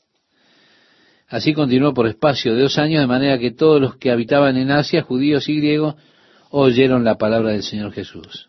Así 1.29 1.53
continuó 1.53 1.93
por 1.93 2.07
espacio 2.07 2.55
de 2.55 2.63
dos 2.63 2.79
años, 2.79 3.01
de 3.01 3.07
manera 3.07 3.39
que 3.39 3.51
todos 3.51 3.81
los 3.81 3.97
que 3.97 4.11
habitaban 4.11 4.57
en 4.57 4.71
Asia, 4.71 5.03
judíos 5.03 5.49
y 5.49 5.57
griegos, 5.57 5.97
oyeron 6.51 7.05
la 7.05 7.17
palabra 7.17 7.51
del 7.51 7.63
Señor 7.63 7.93
Jesús. 7.93 8.49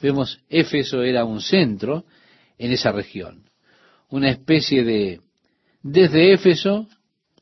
Vemos, 0.00 0.40
Éfeso 0.48 1.02
era 1.02 1.24
un 1.24 1.40
centro 1.40 2.04
en 2.58 2.72
esa 2.72 2.92
región, 2.92 3.44
una 4.08 4.30
especie 4.30 4.84
de... 4.84 5.20
Desde 5.82 6.32
Éfeso 6.32 6.88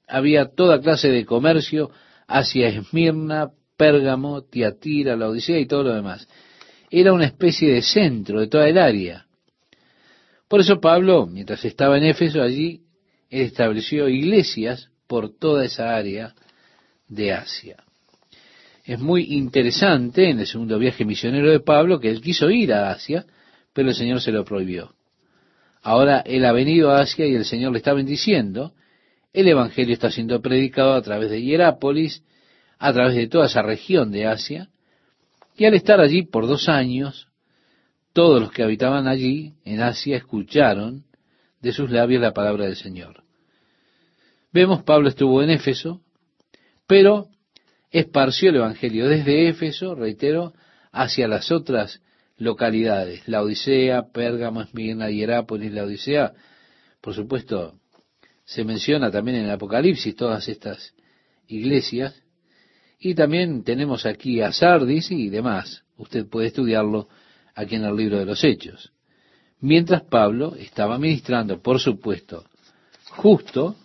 había 0.07 0.47
toda 0.47 0.81
clase 0.81 1.09
de 1.09 1.25
comercio 1.25 1.91
hacia 2.27 2.69
Esmirna, 2.69 3.51
Pérgamo, 3.77 4.43
Tiatira, 4.43 5.17
la 5.17 5.29
Odisea 5.29 5.59
y 5.59 5.67
todo 5.67 5.85
lo 5.85 5.95
demás. 5.95 6.29
Era 6.91 7.13
una 7.13 7.27
especie 7.27 7.73
de 7.73 7.83
centro 7.83 8.41
de 8.41 8.47
toda 8.47 8.69
el 8.69 8.79
área. 8.79 9.24
Por 10.55 10.61
eso 10.61 10.81
Pablo, 10.81 11.27
mientras 11.27 11.65
estaba 11.65 11.99
en 11.99 12.05
Éfeso, 12.05 12.41
allí 12.41 12.83
estableció 13.29 14.09
iglesias 14.09 14.89
por 15.09 15.37
toda 15.37 15.65
esa 15.65 15.97
área 15.97 16.33
de 17.09 17.33
Asia. 17.33 17.83
Es 18.85 19.01
muy 19.01 19.35
interesante 19.35 20.31
en 20.31 20.39
el 20.39 20.47
segundo 20.47 20.79
viaje 20.79 21.05
misionero 21.05 21.51
de 21.51 21.59
Pablo 21.59 21.99
que 21.99 22.09
él 22.09 22.21
quiso 22.21 22.51
ir 22.51 22.73
a 22.73 22.93
Asia, 22.93 23.27
pero 23.73 23.89
el 23.89 23.97
Señor 23.97 24.21
se 24.21 24.31
lo 24.31 24.45
prohibió. 24.45 24.95
Ahora 25.83 26.21
él 26.21 26.45
ha 26.45 26.53
venido 26.53 26.93
a 26.93 27.01
Asia 27.01 27.27
y 27.27 27.35
el 27.35 27.45
Señor 27.45 27.73
le 27.73 27.79
está 27.79 27.93
bendiciendo. 27.93 28.75
El 29.33 29.49
Evangelio 29.49 29.93
está 29.93 30.13
siendo 30.13 30.41
predicado 30.41 30.95
a 30.95 31.03
través 31.03 31.31
de 31.31 31.43
Hierápolis, 31.43 32.23
a 32.79 32.93
través 32.93 33.17
de 33.17 33.27
toda 33.27 33.47
esa 33.47 33.63
región 33.63 34.13
de 34.13 34.29
Asia. 34.29 34.69
Y 35.57 35.65
al 35.65 35.75
estar 35.75 35.99
allí 35.99 36.23
por 36.23 36.47
dos 36.47 36.69
años, 36.69 37.27
todos 38.15 38.41
los 38.41 38.53
que 38.53 38.63
habitaban 38.63 39.09
allí, 39.09 39.55
en 39.65 39.83
Asia, 39.83 40.17
escucharon 40.17 41.05
de 41.61 41.73
sus 41.73 41.91
labios 41.91 42.23
la 42.23 42.33
palabra 42.33 42.65
del 42.65 42.77
Señor. 42.77 43.25
Vemos, 44.53 44.85
Pablo 44.85 45.09
estuvo 45.09 45.43
en 45.43 45.51
Éfeso, 45.51 46.01
pero 46.87 47.27
esparció 47.91 48.51
el 48.51 48.57
Evangelio 48.57 49.09
desde 49.09 49.49
Éfeso, 49.49 49.97
reitero, 49.97 50.55
hacia 50.93 51.27
las 51.27 51.51
otras 51.51 52.01
localidades, 52.37 53.27
la 53.27 53.43
Odisea, 53.43 54.13
Pérgamo, 54.13 54.63
Esmirna, 54.63 55.11
Hierápolis, 55.11 55.73
la 55.73 55.83
Odisea, 55.83 56.35
por 57.01 57.15
supuesto, 57.15 57.75
se 58.45 58.63
menciona 58.63 59.11
también 59.11 59.39
en 59.39 59.45
el 59.47 59.51
Apocalipsis 59.51 60.15
todas 60.15 60.49
estas 60.49 60.95
iglesias, 61.49 62.23
y 63.01 63.17
también 63.17 63.65
tenemos 63.65 64.07
aquí 64.07 64.41
a 64.41 64.53
Sardis 64.53 65.11
y 65.11 65.31
demás. 65.31 65.83
Usted 65.97 66.27
puede 66.27 66.47
estudiarlo 66.47 67.09
aquí 67.55 67.77
en 67.77 67.85
el 67.85 67.97
libro 67.97 68.19
de 68.19 68.27
los 68.27 68.43
Hechos. 68.45 68.93
Mientras 69.61 70.03
Pablo 70.03 70.57
estaba 70.57 70.99
ministrando, 70.99 71.63
por 71.63 71.81
supuesto, 71.81 72.45
justo 73.11 73.77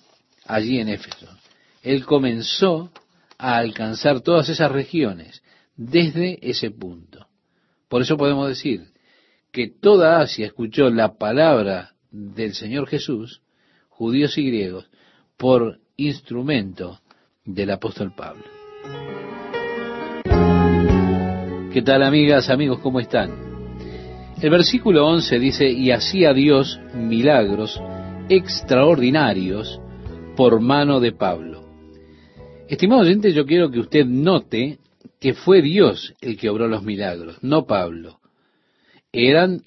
allí 0.45 0.79
en 0.79 0.89
Éfeso. 0.89 1.27
Él 1.81 2.05
comenzó 2.05 2.91
a 3.37 3.57
alcanzar 3.57 4.21
todas 4.21 4.49
esas 4.49 4.71
regiones 4.71 5.41
desde 5.77 6.37
ese 6.41 6.71
punto. 6.71 7.27
Por 7.87 8.01
eso 8.01 8.17
podemos 8.17 8.49
decir 8.49 8.91
que 9.51 9.67
toda 9.69 10.19
Asia 10.19 10.47
escuchó 10.47 10.89
la 10.89 11.13
palabra 11.17 11.93
del 12.11 12.53
Señor 12.53 12.87
Jesús, 12.87 13.41
judíos 13.87 14.37
y 14.37 14.47
griegos, 14.47 14.89
por 15.37 15.79
instrumento 15.95 16.99
del 17.45 17.71
apóstol 17.71 18.13
Pablo. 18.15 18.43
¿Qué 21.71 21.81
tal 21.83 22.03
amigas, 22.03 22.49
amigos? 22.49 22.79
¿Cómo 22.79 22.99
están? 22.99 23.48
El 24.41 24.51
versículo 24.51 25.05
11 25.05 25.37
dice, 25.37 25.69
y 25.69 25.91
hacía 25.91 26.33
Dios 26.33 26.79
milagros 26.93 27.77
extraordinarios 28.29 29.81
por 30.37 30.61
mano 30.61 31.01
de 31.01 31.11
Pablo. 31.11 31.67
Estimado 32.69 33.01
oyente, 33.01 33.33
yo 33.33 33.45
quiero 33.45 33.69
que 33.69 33.79
usted 33.79 34.05
note 34.05 34.79
que 35.19 35.33
fue 35.33 35.61
Dios 35.61 36.13
el 36.21 36.37
que 36.37 36.49
obró 36.49 36.69
los 36.69 36.83
milagros, 36.83 37.37
no 37.41 37.65
Pablo. 37.65 38.21
Eran 39.11 39.63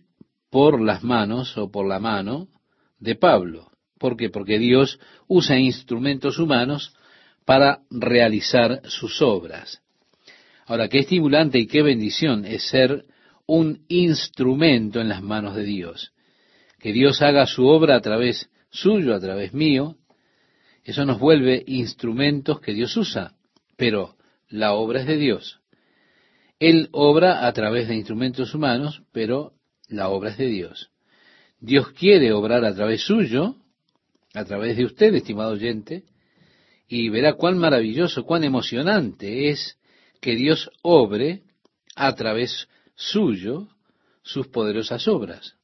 por 0.48 0.80
las 0.80 1.04
manos 1.04 1.58
o 1.58 1.70
por 1.70 1.86
la 1.86 1.98
mano 1.98 2.48
de 2.98 3.14
Pablo. 3.14 3.70
¿Por 3.98 4.16
qué? 4.16 4.30
Porque 4.30 4.58
Dios 4.58 4.98
usa 5.28 5.58
instrumentos 5.58 6.38
humanos 6.38 6.94
para 7.44 7.80
realizar 7.90 8.80
sus 8.84 9.20
obras. 9.20 9.82
Ahora, 10.64 10.88
qué 10.88 11.00
estimulante 11.00 11.58
y 11.58 11.66
qué 11.66 11.82
bendición 11.82 12.46
es 12.46 12.70
ser 12.70 13.04
un 13.54 13.84
instrumento 13.88 14.98
en 14.98 15.10
las 15.10 15.22
manos 15.22 15.54
de 15.54 15.64
Dios. 15.64 16.14
que 16.78 16.90
Dios 16.90 17.20
haga 17.20 17.46
su 17.46 17.66
obra 17.66 17.96
a 17.96 18.00
través 18.00 18.50
suyo, 18.70 19.14
a 19.14 19.20
través 19.20 19.52
mío, 19.52 19.98
eso 20.84 21.04
nos 21.04 21.20
vuelve 21.20 21.62
instrumentos 21.66 22.60
que 22.60 22.72
Dios 22.72 22.96
usa, 22.96 23.36
pero 23.76 24.16
la 24.48 24.72
obra 24.72 25.02
es 25.02 25.06
de 25.06 25.18
Dios. 25.18 25.60
Él 26.58 26.88
obra 26.92 27.46
a 27.46 27.52
través 27.52 27.88
de 27.88 27.94
instrumentos 27.94 28.54
humanos, 28.54 29.02
pero 29.12 29.52
la 29.86 30.08
obra 30.08 30.30
es 30.30 30.38
de 30.38 30.46
Dios. 30.46 30.90
Dios 31.60 31.92
quiere 31.92 32.32
obrar 32.32 32.64
a 32.64 32.74
través 32.74 33.02
suyo, 33.02 33.56
a 34.32 34.44
través 34.46 34.78
de 34.78 34.86
usted, 34.86 35.14
estimado 35.14 35.52
oyente, 35.52 36.04
y 36.88 37.10
verá 37.10 37.34
cuán 37.34 37.58
maravilloso, 37.58 38.24
cuán 38.24 38.44
emocionante 38.44 39.50
es 39.50 39.78
que 40.22 40.36
Dios 40.36 40.70
obre 40.80 41.42
a 41.94 42.14
través 42.14 42.66
suyo 42.94 43.68
sus 44.22 44.48
poderosas 44.48 45.08
obras. 45.08 45.56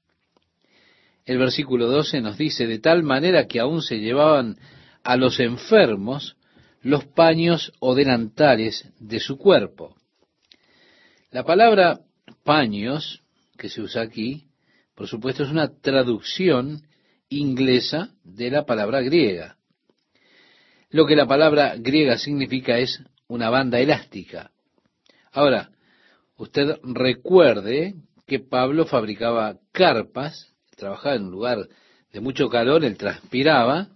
El 1.24 1.38
versículo 1.38 1.88
12 1.88 2.20
nos 2.20 2.38
dice, 2.38 2.66
de 2.66 2.78
tal 2.78 3.02
manera 3.02 3.46
que 3.46 3.60
aún 3.60 3.82
se 3.82 3.98
llevaban 3.98 4.56
a 5.02 5.16
los 5.16 5.40
enfermos 5.40 6.36
los 6.82 7.04
paños 7.04 7.72
o 7.80 7.94
delantales 7.94 8.88
de 8.98 9.20
su 9.20 9.36
cuerpo. 9.36 9.96
La 11.30 11.44
palabra 11.44 12.00
paños, 12.44 13.22
que 13.58 13.68
se 13.68 13.82
usa 13.82 14.02
aquí, 14.02 14.46
por 14.94 15.06
supuesto 15.06 15.42
es 15.42 15.50
una 15.50 15.68
traducción 15.68 16.82
inglesa 17.28 18.14
de 18.24 18.50
la 18.50 18.64
palabra 18.64 19.02
griega. 19.02 19.58
Lo 20.90 21.06
que 21.06 21.16
la 21.16 21.26
palabra 21.26 21.74
griega 21.76 22.16
significa 22.16 22.78
es 22.78 23.02
una 23.26 23.50
banda 23.50 23.78
elástica. 23.78 24.50
Ahora, 25.30 25.70
usted 26.38 26.78
recuerde 26.82 27.94
que 28.26 28.38
Pablo 28.38 28.86
fabricaba 28.86 29.56
carpas, 29.72 30.54
trabajaba 30.76 31.16
en 31.16 31.24
un 31.24 31.30
lugar 31.30 31.68
de 32.12 32.20
mucho 32.20 32.48
calor, 32.48 32.84
él 32.84 32.96
transpiraba, 32.96 33.88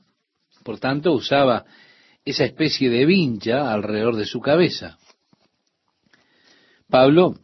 por 0.63 0.79
tanto 0.79 1.13
usaba 1.13 1.65
esa 2.25 2.45
especie 2.45 2.91
de 2.91 3.07
vincha 3.07 3.73
alrededor 3.73 4.17
de 4.17 4.27
su 4.27 4.41
cabeza. 4.41 4.99
Pablo 6.89 7.37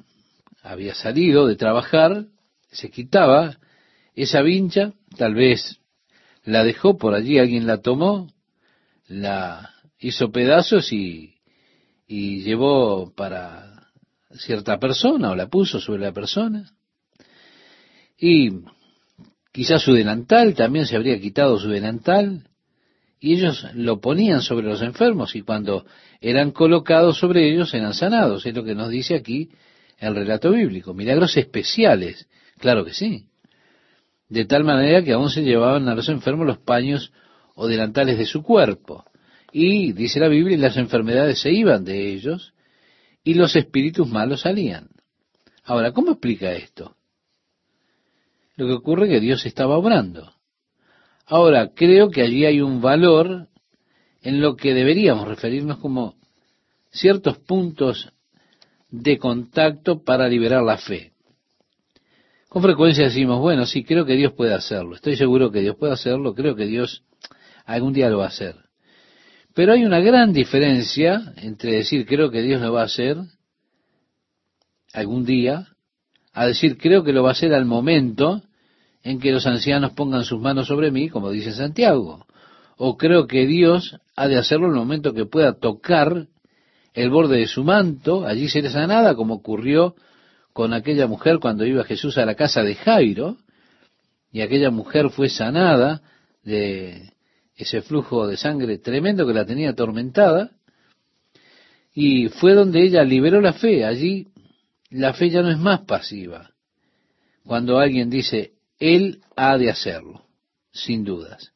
había 0.63 0.95
salido 0.95 1.47
de 1.47 1.57
trabajar, 1.57 2.27
se 2.71 2.91
quitaba 2.91 3.57
esa 4.15 4.43
vincha, 4.43 4.93
tal 5.17 5.35
vez 5.35 5.81
la 6.45 6.65
dejó 6.65 6.99
por 6.99 7.15
allí, 7.15 7.39
alguien 7.39 7.67
la 7.67 7.81
tomó, 7.81 8.29
la 9.07 9.75
hizo 10.01 10.31
pedazos 10.31 10.93
y, 10.93 11.37
y 12.07 12.43
llevó 12.43 13.13
para 13.15 13.78
cierta 14.37 14.79
persona 14.79 15.31
o 15.31 15.37
la 15.37 15.49
puso 15.49 15.81
sobre 15.81 16.03
la 16.03 16.13
persona. 16.13 16.73
Y 18.19 18.51
quizás 19.53 19.83
su 19.83 19.93
delantal, 19.93 20.55
también 20.55 20.87
se 20.87 20.97
habría 20.97 21.21
quitado 21.21 21.59
su 21.59 21.69
delantal, 21.69 22.49
y 23.21 23.35
ellos 23.35 23.67
lo 23.75 24.01
ponían 24.01 24.43
sobre 24.43 24.67
los 24.67 24.81
enfermos 24.81 25.35
y 25.35 25.43
cuando 25.43 25.85
eran 26.21 26.53
colocados 26.53 27.19
sobre 27.19 27.53
ellos 27.53 27.75
eran 27.75 27.95
sanados. 27.95 28.47
Es 28.47 28.55
lo 28.55 28.63
que 28.63 28.75
nos 28.75 28.91
dice 28.91 29.17
aquí 29.17 29.51
el 29.99 30.15
relato 30.15 30.53
bíblico. 30.53 30.95
Milagros 30.95 31.37
especiales, 31.37 32.29
claro 32.59 32.85
que 32.85 32.95
sí. 32.95 33.27
De 34.29 34.45
tal 34.45 34.63
manera 34.63 35.03
que 35.03 35.13
aún 35.13 35.31
se 35.31 35.43
llevaban 35.43 35.89
a 35.89 35.95
los 35.95 36.09
enfermos 36.09 36.47
los 36.47 36.59
paños 36.59 37.13
o 37.55 37.67
delantales 37.67 38.19
de 38.19 38.27
su 38.27 38.43
cuerpo. 38.43 39.05
Y, 39.51 39.93
dice 39.93 40.21
la 40.21 40.29
Biblia, 40.29 40.57
las 40.59 40.77
enfermedades 40.77 41.41
se 41.41 41.51
iban 41.51 41.85
de 41.85 42.13
ellos 42.13 42.53
y 43.29 43.35
los 43.35 43.55
espíritus 43.57 44.09
malos 44.09 44.41
salían. 44.41 44.89
Ahora, 45.63 45.93
¿cómo 45.93 46.13
explica 46.13 46.51
esto? 46.53 46.97
Lo 48.57 48.67
que 48.67 48.73
ocurre 48.73 49.05
es 49.05 49.11
que 49.11 49.21
Dios 49.21 49.45
estaba 49.45 49.77
obrando. 49.77 50.33
Ahora, 51.27 51.75
creo 51.75 52.09
que 52.09 52.23
allí 52.23 52.47
hay 52.47 52.63
un 52.63 52.81
valor 52.81 53.49
en 54.23 54.41
lo 54.41 54.57
que 54.57 54.73
deberíamos 54.73 55.29
referirnos 55.29 55.77
como 55.77 56.15
ciertos 56.91 57.37
puntos 57.37 58.11
de 58.89 59.19
contacto 59.19 60.03
para 60.03 60.27
liberar 60.27 60.63
la 60.63 60.79
fe. 60.79 61.13
Con 62.49 62.63
frecuencia 62.63 63.05
decimos, 63.05 63.41
bueno, 63.41 63.67
sí, 63.67 63.85
creo 63.85 64.07
que 64.07 64.17
Dios 64.17 64.33
puede 64.33 64.55
hacerlo, 64.55 64.95
estoy 64.95 65.17
seguro 65.17 65.51
que 65.51 65.61
Dios 65.61 65.77
puede 65.77 65.93
hacerlo, 65.93 66.35
creo 66.35 66.57
que 66.57 66.65
Dios 66.65 67.05
algún 67.67 67.93
día 67.93 68.09
lo 68.09 68.21
va 68.21 68.25
a 68.25 68.29
hacer. 68.29 68.57
Pero 69.59 69.73
hay 69.73 69.85
una 69.85 69.99
gran 69.99 70.33
diferencia 70.33 71.33
entre 71.39 71.73
decir 71.73 72.07
creo 72.07 72.31
que 72.31 72.43
Dios 72.43 72.61
lo 72.61 72.75
va 72.75 72.83
a 72.83 72.85
hacer 72.85 73.17
algún 74.93 75.25
día, 75.25 75.67
a 76.33 76.47
decir 76.47 76.79
creo 76.79 77.03
que 77.03 77.13
lo 77.13 77.25
va 77.25 77.31
a 77.31 77.33
hacer 77.33 77.53
al 77.53 77.65
momento 77.65 78.41
en 79.03 79.19
que 79.19 79.33
los 79.33 79.49
ancianos 79.49 79.95
pongan 79.95 80.23
sus 80.23 80.41
manos 80.41 80.69
sobre 80.69 80.93
mí, 80.93 81.09
como 81.09 81.33
dice 81.33 81.51
Santiago. 81.51 82.25
O 82.77 82.97
creo 82.97 83.27
que 83.27 83.49
Dios 83.49 83.99
ha 84.15 84.29
de 84.29 84.39
hacerlo 84.39 84.67
en 84.67 84.75
el 84.75 84.79
momento 84.79 85.13
que 85.13 85.27
pueda 85.27 85.59
tocar 85.59 86.29
el 86.95 87.11
borde 87.11 87.39
de 87.39 87.49
su 87.49 87.65
manto, 87.65 88.25
allí 88.25 88.49
será 88.49 88.71
sanada, 88.71 89.17
como 89.17 89.35
ocurrió 89.35 89.97
con 90.53 90.73
aquella 90.73 91.09
mujer 91.09 91.41
cuando 91.41 91.67
iba 91.67 91.83
Jesús 91.83 92.17
a 92.17 92.25
la 92.25 92.37
casa 92.37 92.63
de 92.63 92.77
Jairo, 92.77 93.39
y 94.31 94.41
aquella 94.41 94.71
mujer 94.71 95.11
fue 95.11 95.29
sanada 95.29 96.01
de 96.45 97.11
ese 97.59 97.83
flujo 97.83 98.27
de 98.29 98.37
sangre 98.37 98.79
tremendo 98.79 99.27
que 99.27 99.35
la 99.35 99.45
tenía 99.45 99.71
atormentada, 99.71 100.53
y 101.93 102.29
fue 102.29 102.55
donde 102.55 102.85
ella 102.85 103.03
liberó 103.03 103.41
la 103.41 103.53
fe. 103.53 103.85
Allí 103.85 104.29
la 104.91 105.13
fe 105.13 105.31
ya 105.31 105.43
no 105.43 105.51
es 105.51 105.59
más 105.59 105.81
pasiva. 105.81 106.53
Cuando 107.45 107.79
alguien 107.79 108.09
dice, 108.09 108.53
él 108.79 109.21
ha 109.35 109.59
de 109.59 109.71
hacerlo, 109.71 110.25
sin 110.71 111.03
dudas. 111.03 111.53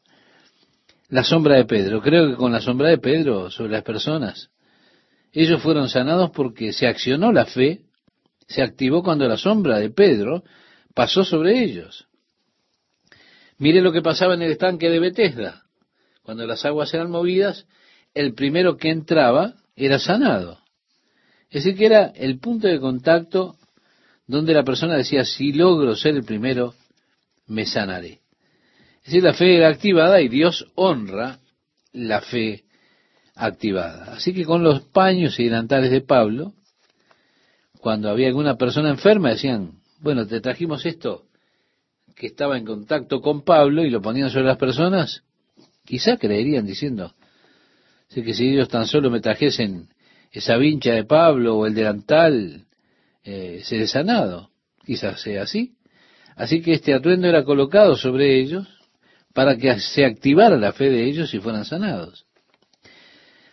La 1.08 1.22
sombra 1.22 1.56
de 1.56 1.66
Pedro. 1.66 2.02
Creo 2.02 2.30
que 2.30 2.36
con 2.36 2.50
la 2.50 2.60
sombra 2.60 2.88
de 2.88 2.98
Pedro 2.98 3.50
sobre 3.50 3.72
las 3.72 3.84
personas, 3.84 4.50
ellos 5.32 5.62
fueron 5.62 5.88
sanados 5.88 6.30
porque 6.30 6.72
se 6.72 6.88
accionó 6.88 7.30
la 7.30 7.46
fe, 7.46 7.82
se 8.48 8.62
activó 8.62 9.04
cuando 9.04 9.28
la 9.28 9.36
sombra 9.36 9.78
de 9.78 9.90
Pedro 9.90 10.42
pasó 10.94 11.24
sobre 11.24 11.62
ellos. 11.62 12.08
Mire 13.58 13.80
lo 13.80 13.92
que 13.92 14.02
pasaba 14.02 14.34
en 14.34 14.42
el 14.42 14.52
estanque 14.52 14.90
de 14.90 14.98
Bethesda. 14.98 15.62
Cuando 16.22 16.46
las 16.46 16.64
aguas 16.64 16.92
eran 16.94 17.10
movidas, 17.10 17.66
el 18.14 18.34
primero 18.34 18.76
que 18.76 18.90
entraba 18.90 19.54
era 19.76 19.98
sanado. 19.98 20.58
Es 21.50 21.64
decir, 21.64 21.76
que 21.76 21.86
era 21.86 22.06
el 22.14 22.38
punto 22.38 22.68
de 22.68 22.80
contacto 22.80 23.56
donde 24.26 24.54
la 24.54 24.64
persona 24.64 24.96
decía, 24.96 25.24
si 25.24 25.52
logro 25.52 25.96
ser 25.96 26.14
el 26.14 26.24
primero, 26.24 26.74
me 27.46 27.66
sanaré. 27.66 28.20
Es 29.00 29.06
decir, 29.06 29.22
la 29.24 29.34
fe 29.34 29.56
era 29.56 29.68
activada 29.68 30.20
y 30.20 30.28
Dios 30.28 30.66
honra 30.74 31.40
la 31.92 32.20
fe 32.20 32.64
activada. 33.34 34.14
Así 34.14 34.32
que 34.32 34.44
con 34.44 34.62
los 34.62 34.82
paños 34.82 35.38
y 35.40 35.44
delantales 35.44 35.90
de 35.90 36.00
Pablo, 36.00 36.54
cuando 37.80 38.08
había 38.08 38.28
alguna 38.28 38.56
persona 38.56 38.90
enferma, 38.90 39.30
decían, 39.30 39.80
bueno, 40.00 40.26
te 40.26 40.40
trajimos 40.40 40.86
esto 40.86 41.24
que 42.14 42.28
estaba 42.28 42.56
en 42.56 42.64
contacto 42.64 43.20
con 43.20 43.42
Pablo 43.42 43.84
y 43.84 43.90
lo 43.90 44.00
ponían 44.00 44.30
sobre 44.30 44.46
las 44.46 44.58
personas, 44.58 45.24
quizá 45.84 46.16
creerían 46.16 46.66
diciendo, 46.66 47.14
sé 48.08 48.22
que 48.22 48.34
si 48.34 48.48
ellos 48.48 48.68
tan 48.68 48.86
solo 48.86 49.10
me 49.10 49.20
trajesen 49.20 49.88
esa 50.30 50.56
vincha 50.56 50.92
de 50.92 51.04
Pablo 51.04 51.56
o 51.58 51.66
el 51.66 51.74
delantal, 51.74 52.64
eh, 53.24 53.60
seré 53.64 53.86
sanado. 53.86 54.50
Quizás 54.84 55.20
sea 55.20 55.42
así. 55.42 55.74
Así 56.34 56.62
que 56.62 56.72
este 56.72 56.94
atuendo 56.94 57.28
era 57.28 57.44
colocado 57.44 57.96
sobre 57.96 58.40
ellos 58.40 58.66
para 59.34 59.56
que 59.56 59.78
se 59.78 60.04
activara 60.04 60.56
la 60.56 60.72
fe 60.72 60.90
de 60.90 61.04
ellos 61.04 61.32
y 61.34 61.38
fueran 61.38 61.64
sanados. 61.64 62.26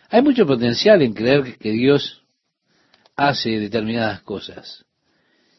Hay 0.08 0.22
mucho 0.22 0.46
potencial 0.46 1.02
en 1.02 1.12
creer 1.12 1.56
que 1.58 1.70
Dios 1.70 2.22
hace 3.14 3.60
determinadas 3.60 4.22
cosas. 4.22 4.84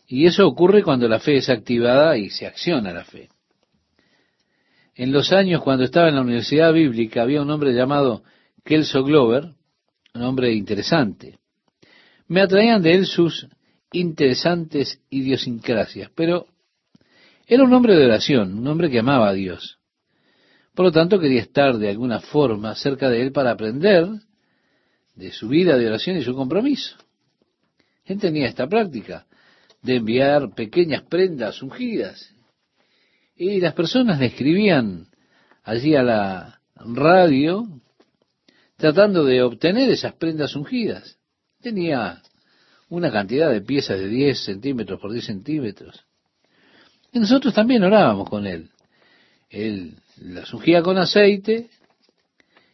Y 0.07 0.26
eso 0.26 0.45
ocurre 0.45 0.84
cuando 0.84 1.07
la 1.07 1.19
fe 1.19 1.38
es 1.38 1.49
activada 1.49 2.17
y 2.17 2.30
se 2.30 2.45
acciona 2.45 2.91
la 2.91 3.05
fe. 3.05 3.30
En 5.02 5.12
los 5.12 5.34
años 5.34 5.64
cuando 5.64 5.84
estaba 5.84 6.10
en 6.10 6.16
la 6.16 6.22
Universidad 6.22 6.72
Bíblica 6.72 7.24
había 7.24 7.41
un 7.41 7.49
hombre 7.49 7.74
llamado 7.74 8.22
Kelso 8.64 9.04
Glover, 9.04 9.56
un 10.14 10.22
hombre 10.22 10.54
interesante. 10.54 11.39
Me 12.28 12.39
atraían 12.39 12.84
de 12.84 12.93
él 12.93 13.08
sus 13.08 13.47
interesantes 13.91 15.02
idiosincrasias, 15.10 16.12
pero 16.14 16.45
era 17.47 17.64
un 17.64 17.74
hombre 17.74 17.95
de 17.95 18.06
oración, 18.06 18.60
un 18.60 18.68
hombre 18.68 18.91
que 18.91 18.99
amaba 18.99 19.30
a 19.30 19.34
Dios. 19.34 19.80
Por 20.76 20.86
lo 20.86 20.91
tanto, 20.91 21.20
quería 21.20 21.41
estar 21.41 21.80
de 21.80 21.89
alguna 21.89 22.20
forma 22.20 22.76
cerca 22.76 23.10
de 23.10 23.24
él 23.24 23.32
para 23.32 23.49
aprender 23.49 24.08
de 25.16 25.32
su 25.32 25.47
vida 25.47 25.80
de 25.80 25.88
oración 25.88 26.18
y 26.18 26.22
su 26.22 26.36
compromiso. 26.36 26.95
Él 28.06 28.20
tenía 28.20 28.47
esta 28.47 28.68
práctica 28.68 29.26
de 29.82 29.95
enviar 29.95 30.54
pequeñas 30.54 31.02
prendas 31.10 31.64
ungidas. 31.64 32.36
Y 33.36 33.59
las 33.59 33.73
personas 33.73 34.19
le 34.19 34.27
escribían 34.27 35.07
allí 35.63 35.95
a 35.95 36.03
la 36.03 36.61
radio 36.75 37.67
tratando 38.77 39.23
de 39.23 39.43
obtener 39.43 39.89
esas 39.89 40.13
prendas 40.13 40.55
ungidas. 40.55 41.17
Tenía 41.61 42.21
una 42.89 43.11
cantidad 43.11 43.51
de 43.51 43.61
piezas 43.61 43.99
de 43.99 44.07
10 44.07 44.43
centímetros 44.43 44.99
por 44.99 45.11
10 45.11 45.25
centímetros. 45.25 46.03
Y 47.11 47.19
nosotros 47.19 47.53
también 47.53 47.84
orábamos 47.84 48.29
con 48.29 48.47
él. 48.47 48.69
Él 49.49 49.97
las 50.17 50.53
ungía 50.53 50.82
con 50.82 50.97
aceite 50.97 51.69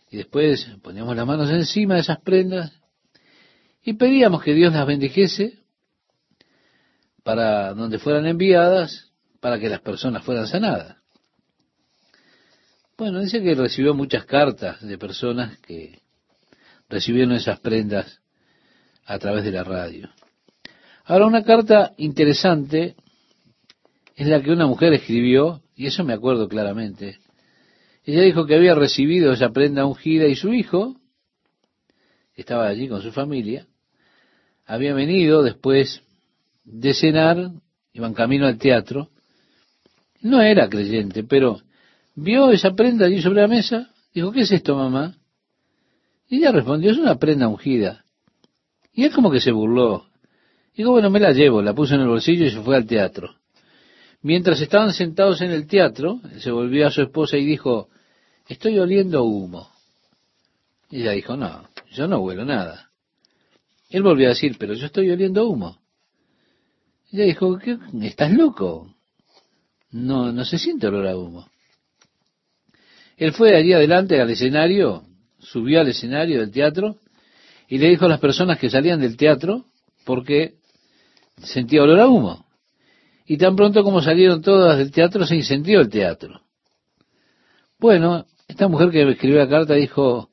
y 0.10 0.18
después 0.18 0.68
poníamos 0.82 1.16
las 1.16 1.28
manos 1.28 1.50
encima 1.50 1.96
de 1.96 2.02
esas 2.02 2.22
prendas 2.22 2.72
y 3.84 3.94
pedíamos 3.94 4.44
que 4.44 4.54
Dios 4.54 4.74
las 4.74 4.86
bendijese 4.86 5.60
para 7.24 7.74
donde 7.74 8.00
fueran 8.00 8.26
enviadas, 8.26 9.12
para 9.40 9.60
que 9.60 9.70
las 9.70 9.82
personas 9.82 10.24
fueran 10.24 10.48
sanadas. 10.48 10.98
Bueno, 12.98 13.22
dice 13.22 13.42
que 13.42 13.54
recibió 13.54 13.94
muchas 13.94 14.26
cartas 14.26 14.82
de 14.82 14.98
personas 14.98 15.60
que 15.60 16.02
recibieron 16.90 17.34
esas 17.34 17.60
prendas 17.60 18.22
a 19.06 19.20
través 19.20 19.44
de 19.44 19.52
la 19.52 19.64
radio. 19.64 20.10
Ahora, 21.06 21.28
una 21.28 21.44
carta 21.44 21.94
interesante 21.98 22.96
es 24.16 24.28
la 24.28 24.42
que 24.42 24.52
una 24.52 24.66
mujer 24.66 24.94
escribió, 24.94 25.62
y 25.76 25.86
eso 25.86 26.04
me 26.04 26.14
acuerdo 26.14 26.50
claramente. 26.50 27.20
Ella 28.04 28.24
dijo 28.24 28.46
que 28.46 28.56
había 28.56 28.74
recibido 28.74 29.32
esa 29.32 29.50
prenda 29.50 29.86
ungida 29.86 30.26
y 30.26 30.36
su 30.36 30.54
hijo, 30.54 30.96
que 32.34 32.42
estaba 32.42 32.68
allí 32.68 32.88
con 32.90 33.02
su 33.02 33.12
familia, 33.12 33.68
había 34.66 34.94
venido 34.94 35.44
después 35.44 36.02
de 36.64 36.94
cenar, 36.94 37.52
iban 37.94 38.14
camino 38.14 38.48
al 38.48 38.58
teatro, 38.58 39.12
no 40.22 40.42
era 40.42 40.70
creyente, 40.70 41.24
pero 41.24 41.62
vio 42.16 42.52
esa 42.52 42.74
prenda 42.74 43.06
allí 43.06 43.22
sobre 43.22 43.42
la 43.42 43.48
mesa, 43.48 43.92
dijo, 44.14 44.32
¿qué 44.32 44.42
es 44.42 44.52
esto, 44.52 44.76
mamá? 44.76 45.16
Y 46.30 46.38
ella 46.38 46.52
respondió, 46.52 46.92
es 46.92 46.98
una 46.98 47.16
prenda 47.16 47.48
ungida. 47.48 48.04
Y 48.94 49.04
él 49.04 49.14
como 49.14 49.32
que 49.32 49.40
se 49.40 49.52
burló. 49.52 50.08
Dijo, 50.76 50.92
bueno, 50.92 51.10
me 51.10 51.20
la 51.20 51.32
llevo, 51.32 51.62
la 51.62 51.74
puso 51.74 51.96
en 51.96 52.02
el 52.02 52.08
bolsillo 52.08 52.46
y 52.46 52.52
se 52.52 52.62
fue 52.62 52.76
al 52.76 52.86
teatro. 52.86 53.36
Mientras 54.22 54.60
estaban 54.60 54.94
sentados 54.94 55.42
en 55.42 55.52
el 55.52 55.68
teatro, 55.68 56.20
se 56.40 56.52
volvió 56.52 56.88
a 56.88 56.92
su 56.92 57.02
esposa 57.02 57.38
y 57.38 57.46
dijo, 57.46 57.90
estoy 58.48 58.78
oliendo 58.80 59.24
humo. 59.24 59.70
Y 60.90 61.02
ella 61.02 61.12
dijo, 61.12 61.38
no, 61.38 61.70
yo 61.92 62.08
no 62.08 62.20
huelo 62.20 62.46
nada. 62.46 62.92
Él 63.90 64.04
volvió 64.04 64.28
a 64.28 64.30
decir, 64.30 64.58
pero 64.60 64.74
yo 64.74 64.86
estoy 64.88 65.10
oliendo 65.10 65.48
humo. 65.48 65.80
Ella 67.12 67.24
dijo, 67.24 67.58
¿Qué? 67.58 67.78
¿estás 68.02 68.32
loco? 68.32 68.97
No, 69.92 70.32
no 70.32 70.46
se 70.46 70.58
siente 70.58 70.88
olor 70.88 71.08
a 71.08 71.18
humo. 71.18 71.48
Él 73.18 73.34
fue 73.34 73.56
allí 73.56 73.74
adelante 73.74 74.22
al 74.22 74.30
escenario, 74.30 75.04
subió 75.40 75.82
al 75.82 75.88
escenario 75.88 76.40
del 76.40 76.52
teatro 76.52 76.98
y 77.68 77.78
le 77.78 77.90
dijo 77.90 78.06
a 78.06 78.10
las 78.10 78.20
personas 78.20 78.60
que 78.60 78.70
salían 78.70 79.02
del 79.02 79.18
teatro 79.18 79.66
porque 80.06 80.56
sentía 81.42 81.84
olor 81.84 82.00
a 82.00 82.08
humo. 82.08 82.46
Y 83.26 83.38
tan 83.38 83.56
pronto 83.56 83.84
como 83.84 84.02
salieron 84.02 84.42
todas 84.42 84.78
del 84.78 84.92
teatro 84.92 85.26
se 85.26 85.36
incendió 85.36 85.82
el 85.82 85.90
teatro. 85.90 86.42
Bueno, 87.80 88.26
esta 88.48 88.68
mujer 88.68 88.90
que 88.90 89.06
me 89.06 89.12
escribió 89.12 89.40
la 89.40 89.50
carta 89.50 89.74
dijo, 89.74 90.30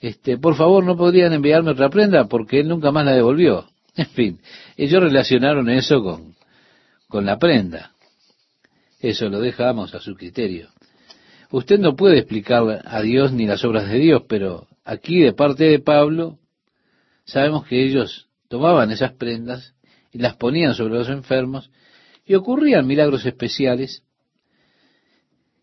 este, 0.00 0.38
por 0.38 0.54
favor 0.56 0.84
no 0.84 0.96
podrían 0.96 1.32
enviarme 1.32 1.70
otra 1.70 1.90
prenda 1.90 2.26
porque 2.26 2.60
él 2.60 2.68
nunca 2.68 2.92
más 2.92 3.04
la 3.04 3.12
devolvió. 3.12 3.66
En 3.96 4.06
fin, 4.06 4.40
ellos 4.76 5.00
relacionaron 5.00 5.70
eso 5.70 6.02
con, 6.02 6.34
con 7.06 7.24
la 7.24 7.38
prenda. 7.38 7.93
Eso 9.04 9.28
lo 9.28 9.38
dejamos 9.38 9.94
a 9.94 10.00
su 10.00 10.14
criterio. 10.14 10.70
Usted 11.50 11.78
no 11.78 11.94
puede 11.94 12.20
explicar 12.20 12.80
a 12.86 13.02
Dios 13.02 13.32
ni 13.32 13.44
las 13.44 13.62
obras 13.62 13.86
de 13.90 13.98
Dios, 13.98 14.22
pero 14.26 14.66
aquí 14.82 15.20
de 15.20 15.34
parte 15.34 15.64
de 15.64 15.78
Pablo 15.78 16.38
sabemos 17.26 17.66
que 17.66 17.84
ellos 17.84 18.30
tomaban 18.48 18.90
esas 18.90 19.12
prendas 19.12 19.74
y 20.10 20.20
las 20.20 20.36
ponían 20.36 20.74
sobre 20.74 20.94
los 20.94 21.10
enfermos 21.10 21.70
y 22.24 22.32
ocurrían 22.34 22.86
milagros 22.86 23.26
especiales 23.26 24.04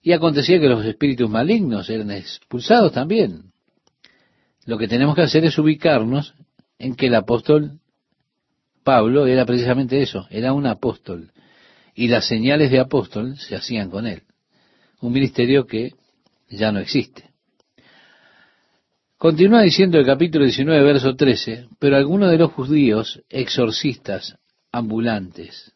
y 0.03 0.11
acontecía 0.11 0.59
que 0.59 0.69
los 0.69 0.85
espíritus 0.85 1.27
malignos 1.27 1.89
eran 1.89 2.11
expulsados 2.11 2.91
también. 2.91 3.53
Lo 4.67 4.77
que 4.77 4.87
tenemos 4.87 5.15
que 5.15 5.23
hacer 5.23 5.45
es 5.45 5.57
ubicarnos 5.57 6.35
en 6.77 6.93
que 6.93 7.07
el 7.07 7.15
apóstol 7.15 7.79
Pablo 8.83 9.25
era 9.25 9.47
precisamente 9.47 9.99
eso, 9.99 10.27
era 10.29 10.53
un 10.53 10.67
apóstol 10.67 11.31
y 11.95 12.07
las 12.07 12.27
señales 12.27 12.71
de 12.71 12.79
apóstol 12.79 13.37
se 13.37 13.55
hacían 13.55 13.89
con 13.89 14.07
él 14.07 14.23
un 15.01 15.11
ministerio 15.11 15.65
que 15.65 15.93
ya 16.49 16.71
no 16.71 16.79
existe. 16.79 17.29
Continúa 19.17 19.61
diciendo 19.61 19.99
el 19.99 20.05
capítulo 20.05 20.45
19, 20.45 20.83
verso 20.83 21.15
13, 21.15 21.67
pero 21.79 21.95
algunos 21.95 22.31
de 22.31 22.37
los 22.37 22.51
judíos 22.51 23.21
exorcistas 23.29 24.37
ambulantes. 24.71 25.71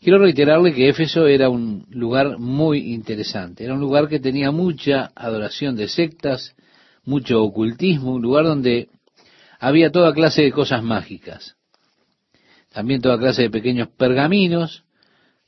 Quiero 0.00 0.18
reiterarle 0.18 0.74
que 0.74 0.88
Éfeso 0.88 1.26
era 1.26 1.48
un 1.48 1.86
lugar 1.90 2.38
muy 2.38 2.92
interesante, 2.92 3.64
era 3.64 3.74
un 3.74 3.80
lugar 3.80 4.08
que 4.08 4.20
tenía 4.20 4.50
mucha 4.50 5.12
adoración 5.14 5.76
de 5.76 5.88
sectas, 5.88 6.54
mucho 7.04 7.42
ocultismo, 7.42 8.14
un 8.14 8.22
lugar 8.22 8.44
donde 8.44 8.88
había 9.60 9.90
toda 9.90 10.12
clase 10.12 10.42
de 10.42 10.52
cosas 10.52 10.82
mágicas, 10.82 11.56
también 12.72 13.00
toda 13.00 13.18
clase 13.18 13.42
de 13.42 13.50
pequeños 13.50 13.88
pergaminos, 13.88 14.84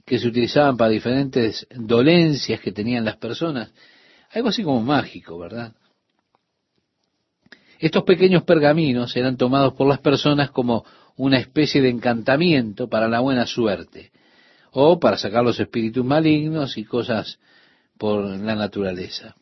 que 0.05 0.19
se 0.19 0.29
utilizaban 0.29 0.77
para 0.77 0.91
diferentes 0.91 1.67
dolencias 1.75 2.61
que 2.61 2.73
tenían 2.73 3.05
las 3.05 3.17
personas. 3.17 3.73
Algo 4.33 4.49
así 4.49 4.63
como 4.63 4.83
mágico, 4.83 5.39
¿verdad? 5.39 5.73
Estos 7.79 8.05
pequeños 8.05 8.43
pergaminos 8.45 9.17
eran 9.17 9.37
tomados 9.37 9.75
por 9.75 9.89
las 9.89 10.01
personas 10.01 10.51
como 10.51 10.85
una 11.17 11.39
especie 11.39 11.81
de 11.81 11.91
encantamiento 11.91 12.89
para 12.89 13.09
la 13.09 13.21
buena 13.21 13.47
suerte, 13.47 14.11
o 14.73 14.99
para 14.99 15.17
sacar 15.17 15.45
los 15.45 15.59
espíritus 15.61 16.05
malignos 16.05 16.77
y 16.77 16.85
cosas 16.85 17.39
por 17.97 18.25
la 18.25 18.55
naturaleza. 18.55 19.37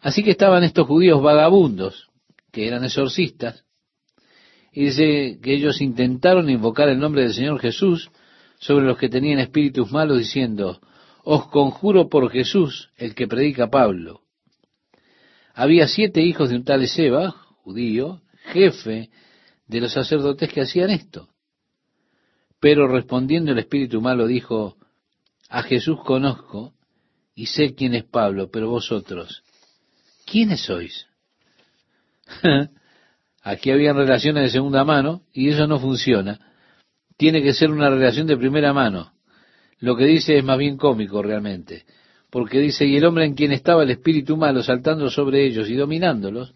Así 0.00 0.22
que 0.22 0.32
estaban 0.32 0.62
estos 0.62 0.86
judíos 0.86 1.22
vagabundos, 1.22 2.08
que 2.52 2.66
eran 2.66 2.84
exorcistas, 2.84 3.64
y 4.76 4.84
dice 4.84 5.38
que 5.42 5.54
ellos 5.54 5.80
intentaron 5.80 6.50
invocar 6.50 6.90
el 6.90 6.98
nombre 6.98 7.22
del 7.22 7.32
Señor 7.32 7.58
Jesús 7.60 8.10
sobre 8.58 8.84
los 8.84 8.98
que 8.98 9.08
tenían 9.08 9.38
espíritus 9.38 9.90
malos, 9.90 10.18
diciendo, 10.18 10.82
Os 11.24 11.48
conjuro 11.48 12.10
por 12.10 12.30
Jesús, 12.30 12.90
el 12.98 13.14
que 13.14 13.26
predica 13.26 13.70
Pablo. 13.70 14.20
Había 15.54 15.88
siete 15.88 16.20
hijos 16.20 16.50
de 16.50 16.56
un 16.56 16.64
tal 16.64 16.86
Seba, 16.86 17.30
judío, 17.62 18.20
jefe 18.52 19.08
de 19.66 19.80
los 19.80 19.94
sacerdotes 19.94 20.52
que 20.52 20.60
hacían 20.60 20.90
esto. 20.90 21.30
Pero 22.60 22.86
respondiendo 22.86 23.52
el 23.52 23.58
espíritu 23.60 24.02
malo 24.02 24.26
dijo, 24.26 24.76
A 25.48 25.62
Jesús 25.62 26.00
conozco 26.04 26.74
y 27.34 27.46
sé 27.46 27.74
quién 27.74 27.94
es 27.94 28.04
Pablo, 28.04 28.50
pero 28.50 28.68
vosotros, 28.68 29.42
¿quiénes 30.26 30.60
sois? 30.60 31.06
Aquí 33.48 33.70
habían 33.70 33.96
relaciones 33.96 34.42
de 34.42 34.50
segunda 34.50 34.84
mano 34.84 35.22
y 35.32 35.50
eso 35.50 35.66
no 35.66 35.78
funciona 35.78 36.40
tiene 37.16 37.42
que 37.42 37.54
ser 37.54 37.70
una 37.70 37.90
relación 37.90 38.26
de 38.26 38.36
primera 38.36 38.72
mano. 38.72 39.12
Lo 39.78 39.96
que 39.96 40.04
dice 40.04 40.38
es 40.38 40.44
más 40.44 40.58
bien 40.58 40.76
cómico 40.76 41.22
realmente, 41.22 41.84
porque 42.30 42.58
dice, 42.60 42.86
y 42.86 42.96
el 42.96 43.04
hombre 43.04 43.24
en 43.24 43.34
quien 43.34 43.52
estaba 43.52 43.82
el 43.82 43.90
espíritu 43.90 44.36
malo 44.36 44.62
saltando 44.62 45.10
sobre 45.10 45.44
ellos 45.44 45.68
y 45.68 45.74
dominándolos, 45.74 46.54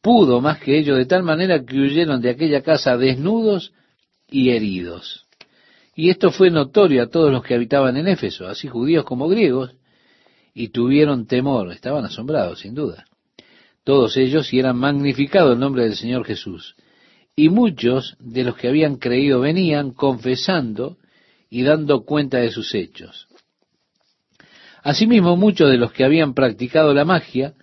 pudo 0.00 0.40
más 0.40 0.58
que 0.58 0.78
ellos 0.78 0.96
de 0.96 1.06
tal 1.06 1.22
manera 1.22 1.64
que 1.64 1.78
huyeron 1.78 2.20
de 2.20 2.30
aquella 2.30 2.62
casa 2.62 2.96
desnudos 2.96 3.72
y 4.30 4.50
heridos. 4.50 5.26
Y 5.94 6.10
esto 6.10 6.30
fue 6.30 6.50
notorio 6.50 7.02
a 7.02 7.08
todos 7.08 7.32
los 7.32 7.42
que 7.42 7.54
habitaban 7.54 7.96
en 7.96 8.06
Éfeso, 8.06 8.46
así 8.46 8.68
judíos 8.68 9.04
como 9.04 9.28
griegos, 9.28 9.74
y 10.54 10.68
tuvieron 10.68 11.26
temor, 11.26 11.72
estaban 11.72 12.04
asombrados, 12.04 12.60
sin 12.60 12.74
duda. 12.74 13.07
Todos 13.88 14.18
ellos 14.18 14.52
y 14.52 14.58
eran 14.58 14.76
magnificado 14.76 15.54
el 15.54 15.58
nombre 15.58 15.84
del 15.84 15.96
Señor 15.96 16.26
Jesús 16.26 16.76
y 17.34 17.48
muchos 17.48 18.18
de 18.20 18.44
los 18.44 18.54
que 18.54 18.68
habían 18.68 18.96
creído 18.96 19.40
venían 19.40 19.92
confesando 19.92 20.98
y 21.48 21.62
dando 21.62 22.04
cuenta 22.04 22.36
de 22.36 22.50
sus 22.50 22.74
hechos. 22.74 23.28
Asimismo, 24.82 25.38
muchos 25.38 25.70
de 25.70 25.78
los 25.78 25.90
que 25.92 26.04
habían 26.04 26.34
practicado 26.34 26.92
la 26.92 27.06
magia 27.06 27.54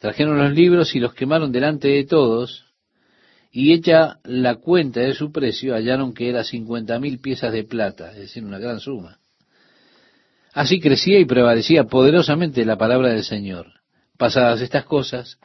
trajeron 0.00 0.38
los 0.38 0.52
libros 0.52 0.96
y 0.96 0.98
los 0.98 1.14
quemaron 1.14 1.52
delante 1.52 1.86
de 1.86 2.04
todos, 2.04 2.64
y 3.52 3.72
hecha 3.72 4.18
la 4.24 4.56
cuenta 4.56 4.98
de 4.98 5.14
su 5.14 5.30
precio, 5.30 5.74
hallaron 5.74 6.12
que 6.12 6.28
era 6.28 6.42
cincuenta 6.42 6.98
mil 6.98 7.20
piezas 7.20 7.52
de 7.52 7.62
plata, 7.62 8.10
es 8.10 8.18
decir, 8.18 8.44
una 8.44 8.58
gran 8.58 8.80
suma. 8.80 9.20
Así 10.52 10.80
crecía 10.80 11.20
y 11.20 11.24
prevalecía 11.24 11.84
poderosamente 11.84 12.64
la 12.64 12.76
palabra 12.76 13.10
del 13.10 13.22
Señor. 13.22 13.74
Pasadas 14.16 14.60
estas 14.60 14.84
cosas, 14.84 15.38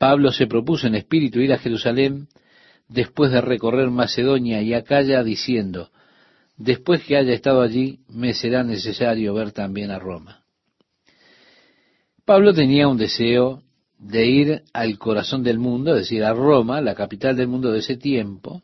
Pablo 0.00 0.32
se 0.32 0.46
propuso 0.46 0.86
en 0.86 0.94
espíritu 0.94 1.40
ir 1.40 1.52
a 1.52 1.58
Jerusalén 1.58 2.28
después 2.88 3.32
de 3.32 3.42
recorrer 3.42 3.90
Macedonia 3.90 4.62
y 4.62 4.72
Acaya, 4.72 5.22
diciendo, 5.22 5.90
después 6.56 7.04
que 7.04 7.18
haya 7.18 7.34
estado 7.34 7.60
allí, 7.60 8.00
me 8.08 8.32
será 8.32 8.64
necesario 8.64 9.34
ver 9.34 9.52
también 9.52 9.90
a 9.90 9.98
Roma. 9.98 10.42
Pablo 12.24 12.54
tenía 12.54 12.88
un 12.88 12.96
deseo 12.96 13.62
de 13.98 14.26
ir 14.26 14.62
al 14.72 14.96
corazón 14.96 15.42
del 15.42 15.58
mundo, 15.58 15.90
es 15.90 16.04
decir, 16.04 16.24
a 16.24 16.32
Roma, 16.32 16.80
la 16.80 16.94
capital 16.94 17.36
del 17.36 17.48
mundo 17.48 17.70
de 17.70 17.80
ese 17.80 17.98
tiempo, 17.98 18.62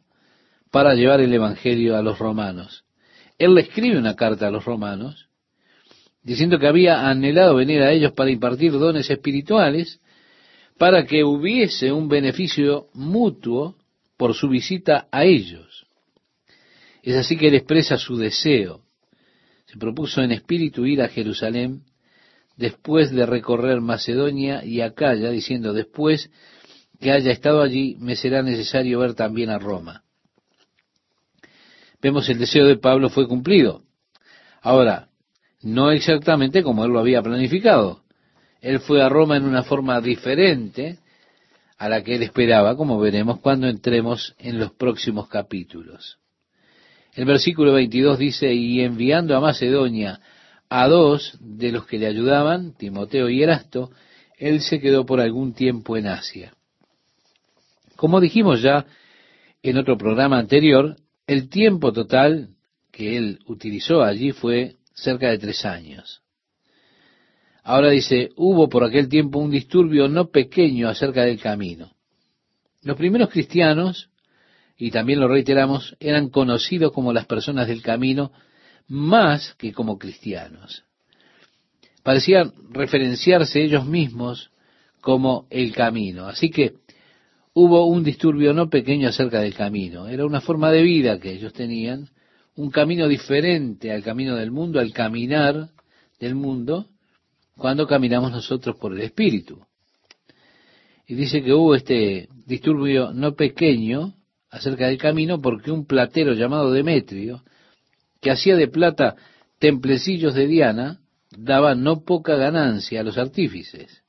para 0.71 0.95
llevar 0.95 1.21
el 1.21 1.35
Evangelio 1.35 1.99
a 1.99 2.03
los 2.03 2.19
romanos. 2.19 2.87
Él 3.37 3.55
le 3.55 3.61
escribe 3.61 3.99
una 3.99 4.17
carta 4.17 4.49
a 4.49 4.51
los 4.51 4.65
romanos, 4.65 5.29
diciendo 6.23 6.59
que 6.59 6.67
había 6.67 7.07
anhelado 7.11 7.57
venir 7.57 7.83
a 7.83 7.93
ellos 7.93 8.13
para 8.13 8.31
impartir 8.31 8.73
dones 8.73 9.11
espirituales, 9.11 10.01
para 10.79 11.07
que 11.07 11.25
hubiese 11.25 11.93
un 11.93 12.09
beneficio 12.09 12.89
mutuo 12.93 13.77
por 14.17 14.35
su 14.35 14.49
visita 14.49 15.09
a 15.11 15.25
ellos. 15.25 15.87
Es 17.03 17.17
así 17.17 17.37
que 17.37 17.49
él 17.49 17.55
expresa 17.55 17.97
su 17.97 18.17
deseo. 18.17 18.83
Se 19.67 19.79
propuso 19.79 20.23
en 20.23 20.33
espíritu 20.33 20.87
ir 20.87 21.03
a 21.03 21.09
Jerusalén 21.09 21.83
después 22.57 23.11
de 23.11 23.27
recorrer 23.27 23.81
Macedonia 23.81 24.65
y 24.65 24.81
Acaya, 24.81 25.31
diciendo, 25.31 25.73
después 25.73 26.31
que 27.01 27.13
haya 27.13 27.31
estado 27.31 27.63
allí, 27.63 27.97
me 28.01 28.17
será 28.17 28.43
necesario 28.43 29.01
ver 29.01 29.15
también 29.15 29.51
a 29.51 29.59
Roma. 29.59 30.03
Vemos 32.01 32.29
el 32.29 32.39
deseo 32.39 32.67
de 32.67 32.77
Pablo 32.77 33.11
fue 33.11 33.27
cumplido. 33.29 33.83
Ahora, 34.63 35.09
no 35.63 35.91
exactamente 35.91 36.63
como 36.63 36.85
él 36.85 36.93
lo 36.93 37.01
había 37.01 37.23
planificado. 37.23 38.06
Él 38.67 38.81
fue 38.81 39.01
a 39.01 39.09
Roma 39.09 39.37
en 39.37 39.45
una 39.45 39.63
forma 39.63 40.01
diferente 40.01 40.99
a 41.79 41.89
la 41.89 42.03
que 42.03 42.17
él 42.17 42.25
esperaba, 42.25 42.77
como 42.77 42.99
veremos 42.99 43.39
cuando 43.39 43.69
entremos 43.69 44.35
en 44.41 44.59
los 44.59 44.73
próximos 44.73 45.29
capítulos. 45.29 46.19
El 47.15 47.27
versículo 47.27 47.75
22 47.75 48.19
dice, 48.19 48.53
y 48.53 48.81
enviando 48.81 49.37
a 49.37 49.41
Macedonia 49.41 50.19
a 50.69 50.89
dos 50.89 51.39
de 51.39 51.71
los 51.71 51.87
que 51.87 51.97
le 51.97 52.09
ayudaban, 52.09 52.77
Timoteo 52.77 53.29
y 53.29 53.41
Erasto, 53.41 53.93
él 54.37 54.61
se 54.61 54.81
quedó 54.81 55.07
por 55.07 55.21
algún 55.21 55.55
tiempo 55.55 55.97
en 55.97 56.09
Asia. 56.09 56.53
Como 57.95 58.21
dijimos 58.21 58.63
ya 58.63 58.85
en 59.63 59.79
otro 59.79 59.97
programa 59.97 60.41
anterior, 60.41 60.97
el 61.29 61.49
tiempo 61.51 61.93
total 61.93 62.49
que 62.91 63.17
él 63.17 63.39
utilizó 63.47 64.03
allí 64.03 64.33
fue 64.33 64.75
cerca 64.93 65.31
de 65.31 65.39
tres 65.39 65.65
años. 65.65 66.26
Ahora 67.69 67.91
dice, 67.91 68.31
hubo 68.37 68.69
por 68.69 68.85
aquel 68.85 69.09
tiempo 69.09 69.41
un 69.41 69.51
disturbio 69.51 70.07
no 70.07 70.31
pequeño 70.31 70.89
acerca 70.89 71.25
del 71.25 71.41
camino. 71.41 71.91
Los 72.85 72.97
primeros 72.97 73.29
cristianos, 73.29 74.09
y 74.79 74.93
también 74.93 75.19
lo 75.19 75.27
reiteramos, 75.27 75.97
eran 75.99 76.29
conocidos 76.29 76.93
como 76.93 77.13
las 77.13 77.27
personas 77.27 77.67
del 77.67 77.83
camino 77.83 78.31
más 78.87 79.55
que 79.55 79.73
como 79.73 79.99
cristianos. 79.99 80.85
Parecían 82.05 82.53
referenciarse 82.71 83.65
ellos 83.65 83.85
mismos 83.85 84.53
como 85.01 85.49
el 85.51 85.75
camino. 85.75 86.29
Así 86.29 86.51
que 86.51 86.75
hubo 87.53 87.85
un 87.87 88.05
disturbio 88.05 88.53
no 88.53 88.71
pequeño 88.71 89.09
acerca 89.09 89.41
del 89.41 89.55
camino. 89.57 90.07
Era 90.07 90.25
una 90.25 90.41
forma 90.41 90.71
de 90.71 90.83
vida 90.83 91.19
que 91.19 91.33
ellos 91.33 91.53
tenían, 91.53 92.11
un 92.55 92.71
camino 92.71 93.09
diferente 93.09 93.91
al 93.91 94.05
camino 94.05 94.37
del 94.37 94.53
mundo, 94.53 94.79
al 94.79 94.93
caminar 94.93 95.71
del 96.21 96.37
mundo, 96.37 96.91
cuando 97.57 97.87
caminamos 97.87 98.31
nosotros 98.31 98.77
por 98.77 98.93
el 98.93 99.01
Espíritu. 99.01 99.65
Y 101.07 101.15
dice 101.15 101.43
que 101.43 101.53
hubo 101.53 101.75
este 101.75 102.29
disturbio 102.45 103.13
no 103.13 103.35
pequeño 103.35 104.15
acerca 104.51 104.89
del 104.89 104.99
camino 104.99 105.41
porque 105.41 105.71
un 105.71 105.87
platero 105.87 106.35
llamado 106.35 106.73
Demetrio, 106.73 107.45
que 108.21 108.31
hacía 108.31 108.57
de 108.57 108.69
plata 108.69 109.17
templecillos 109.59 110.35
de 110.35 110.47
Diana, 110.47 111.01
daba 111.31 111.75
no 111.75 112.05
poca 112.05 112.37
ganancia 112.37 113.01
a 113.01 113.05
los 113.05 113.19
artífices. 113.19 114.03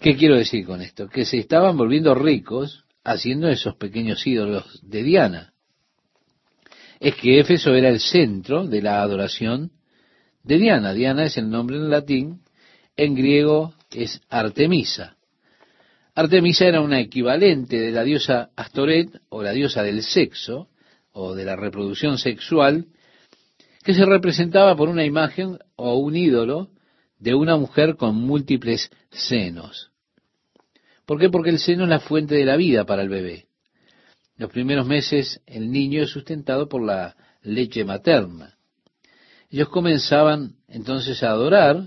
¿Qué 0.00 0.16
quiero 0.16 0.36
decir 0.36 0.66
con 0.66 0.82
esto? 0.82 1.08
Que 1.08 1.24
se 1.24 1.38
estaban 1.38 1.76
volviendo 1.76 2.14
ricos 2.14 2.84
haciendo 3.04 3.48
esos 3.48 3.76
pequeños 3.76 4.26
ídolos 4.26 4.80
de 4.82 5.02
Diana. 5.02 5.52
Es 6.98 7.14
que 7.16 7.38
Éfeso 7.38 7.74
era 7.74 7.88
el 7.88 8.00
centro 8.00 8.66
de 8.66 8.82
la 8.82 9.02
adoración 9.02 9.72
de 10.44 10.58
Diana. 10.58 10.92
Diana 10.92 11.24
es 11.24 11.36
el 11.36 11.50
nombre 11.50 11.76
en 11.76 11.90
latín, 11.90 12.40
en 12.96 13.14
griego 13.14 13.74
es 13.90 14.20
Artemisa. 14.28 15.16
Artemisa 16.14 16.66
era 16.66 16.80
una 16.80 17.00
equivalente 17.00 17.80
de 17.80 17.90
la 17.90 18.04
diosa 18.04 18.50
Astoret 18.54 19.08
o 19.30 19.42
la 19.42 19.50
diosa 19.50 19.82
del 19.82 20.02
sexo 20.02 20.68
o 21.12 21.34
de 21.34 21.44
la 21.44 21.56
reproducción 21.56 22.18
sexual 22.18 22.86
que 23.82 23.94
se 23.94 24.04
representaba 24.04 24.76
por 24.76 24.88
una 24.88 25.04
imagen 25.04 25.58
o 25.76 25.96
un 25.98 26.16
ídolo 26.16 26.70
de 27.18 27.34
una 27.34 27.56
mujer 27.56 27.96
con 27.96 28.14
múltiples 28.14 28.90
senos. 29.10 29.90
¿Por 31.04 31.18
qué? 31.18 31.28
Porque 31.28 31.50
el 31.50 31.58
seno 31.58 31.84
es 31.84 31.90
la 31.90 32.00
fuente 32.00 32.34
de 32.34 32.44
la 32.44 32.56
vida 32.56 32.84
para 32.84 33.02
el 33.02 33.08
bebé. 33.08 33.46
Los 34.36 34.50
primeros 34.50 34.86
meses 34.86 35.40
el 35.46 35.70
niño 35.70 36.02
es 36.02 36.10
sustentado 36.10 36.68
por 36.68 36.82
la 36.82 37.16
leche 37.42 37.84
materna. 37.84 38.56
Ellos 39.54 39.68
comenzaban 39.68 40.56
entonces 40.66 41.22
a 41.22 41.30
adorar 41.30 41.86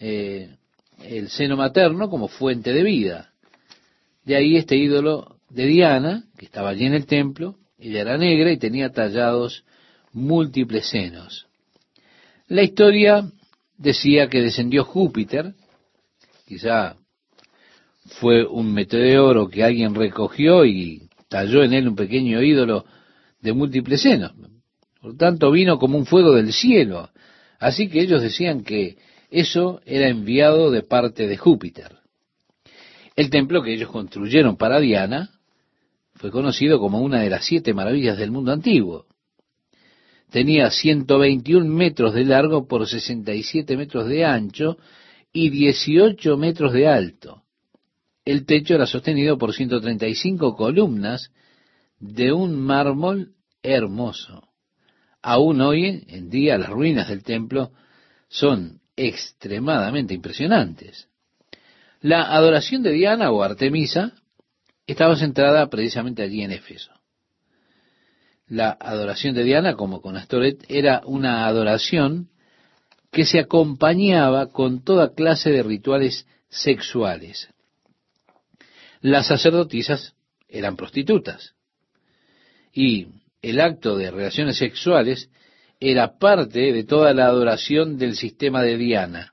eh, 0.00 0.56
el 0.98 1.28
seno 1.28 1.56
materno 1.56 2.10
como 2.10 2.26
fuente 2.26 2.72
de 2.72 2.82
vida. 2.82 3.30
De 4.24 4.34
ahí 4.34 4.56
este 4.56 4.76
ídolo 4.76 5.38
de 5.48 5.64
Diana, 5.66 6.24
que 6.36 6.46
estaba 6.46 6.70
allí 6.70 6.84
en 6.84 6.94
el 6.94 7.06
templo, 7.06 7.54
ella 7.78 8.00
era 8.00 8.18
negra 8.18 8.50
y 8.50 8.56
tenía 8.56 8.90
tallados 8.90 9.64
múltiples 10.12 10.88
senos. 10.88 11.46
La 12.48 12.64
historia 12.64 13.30
decía 13.78 14.28
que 14.28 14.42
descendió 14.42 14.82
Júpiter, 14.82 15.54
quizá 16.48 16.96
fue 18.18 18.44
un 18.44 18.74
meteoro 18.74 19.48
que 19.48 19.62
alguien 19.62 19.94
recogió 19.94 20.64
y 20.64 21.08
talló 21.28 21.62
en 21.62 21.74
él 21.74 21.86
un 21.86 21.94
pequeño 21.94 22.42
ídolo 22.42 22.86
de 23.40 23.52
múltiples 23.52 24.02
senos. 24.02 24.32
Por 25.06 25.16
tanto, 25.16 25.52
vino 25.52 25.78
como 25.78 25.96
un 25.96 26.04
fuego 26.04 26.32
del 26.32 26.52
cielo. 26.52 27.10
Así 27.60 27.88
que 27.88 28.00
ellos 28.00 28.20
decían 28.20 28.64
que 28.64 28.98
eso 29.30 29.80
era 29.86 30.08
enviado 30.08 30.72
de 30.72 30.82
parte 30.82 31.28
de 31.28 31.36
Júpiter. 31.36 31.98
El 33.14 33.30
templo 33.30 33.62
que 33.62 33.72
ellos 33.72 33.88
construyeron 33.88 34.56
para 34.56 34.80
Diana 34.80 35.30
fue 36.16 36.32
conocido 36.32 36.80
como 36.80 36.98
una 36.98 37.20
de 37.20 37.30
las 37.30 37.44
siete 37.44 37.72
maravillas 37.72 38.18
del 38.18 38.32
mundo 38.32 38.50
antiguo. 38.50 39.06
Tenía 40.28 40.72
121 40.72 41.72
metros 41.72 42.12
de 42.12 42.24
largo 42.24 42.66
por 42.66 42.88
67 42.88 43.76
metros 43.76 44.08
de 44.08 44.24
ancho 44.24 44.76
y 45.32 45.50
18 45.50 46.36
metros 46.36 46.72
de 46.72 46.88
alto. 46.88 47.44
El 48.24 48.44
techo 48.44 48.74
era 48.74 48.86
sostenido 48.86 49.38
por 49.38 49.54
135 49.54 50.56
columnas 50.56 51.30
de 52.00 52.32
un 52.32 52.60
mármol 52.60 53.34
hermoso. 53.62 54.45
Aún 55.28 55.60
hoy 55.60 56.04
en 56.06 56.30
día 56.30 56.56
las 56.56 56.68
ruinas 56.70 57.08
del 57.08 57.24
templo 57.24 57.72
son 58.28 58.80
extremadamente 58.94 60.14
impresionantes. 60.14 61.08
La 62.00 62.32
adoración 62.32 62.84
de 62.84 62.92
Diana 62.92 63.32
o 63.32 63.42
Artemisa 63.42 64.12
estaba 64.86 65.16
centrada 65.16 65.68
precisamente 65.68 66.22
allí 66.22 66.42
en 66.42 66.52
Éfeso. 66.52 66.92
La 68.46 68.78
adoración 68.80 69.34
de 69.34 69.42
Diana, 69.42 69.74
como 69.74 70.00
con 70.00 70.16
Astoret, 70.16 70.64
era 70.68 71.02
una 71.04 71.48
adoración 71.48 72.28
que 73.10 73.26
se 73.26 73.40
acompañaba 73.40 74.52
con 74.52 74.84
toda 74.84 75.12
clase 75.12 75.50
de 75.50 75.64
rituales 75.64 76.24
sexuales. 76.50 77.48
Las 79.00 79.26
sacerdotisas 79.26 80.14
eran 80.48 80.76
prostitutas 80.76 81.56
y 82.72 83.08
el 83.50 83.60
acto 83.60 83.96
de 83.96 84.10
relaciones 84.10 84.58
sexuales 84.58 85.30
era 85.78 86.18
parte 86.18 86.72
de 86.72 86.84
toda 86.84 87.12
la 87.12 87.26
adoración 87.26 87.98
del 87.98 88.16
sistema 88.16 88.62
de 88.62 88.76
Diana. 88.76 89.32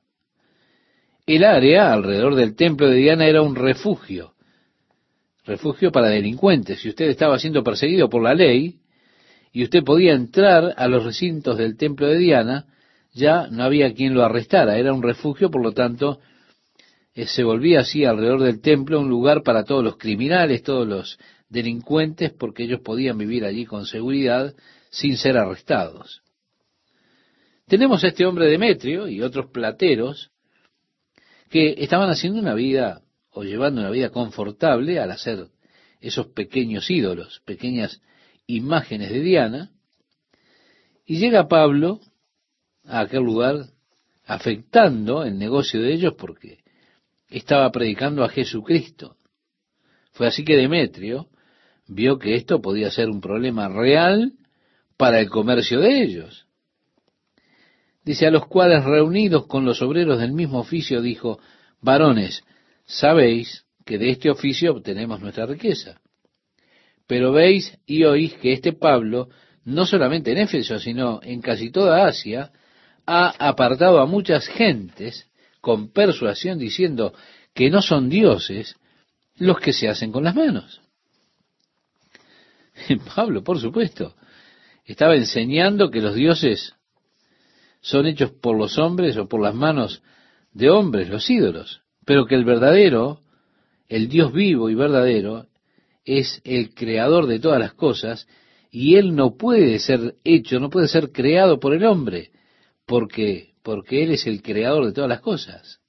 El 1.25 1.43
área 1.43 1.93
alrededor 1.93 2.35
del 2.35 2.55
templo 2.55 2.89
de 2.89 2.97
Diana 2.97 3.25
era 3.25 3.41
un 3.41 3.55
refugio 3.55 4.33
refugio 5.45 5.91
para 5.91 6.07
delincuentes. 6.07 6.79
Si 6.81 6.89
usted 6.89 7.05
estaba 7.05 7.39
siendo 7.39 7.63
perseguido 7.63 8.09
por 8.09 8.23
la 8.23 8.33
ley 8.33 8.77
y 9.51 9.63
usted 9.63 9.83
podía 9.83 10.13
entrar 10.13 10.73
a 10.77 10.87
los 10.87 11.03
recintos 11.03 11.57
del 11.57 11.77
templo 11.77 12.07
de 12.07 12.17
Diana, 12.17 12.65
ya 13.13 13.47
no 13.47 13.63
había 13.63 13.93
quien 13.93 14.13
lo 14.13 14.23
arrestara. 14.23 14.77
Era 14.77 14.93
un 14.93 15.03
refugio, 15.03 15.51
por 15.51 15.61
lo 15.61 15.73
tanto, 15.73 16.19
eh, 17.13 17.27
se 17.27 17.43
volvía 17.43 17.81
así 17.81 18.05
alrededor 18.05 18.41
del 18.41 18.61
templo 18.61 18.99
un 18.99 19.09
lugar 19.09 19.43
para 19.43 19.63
todos 19.63 19.83
los 19.83 19.97
criminales, 19.97 20.63
todos 20.63 20.87
los 20.87 21.19
delincuentes, 21.53 22.33
porque 22.33 22.63
ellos 22.63 22.81
podían 22.81 23.17
vivir 23.17 23.45
allí 23.45 23.65
con 23.65 23.85
seguridad 23.85 24.53
sin 24.89 25.17
ser 25.17 25.37
arrestados. 25.37 26.21
Tenemos 27.67 28.03
a 28.03 28.07
este 28.07 28.25
hombre 28.25 28.47
Demetrio 28.47 29.07
y 29.07 29.21
otros 29.21 29.51
plateros 29.51 30.31
que 31.49 31.75
estaban 31.77 32.09
haciendo 32.09 32.39
una 32.39 32.55
vida 32.55 33.03
o 33.29 33.43
llevando 33.43 33.81
una 33.81 33.91
vida 33.91 34.09
confortable 34.09 34.99
al 34.99 35.11
hacer 35.11 35.47
esos 36.01 36.27
pequeños 36.27 36.89
ídolos, 36.89 37.41
pequeñas 37.45 38.01
imágenes 38.47 39.11
de 39.11 39.21
Diana, 39.21 39.71
y 41.05 41.17
llega 41.17 41.47
Pablo 41.47 41.99
a 42.85 43.01
aquel 43.01 43.23
lugar 43.23 43.67
afectando 44.25 45.23
el 45.23 45.37
negocio 45.37 45.81
de 45.81 45.93
ellos 45.93 46.13
porque 46.17 46.63
estaba 47.29 47.71
predicando 47.71 48.23
a 48.23 48.29
Jesucristo. 48.29 49.17
Fue 50.11 50.27
así 50.27 50.43
que 50.43 50.55
Demetrio 50.55 51.29
vio 51.87 52.19
que 52.19 52.35
esto 52.35 52.61
podía 52.61 52.91
ser 52.91 53.09
un 53.09 53.21
problema 53.21 53.69
real 53.69 54.33
para 54.97 55.19
el 55.19 55.29
comercio 55.29 55.79
de 55.79 56.03
ellos. 56.03 56.47
Dice, 58.03 58.27
a 58.27 58.31
los 58.31 58.47
cuales 58.47 58.83
reunidos 58.83 59.47
con 59.47 59.65
los 59.65 59.81
obreros 59.81 60.19
del 60.19 60.33
mismo 60.33 60.59
oficio, 60.59 61.01
dijo, 61.01 61.39
varones, 61.81 62.43
sabéis 62.85 63.65
que 63.85 63.97
de 63.97 64.09
este 64.09 64.29
oficio 64.29 64.73
obtenemos 64.73 65.21
nuestra 65.21 65.45
riqueza. 65.45 66.01
Pero 67.07 67.31
veis 67.31 67.77
y 67.85 68.03
oís 68.03 68.33
que 68.35 68.53
este 68.53 68.73
Pablo, 68.73 69.29
no 69.65 69.85
solamente 69.85 70.31
en 70.31 70.39
Éfeso, 70.39 70.79
sino 70.79 71.19
en 71.23 71.41
casi 71.41 71.71
toda 71.71 72.05
Asia, 72.05 72.51
ha 73.05 73.29
apartado 73.47 73.99
a 73.99 74.05
muchas 74.05 74.47
gentes 74.47 75.29
con 75.61 75.91
persuasión 75.91 76.59
diciendo 76.59 77.13
que 77.53 77.69
no 77.69 77.81
son 77.81 78.09
dioses 78.09 78.75
los 79.37 79.59
que 79.59 79.73
se 79.73 79.89
hacen 79.89 80.11
con 80.11 80.23
las 80.23 80.35
manos. 80.35 80.82
Pablo, 83.15 83.43
por 83.43 83.59
supuesto, 83.59 84.15
estaba 84.85 85.15
enseñando 85.15 85.89
que 85.89 86.01
los 86.01 86.15
dioses 86.15 86.73
son 87.81 88.05
hechos 88.05 88.31
por 88.31 88.57
los 88.57 88.77
hombres 88.77 89.17
o 89.17 89.27
por 89.27 89.41
las 89.41 89.55
manos 89.55 90.01
de 90.51 90.69
hombres, 90.69 91.09
los 91.09 91.29
ídolos, 91.29 91.81
pero 92.05 92.25
que 92.25 92.35
el 92.35 92.45
verdadero, 92.45 93.21
el 93.87 94.07
Dios 94.07 94.31
vivo 94.31 94.69
y 94.69 94.75
verdadero, 94.75 95.47
es 96.05 96.41
el 96.43 96.73
creador 96.73 97.27
de 97.27 97.39
todas 97.39 97.59
las 97.59 97.73
cosas 97.73 98.27
y 98.71 98.95
él 98.95 99.15
no 99.15 99.37
puede 99.37 99.79
ser 99.79 100.15
hecho, 100.23 100.59
no 100.59 100.69
puede 100.69 100.87
ser 100.87 101.11
creado 101.11 101.59
por 101.59 101.73
el 101.73 101.85
hombre, 101.85 102.31
porque 102.85 103.53
porque 103.63 104.03
él 104.03 104.11
es 104.11 104.27
el 104.27 104.41
creador 104.41 104.85
de 104.85 104.91
todas 104.91 105.09
las 105.09 105.21
cosas. 105.21 105.79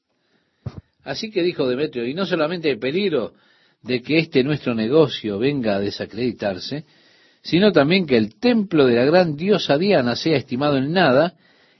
Así 1.03 1.30
que 1.30 1.43
dijo 1.43 1.68
Demetrio, 1.68 2.07
y 2.07 2.14
no 2.14 2.24
solamente 2.24 2.70
el 2.70 2.78
peligro 2.78 3.35
de 3.85 4.03
que 4.03 4.18
este 4.18 4.43
nuestro 4.43 4.74
negocio 4.74 5.39
venga 5.39 5.76
a 5.76 5.80
desacreditarse, 5.80 6.85
sino 7.43 7.72
también 7.72 8.07
que 8.07 8.16
el 8.16 8.39
templo 8.39 8.87
de 8.87 8.97
la 8.97 9.05
gran 9.05 9.37
diosa 9.37 9.76
Diana 9.76 10.16
sea 10.16 10.37
estimado 10.37 10.78
en 10.78 10.93
nada 10.93 11.35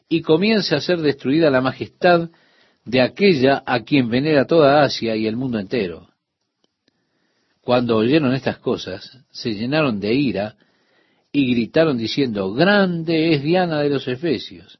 y 0.09 0.21
comience 0.21 0.75
a 0.75 0.81
ser 0.81 1.01
destruida 1.01 1.51
la 1.51 1.63
majestad 1.63 2.29
de 2.85 3.01
aquella 3.01 3.63
a 3.65 3.81
quien 3.81 4.11
venera 4.11 4.47
toda 4.47 4.83
Asia 4.83 5.17
y 5.17 5.27
el 5.27 5.37
mundo 5.37 5.59
entero. 5.59 6.09
Cuando 7.63 7.97
oyeron 7.97 8.35
estas 8.35 8.59
cosas, 8.59 9.19
se 9.31 9.55
llenaron 9.55 9.99
de 9.99 10.13
ira 10.13 10.57
y 11.33 11.55
gritaron 11.55 11.97
diciendo, 11.97 12.53
Grande 12.53 13.33
es 13.33 13.43
Diana 13.43 13.81
de 13.81 13.89
los 13.89 14.07
Efesios. 14.07 14.79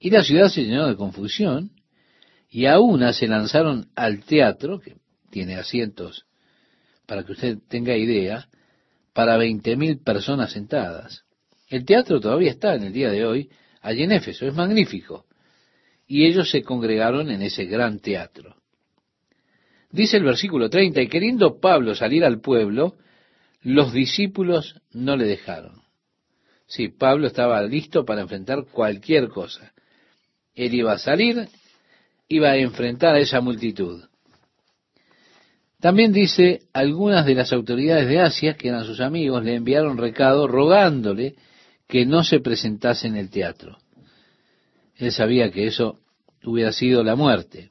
Y 0.00 0.10
la 0.10 0.24
ciudad 0.24 0.48
se 0.48 0.64
llenó 0.64 0.88
de 0.88 0.96
confusión, 0.96 1.70
y 2.50 2.66
a 2.66 2.80
una 2.80 3.12
se 3.12 3.28
lanzaron 3.28 3.88
al 3.94 4.24
teatro, 4.24 4.80
que 4.80 4.96
tiene 5.30 5.56
asientos, 5.56 6.26
para 7.08 7.24
que 7.24 7.32
usted 7.32 7.58
tenga 7.68 7.96
idea, 7.96 8.48
para 9.14 9.38
veinte 9.38 9.76
mil 9.76 9.98
personas 9.98 10.52
sentadas. 10.52 11.24
El 11.66 11.86
teatro 11.86 12.20
todavía 12.20 12.50
está 12.50 12.74
en 12.74 12.84
el 12.84 12.92
día 12.92 13.10
de 13.10 13.24
hoy 13.24 13.50
allí 13.80 14.02
en 14.02 14.12
Éfeso, 14.12 14.46
es 14.46 14.54
magnífico. 14.54 15.24
Y 16.06 16.26
ellos 16.26 16.50
se 16.50 16.62
congregaron 16.62 17.30
en 17.30 17.40
ese 17.40 17.64
gran 17.64 18.00
teatro. 18.00 18.56
Dice 19.90 20.18
el 20.18 20.24
versículo 20.24 20.68
30, 20.68 21.00
y 21.00 21.08
queriendo 21.08 21.58
Pablo 21.60 21.94
salir 21.94 22.26
al 22.26 22.42
pueblo, 22.42 22.98
los 23.62 23.94
discípulos 23.94 24.78
no 24.92 25.16
le 25.16 25.24
dejaron. 25.24 25.80
Sí, 26.66 26.88
Pablo 26.88 27.26
estaba 27.26 27.62
listo 27.62 28.04
para 28.04 28.20
enfrentar 28.20 28.66
cualquier 28.70 29.28
cosa. 29.28 29.72
Él 30.54 30.74
iba 30.74 30.92
a 30.92 30.98
salir, 30.98 31.48
iba 32.28 32.50
a 32.50 32.56
enfrentar 32.58 33.14
a 33.14 33.20
esa 33.20 33.40
multitud. 33.40 34.07
También 35.80 36.12
dice, 36.12 36.62
algunas 36.72 37.24
de 37.24 37.34
las 37.34 37.52
autoridades 37.52 38.08
de 38.08 38.20
Asia, 38.20 38.54
que 38.54 38.68
eran 38.68 38.84
sus 38.84 39.00
amigos, 39.00 39.44
le 39.44 39.54
enviaron 39.54 39.96
recado 39.96 40.48
rogándole 40.48 41.36
que 41.86 42.04
no 42.04 42.24
se 42.24 42.40
presentase 42.40 43.06
en 43.06 43.16
el 43.16 43.30
teatro. 43.30 43.78
Él 44.96 45.12
sabía 45.12 45.50
que 45.52 45.68
eso 45.68 46.00
hubiera 46.44 46.72
sido 46.72 47.04
la 47.04 47.14
muerte. 47.14 47.70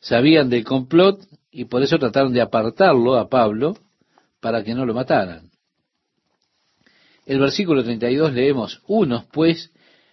Sabían 0.00 0.50
del 0.50 0.64
complot 0.64 1.26
y 1.50 1.64
por 1.64 1.82
eso 1.82 1.98
trataron 1.98 2.34
de 2.34 2.42
apartarlo 2.42 3.16
a 3.16 3.28
Pablo 3.30 3.74
para 4.40 4.62
que 4.62 4.74
no 4.74 4.84
lo 4.84 4.92
mataran. 4.92 5.50
El 7.24 7.38
versículo 7.38 7.82
32 7.82 8.34
leemos, 8.34 8.82
unos 8.86 9.24
pues 9.26 9.72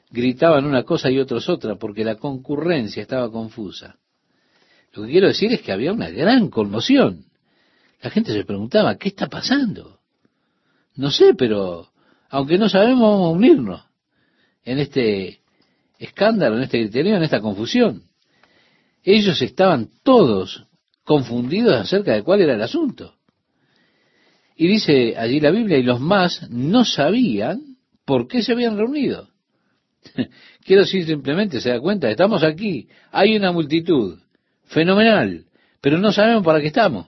gritaban 0.09 0.65
una 0.65 0.83
cosa 0.83 1.11
y 1.11 1.19
otros 1.19 1.49
otra, 1.49 1.75
porque 1.75 2.05
la 2.05 2.15
concurrencia 2.15 3.01
estaba 3.01 3.29
confusa. 3.29 3.97
Lo 4.93 5.03
que 5.03 5.11
quiero 5.11 5.27
decir 5.27 5.53
es 5.53 5.61
que 5.61 5.71
había 5.71 5.93
una 5.93 6.09
gran 6.09 6.49
conmoción. 6.49 7.25
La 8.01 8.09
gente 8.09 8.33
se 8.33 8.43
preguntaba, 8.43 8.97
¿qué 8.97 9.09
está 9.09 9.27
pasando? 9.27 9.99
No 10.95 11.11
sé, 11.11 11.33
pero 11.33 11.89
aunque 12.29 12.57
no 12.57 12.67
sabemos, 12.67 13.01
vamos 13.01 13.27
a 13.27 13.37
unirnos 13.37 13.83
en 14.63 14.79
este 14.79 15.41
escándalo, 15.99 16.57
en 16.57 16.63
este 16.63 16.79
criterio, 16.79 17.15
en 17.15 17.23
esta 17.23 17.41
confusión. 17.41 18.03
Ellos 19.03 19.41
estaban 19.41 19.89
todos 20.03 20.65
confundidos 21.03 21.75
acerca 21.75 22.13
de 22.13 22.23
cuál 22.23 22.41
era 22.41 22.55
el 22.55 22.61
asunto. 22.61 23.15
Y 24.55 24.67
dice 24.67 25.15
allí 25.17 25.39
la 25.39 25.51
Biblia, 25.51 25.77
y 25.77 25.83
los 25.83 25.99
más 25.99 26.49
no 26.49 26.85
sabían 26.85 27.77
por 28.05 28.27
qué 28.27 28.43
se 28.43 28.51
habían 28.51 28.77
reunido. 28.77 29.29
Quiero 30.65 30.83
decir 30.83 31.05
simplemente, 31.05 31.61
se 31.61 31.69
da 31.69 31.79
cuenta, 31.79 32.09
estamos 32.09 32.43
aquí, 32.43 32.87
hay 33.11 33.35
una 33.35 33.51
multitud, 33.51 34.19
fenomenal, 34.71 35.45
pero 35.81 35.97
no 35.97 36.11
sabemos 36.11 36.43
para 36.43 36.61
qué 36.61 36.67
estamos. 36.67 37.07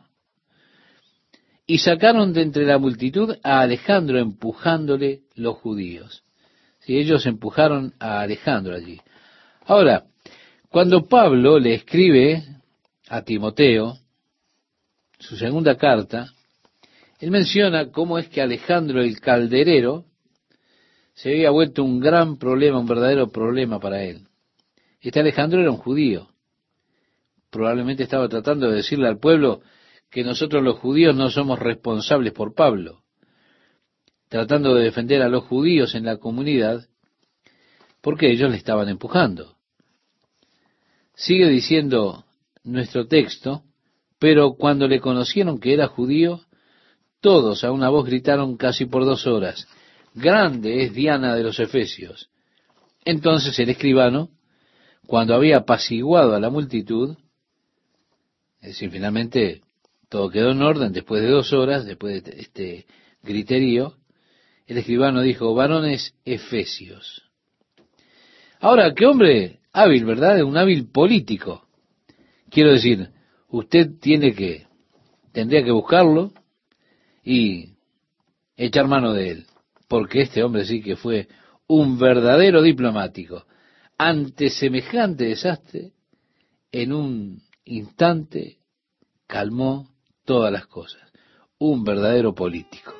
Y 1.66 1.78
sacaron 1.78 2.34
de 2.34 2.42
entre 2.42 2.66
la 2.66 2.78
multitud 2.78 3.38
a 3.42 3.62
Alejandro 3.62 4.20
empujándole 4.20 5.22
los 5.36 5.56
judíos. 5.58 6.24
Si 6.80 6.98
ellos 6.98 7.26
empujaron 7.26 7.94
a 8.00 8.20
Alejandro 8.20 8.76
allí. 8.76 9.00
Ahora, 9.66 10.04
cuando 10.70 11.08
Pablo 11.08 11.58
le 11.58 11.76
escribe 11.76 12.44
a 13.08 13.22
Timoteo 13.22 13.98
su 15.20 15.38
segunda 15.38 15.78
carta, 15.78 16.28
él 17.20 17.32
menciona 17.32 17.92
cómo 17.92 18.20
es 18.20 18.28
que 18.28 18.42
Alejandro 18.42 19.02
el 19.02 19.22
calderero 19.22 20.04
se 21.14 21.30
había 21.30 21.52
vuelto 21.52 21.84
un 21.84 22.02
gran 22.02 22.38
problema, 22.38 22.80
un 22.80 22.88
verdadero 22.88 23.32
problema 23.32 23.80
para 23.80 24.04
él. 24.04 24.28
Este 25.00 25.22
Alejandro 25.22 25.62
era 25.62 25.72
un 25.72 25.78
judío. 25.78 26.33
Probablemente 27.54 28.02
estaba 28.02 28.28
tratando 28.28 28.68
de 28.68 28.78
decirle 28.78 29.08
al 29.08 29.20
pueblo 29.20 29.62
que 30.10 30.24
nosotros 30.24 30.64
los 30.64 30.80
judíos 30.80 31.16
no 31.16 31.30
somos 31.30 31.60
responsables 31.60 32.34
por 32.34 32.56
Pablo, 32.56 33.04
tratando 34.28 34.74
de 34.74 34.86
defender 34.86 35.22
a 35.22 35.30
los 35.30 35.44
judíos 35.44 35.94
en 35.94 36.06
la 36.06 36.18
comunidad, 36.18 36.88
porque 38.02 38.32
ellos 38.32 38.50
le 38.50 38.58
estaban 38.58 38.90
empujando. 38.90 39.56
Sigue 41.14 41.48
diciendo 41.48 42.26
nuestro 42.64 43.06
texto, 43.06 43.62
pero 44.18 44.56
cuando 44.56 44.88
le 44.88 45.00
conocieron 45.00 45.60
que 45.60 45.76
era 45.76 45.86
judío, 45.86 46.42
todos 47.22 47.64
a 47.64 47.72
una 47.72 47.90
voz 47.90 48.08
gritaron 48.08 48.58
casi 48.58 48.88
por 48.88 49.06
dos 49.06 49.28
horas, 49.28 49.68
grande 50.16 50.86
es 50.86 50.94
Diana 50.96 51.36
de 51.36 51.44
los 51.44 51.60
Efesios. 51.60 52.32
Entonces 53.06 53.60
el 53.60 53.70
escribano, 53.70 54.30
cuando 55.06 55.36
había 55.36 55.58
apaciguado 55.58 56.34
a 56.36 56.40
la 56.40 56.50
multitud, 56.50 57.16
es 58.64 58.70
decir, 58.70 58.90
finalmente 58.90 59.62
todo 60.10 60.30
quedó 60.32 60.52
en 60.52 60.64
orden 60.64 60.92
después 60.92 61.22
de 61.22 61.30
dos 61.30 61.54
horas, 61.54 61.86
después 61.86 62.24
de 62.24 62.40
este 62.40 62.86
griterío, 63.22 63.96
el 64.66 64.80
escribano 64.80 65.22
dijo, 65.22 65.54
varones 65.54 66.16
efesios. 66.26 67.24
Ahora, 68.60 68.94
qué 68.96 69.06
hombre 69.06 69.60
hábil, 69.72 70.06
¿verdad? 70.06 70.42
Un 70.44 70.58
hábil 70.58 70.90
político. 70.90 71.68
Quiero 72.50 72.72
decir, 72.72 73.10
usted 73.50 73.92
tiene 74.00 74.34
que, 74.34 74.66
tendría 75.32 75.64
que 75.64 75.72
buscarlo 75.72 76.32
y 77.24 77.74
echar 78.58 78.88
mano 78.88 79.14
de 79.14 79.30
él 79.30 79.46
porque 79.94 80.22
este 80.22 80.42
hombre 80.42 80.66
sí 80.66 80.82
que 80.82 80.96
fue 80.96 81.28
un 81.68 82.00
verdadero 82.00 82.64
diplomático. 82.64 83.46
Ante 83.96 84.50
semejante 84.50 85.26
desastre, 85.26 85.92
en 86.72 86.94
un 86.94 87.44
instante 87.66 88.60
calmó 89.28 89.90
todas 90.26 90.52
las 90.52 90.68
cosas. 90.68 91.02
Un 91.58 91.84
verdadero 91.84 92.34
político. 92.34 92.94